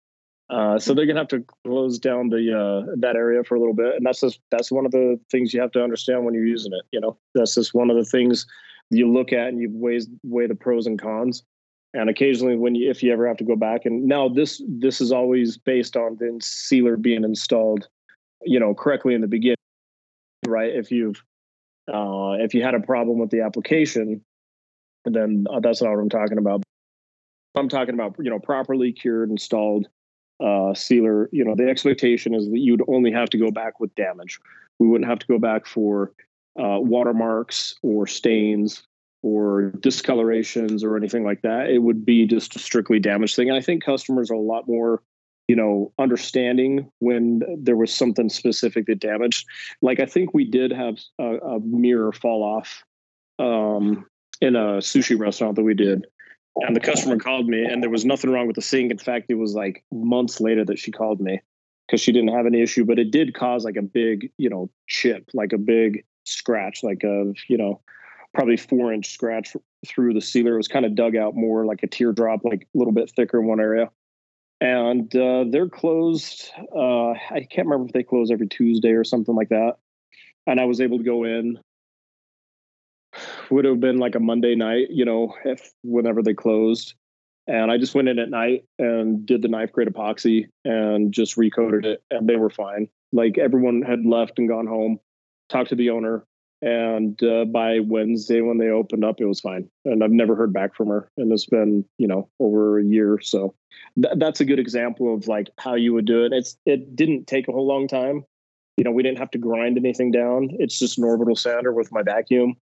[0.50, 3.60] Uh, so they're going to have to close down the uh, that area for a
[3.60, 3.96] little bit.
[3.96, 6.72] And that's just that's one of the things you have to understand when you're using
[6.72, 7.18] it you know?
[7.34, 8.46] That's just one of the things
[8.90, 11.42] you look at and you weigh weigh the pros and cons
[11.94, 15.00] and occasionally when you if you ever have to go back and now this this
[15.00, 17.88] is always based on the sealer being installed
[18.44, 19.56] you know correctly in the beginning
[20.46, 20.74] right?
[20.74, 21.22] If you've
[21.92, 24.22] uh, if you had a problem with the application
[25.04, 26.62] then uh, that's not what i'm talking about.
[27.56, 29.88] I'm talking about you know properly cured installed
[30.40, 33.94] uh, sealer you know the expectation is that you'd only have to go back with
[33.94, 34.38] damage.
[34.78, 36.12] We wouldn't have to go back for
[36.58, 38.82] uh, watermarks or stains
[39.22, 41.70] or discolorations or anything like that.
[41.70, 43.48] It would be just a strictly damage thing.
[43.48, 45.02] And I think customers are a lot more,
[45.48, 49.46] you know, understanding when there was something specific that damaged.
[49.82, 52.84] Like I think we did have a, a mirror fall off
[53.38, 54.06] um,
[54.40, 56.06] in a sushi restaurant that we did.
[56.56, 58.90] And the customer called me, and there was nothing wrong with the sink.
[58.90, 61.40] In fact, it was like months later that she called me
[61.86, 64.68] because she didn't have any issue, but it did cause like a big, you know,
[64.88, 67.80] chip, like a big scratch, like a, you know,
[68.38, 70.54] probably four inch scratch through the sealer.
[70.54, 73.40] It was kind of dug out more like a teardrop, like a little bit thicker
[73.40, 73.90] in one area.
[74.60, 76.52] And uh, they're closed.
[76.72, 79.78] Uh, I can't remember if they close every Tuesday or something like that.
[80.46, 81.58] And I was able to go in.
[83.50, 86.94] Would have been like a Monday night, you know, if whenever they closed.
[87.48, 91.36] And I just went in at night and did the knife grade epoxy and just
[91.36, 92.88] recoated it, and they were fine.
[93.12, 95.00] Like everyone had left and gone home.
[95.48, 96.24] Talked to the owner,
[96.60, 99.68] and uh, by Wednesday when they opened up, it was fine.
[99.84, 103.20] And I've never heard back from her, and it's been you know over a year.
[103.20, 103.54] So
[104.02, 106.32] th- that's a good example of like how you would do it.
[106.32, 108.24] It's it didn't take a whole long time.
[108.76, 110.50] You know, we didn't have to grind anything down.
[110.58, 112.56] It's just an orbital sander with my vacuum,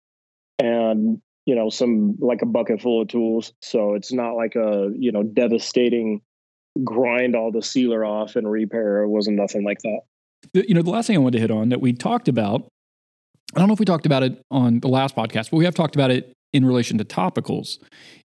[0.57, 3.53] and you know some like a bucket full of tools.
[3.61, 6.21] So it's not like a you know devastating
[6.83, 9.03] grind all the sealer off and repair.
[9.03, 9.99] It wasn't nothing like that.
[10.53, 12.67] You know, the last thing I wanted to hit on that we talked about
[13.55, 15.75] I don't know if we talked about it on the last podcast, but we have
[15.75, 17.79] talked about it in relation to topicals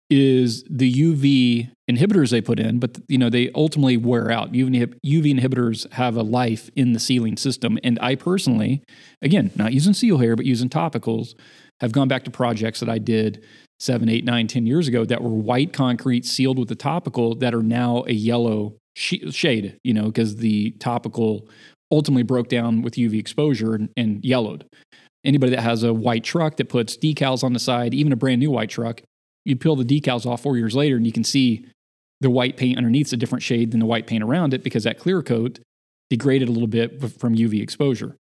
[0.09, 4.51] is the UV inhibitors they put in, but you know they ultimately wear out.
[4.53, 8.83] UV, UV inhibitors have a life in the sealing system, and I personally,
[9.21, 11.35] again, not using seal hair but using topicals,
[11.79, 13.43] have gone back to projects that I did
[13.79, 17.53] seven, eight, nine, ten years ago that were white concrete sealed with the topical that
[17.53, 19.77] are now a yellow sh- shade.
[19.83, 21.47] You know, because the topical
[21.91, 24.65] ultimately broke down with UV exposure and, and yellowed
[25.23, 28.39] anybody that has a white truck that puts decals on the side, even a brand
[28.39, 29.01] new white truck,
[29.45, 31.65] you peel the decals off four years later and you can see
[32.21, 34.83] the white paint underneath is a different shade than the white paint around it because
[34.83, 35.59] that clear coat
[36.09, 38.15] degraded a little bit from UV exposure.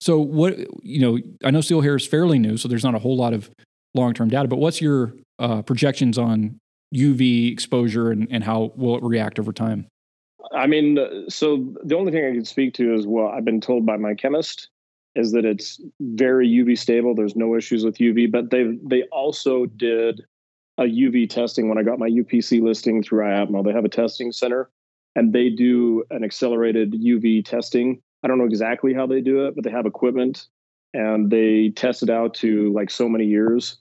[0.00, 2.98] So what you know, I know seal hair is fairly new, so there's not a
[2.98, 3.50] whole lot of
[3.94, 4.48] long-term data.
[4.48, 6.58] But what's your uh, projections on
[6.94, 9.86] UV exposure and, and how will it react over time?
[10.54, 10.98] I mean,
[11.28, 14.14] so the only thing I can speak to is what I've been told by my
[14.14, 14.68] chemist
[15.16, 17.14] is that it's very UV stable.
[17.14, 20.22] There's no issues with UV, but they they also did
[20.78, 23.64] a UV testing when I got my UPC listing through IAPMO.
[23.64, 24.70] They have a testing center
[25.16, 28.02] and they do an accelerated UV testing.
[28.24, 30.48] I don't know exactly how they do it, but they have equipment
[30.92, 33.76] and they test it out to like so many years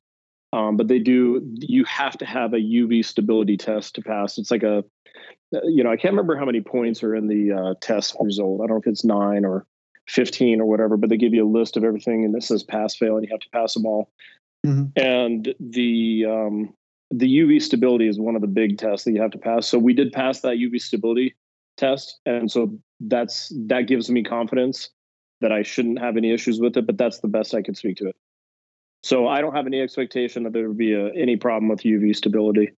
[0.53, 1.41] Um, but they do.
[1.55, 4.37] You have to have a UV stability test to pass.
[4.37, 4.83] It's like a,
[5.63, 8.61] you know, I can't remember how many points are in the uh, test result.
[8.61, 9.65] I don't know if it's nine or
[10.07, 12.95] fifteen or whatever, but they give you a list of everything, and it says pass,
[12.95, 14.09] fail, and you have to pass them all.
[14.65, 14.85] Mm-hmm.
[14.95, 16.73] And the um,
[17.11, 19.67] the UV stability is one of the big tests that you have to pass.
[19.67, 21.35] So we did pass that UV stability
[21.77, 24.89] test, and so that's that gives me confidence
[25.41, 26.85] that I shouldn't have any issues with it.
[26.85, 28.15] But that's the best I can speak to it.
[29.03, 32.15] So I don't have any expectation that there would be a, any problem with UV
[32.15, 32.71] stability.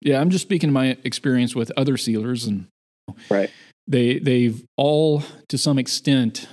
[0.00, 2.66] Yeah, I'm just speaking to my experience with other sealers, and
[3.30, 3.50] right,
[3.86, 6.48] they they've all to some extent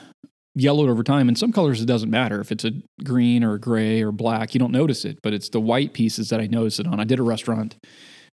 [0.55, 1.29] yellowed over time.
[1.29, 2.71] In some colors, it doesn't matter if it's a
[3.03, 4.53] green or a gray or black.
[4.53, 6.99] You don't notice it, but it's the white pieces that I notice it on.
[6.99, 7.75] I did a restaurant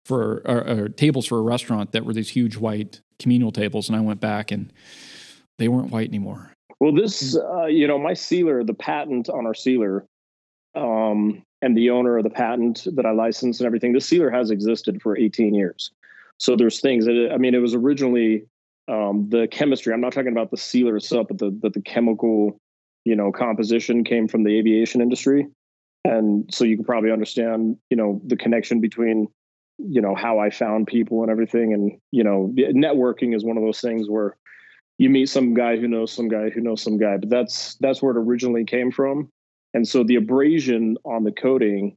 [0.04, 3.96] for or, or tables for a restaurant that were these huge white communal tables, and
[3.96, 4.72] I went back and
[5.58, 6.52] they weren't white anymore.
[6.78, 10.06] Well, this, uh, you know, my sealer, the patent on our sealer,
[10.74, 14.50] um, and the owner of the patent that I licensed and everything, the sealer has
[14.50, 15.90] existed for 18 years.
[16.38, 18.46] So there's things that, I mean, it was originally
[18.90, 19.94] um, the chemistry.
[19.94, 22.58] I'm not talking about the sealer itself, but the the chemical,
[23.04, 25.46] you know, composition came from the aviation industry,
[26.04, 29.28] and so you can probably understand, you know, the connection between,
[29.78, 33.62] you know, how I found people and everything, and you know, networking is one of
[33.62, 34.36] those things where
[34.98, 38.02] you meet some guy who knows some guy who knows some guy, but that's that's
[38.02, 39.28] where it originally came from,
[39.72, 41.96] and so the abrasion on the coating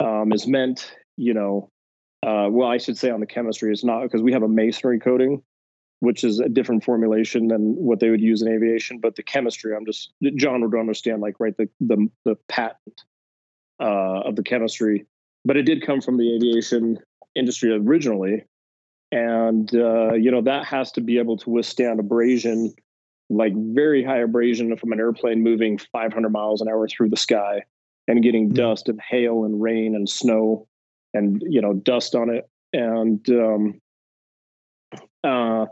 [0.00, 1.68] um, is meant, you know,
[2.26, 4.98] uh, well, I should say on the chemistry, it's not because we have a masonry
[4.98, 5.40] coating
[6.04, 8.98] which is a different formulation than what they would use in aviation.
[8.98, 13.02] But the chemistry, I'm just John would understand, like right the the, the patent
[13.80, 15.06] uh, of the chemistry.
[15.44, 16.98] But it did come from the aviation
[17.34, 18.44] industry originally,
[19.10, 22.72] and uh, you know that has to be able to withstand abrasion,
[23.30, 27.62] like very high abrasion from an airplane moving 500 miles an hour through the sky
[28.06, 28.54] and getting mm-hmm.
[28.54, 30.66] dust and hail and rain and snow
[31.14, 33.80] and you know dust on it and um,
[35.22, 35.66] uh,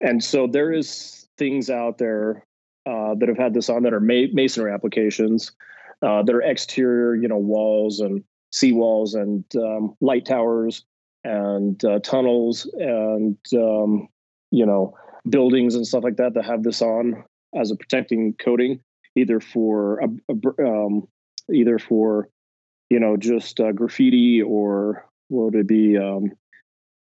[0.00, 2.44] and so there is things out there
[2.86, 5.52] uh, that have had this on that are ma- masonry applications
[6.02, 10.84] uh, that are exterior, you know, walls and seawalls and um, light towers
[11.24, 14.08] and uh, tunnels and um,
[14.50, 14.94] you know
[15.28, 17.24] buildings and stuff like that that have this on
[17.54, 18.80] as a protecting coating,
[19.16, 21.08] either for a, a, um,
[21.52, 22.28] either for
[22.90, 26.30] you know just uh, graffiti or what would it be um,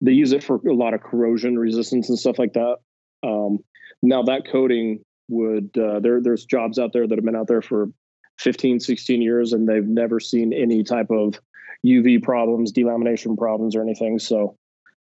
[0.01, 2.77] they use it for a lot of corrosion resistance and stuff like that.
[3.23, 3.59] Um,
[4.01, 7.61] now that coating would uh, there there's jobs out there that have been out there
[7.61, 7.89] for
[8.39, 11.39] 15 16 years and they've never seen any type of
[11.85, 14.55] uv problems delamination problems or anything so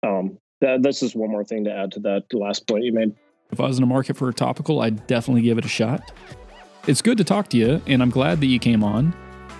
[0.04, 3.14] um, that, that's just one more thing to add to that last point you made
[3.50, 6.12] if i was in a market for a topical i'd definitely give it a shot
[6.86, 9.14] it's good to talk to you and i'm glad that you came on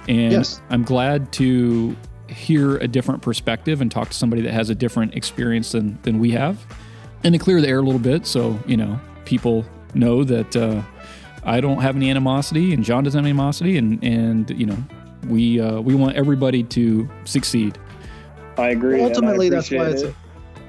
[0.09, 0.63] and yes.
[0.71, 1.95] i'm glad to
[2.29, 6.19] hear a different perspective and talk to somebody that has a different experience than than
[6.19, 6.65] we have,
[7.25, 9.65] and to clear the air a little bit, so you know people
[9.95, 10.83] know that uh,
[11.45, 14.77] I don't have any animosity and John doesn't have animosity, and and you know
[15.29, 17.79] we uh, we want everybody to succeed.
[18.57, 18.99] I agree.
[18.99, 20.03] Well, ultimately, I that's why it's.
[20.03, 20.15] A,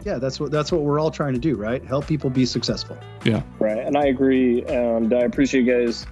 [0.06, 1.84] yeah, that's what that's what we're all trying to do, right?
[1.84, 2.98] Help people be successful.
[3.26, 3.42] Yeah.
[3.60, 6.06] Right, and I agree, and I appreciate you guys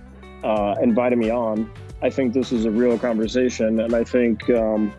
[0.44, 1.72] uh, inviting me on.
[2.02, 4.94] I think this is a real conversation, and I think um,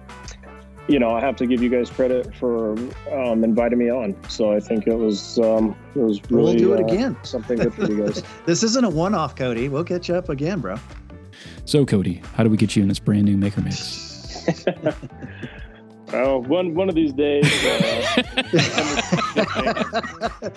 [0.88, 2.72] you know, I have to give you guys credit for
[3.12, 4.16] um, inviting me on.
[4.28, 7.16] So I think it was um, it was really we'll do it uh, again.
[7.22, 8.22] Something good for you guys.
[8.46, 9.68] this isn't a one-off, Cody.
[9.68, 10.76] We'll catch you up again, bro.
[11.66, 14.46] So, Cody, how do we get you in this brand new Maker Mix?
[16.10, 17.44] Oh, one one of these days.
[17.62, 18.22] Uh,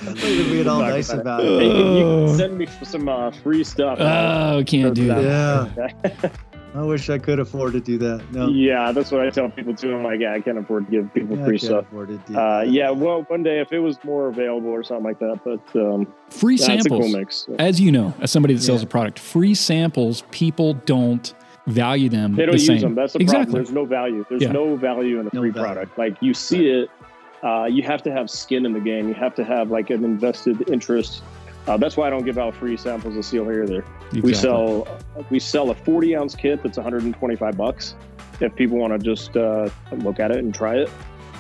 [0.07, 1.59] We're being all nice about it.
[1.59, 3.99] Hey, you can send me some uh, free stuff.
[3.99, 5.21] Oh, can't do that.
[5.21, 6.29] Yeah.
[6.73, 8.23] I wish I could afford to do that.
[8.31, 8.47] No.
[8.47, 9.93] Yeah, that's what I tell people too.
[9.93, 11.85] I'm like, yeah, I can't afford to give people yeah, free stuff.
[11.93, 15.79] Uh, yeah, well, one day if it was more available or something like that, but
[15.79, 17.01] um, free samples.
[17.01, 17.55] Cool mix, so.
[17.59, 18.87] As you know, as somebody that sells yeah.
[18.87, 21.33] a product, free samples people don't
[21.67, 22.35] value them.
[22.35, 22.79] They don't the use same.
[22.79, 22.95] them.
[22.95, 23.45] That's the exactly.
[23.45, 23.63] problem.
[23.63, 24.25] There's no value.
[24.29, 24.51] There's yeah.
[24.51, 25.97] no value in a free product.
[25.97, 26.83] Like you see right.
[26.83, 26.89] it,
[27.43, 29.09] uh, you have to have skin in the game.
[29.09, 31.21] You have to have like an invested interest
[31.67, 33.79] uh, that's why I don't give out free samples of Seal Hair either.
[33.79, 34.21] Exactly.
[34.21, 34.87] We sell
[35.29, 37.95] we sell a 40 ounce kit that's 125 bucks.
[38.39, 40.89] If people want to just uh, look at it and try it,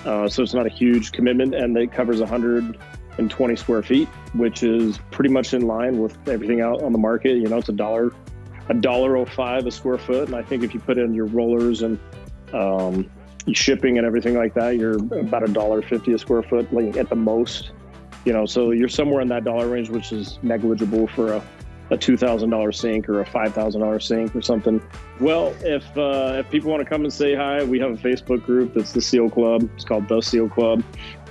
[0.05, 4.99] uh, so it's not a huge commitment, and it covers 120 square feet, which is
[5.09, 7.37] pretty much in line with everything out on the market.
[7.37, 8.13] You know, it's a dollar
[8.69, 11.25] a dollar oh five a square foot, and I think if you put in your
[11.25, 11.99] rollers and
[12.53, 13.09] um,
[13.53, 17.09] shipping and everything like that, you're about a dollar fifty a square foot, like at
[17.09, 17.71] the most
[18.25, 21.43] you know so you're somewhere in that dollar range which is negligible for a
[21.89, 24.81] a two thousand dollar sink or a five thousand dollar sink or something.
[25.19, 28.45] Well, if uh, if people want to come and say hi, we have a Facebook
[28.45, 29.69] group that's the Seal Club.
[29.75, 30.83] It's called the Seal Club,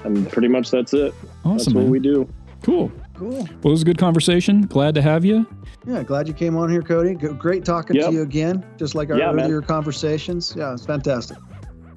[0.05, 1.15] and pretty much that's it.
[1.45, 1.57] Awesome.
[1.57, 1.91] That's what man.
[1.91, 2.29] we do.
[2.63, 2.93] Cool.
[3.15, 3.31] Cool.
[3.31, 4.67] Well, it was a good conversation.
[4.67, 5.47] Glad to have you.
[5.87, 7.15] Yeah, glad you came on here, Cody.
[7.15, 8.09] Great talking Yep.
[8.09, 9.47] to you again, just like our Yeah, man.
[9.47, 10.53] earlier conversations.
[10.55, 11.39] Yeah, it's fantastic.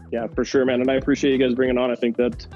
[0.09, 0.79] Yeah, for sure, man.
[0.79, 1.91] And I appreciate you guys bringing on.
[1.91, 2.47] I think that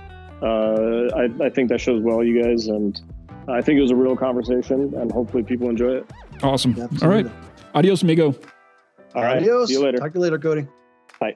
[0.42, 3.00] uh, I, I think that shows well, you guys, and
[3.48, 6.12] I think it was a real conversation, and hopefully people enjoy it.
[6.44, 6.72] Awesome.
[6.72, 7.08] Absolutely.
[7.08, 7.32] All right.
[7.74, 8.36] Adios, amigo.
[9.16, 9.70] All right, Adios.
[9.70, 9.98] see you later.
[9.98, 10.68] Talk to you later, Cody.
[11.20, 11.36] Bye.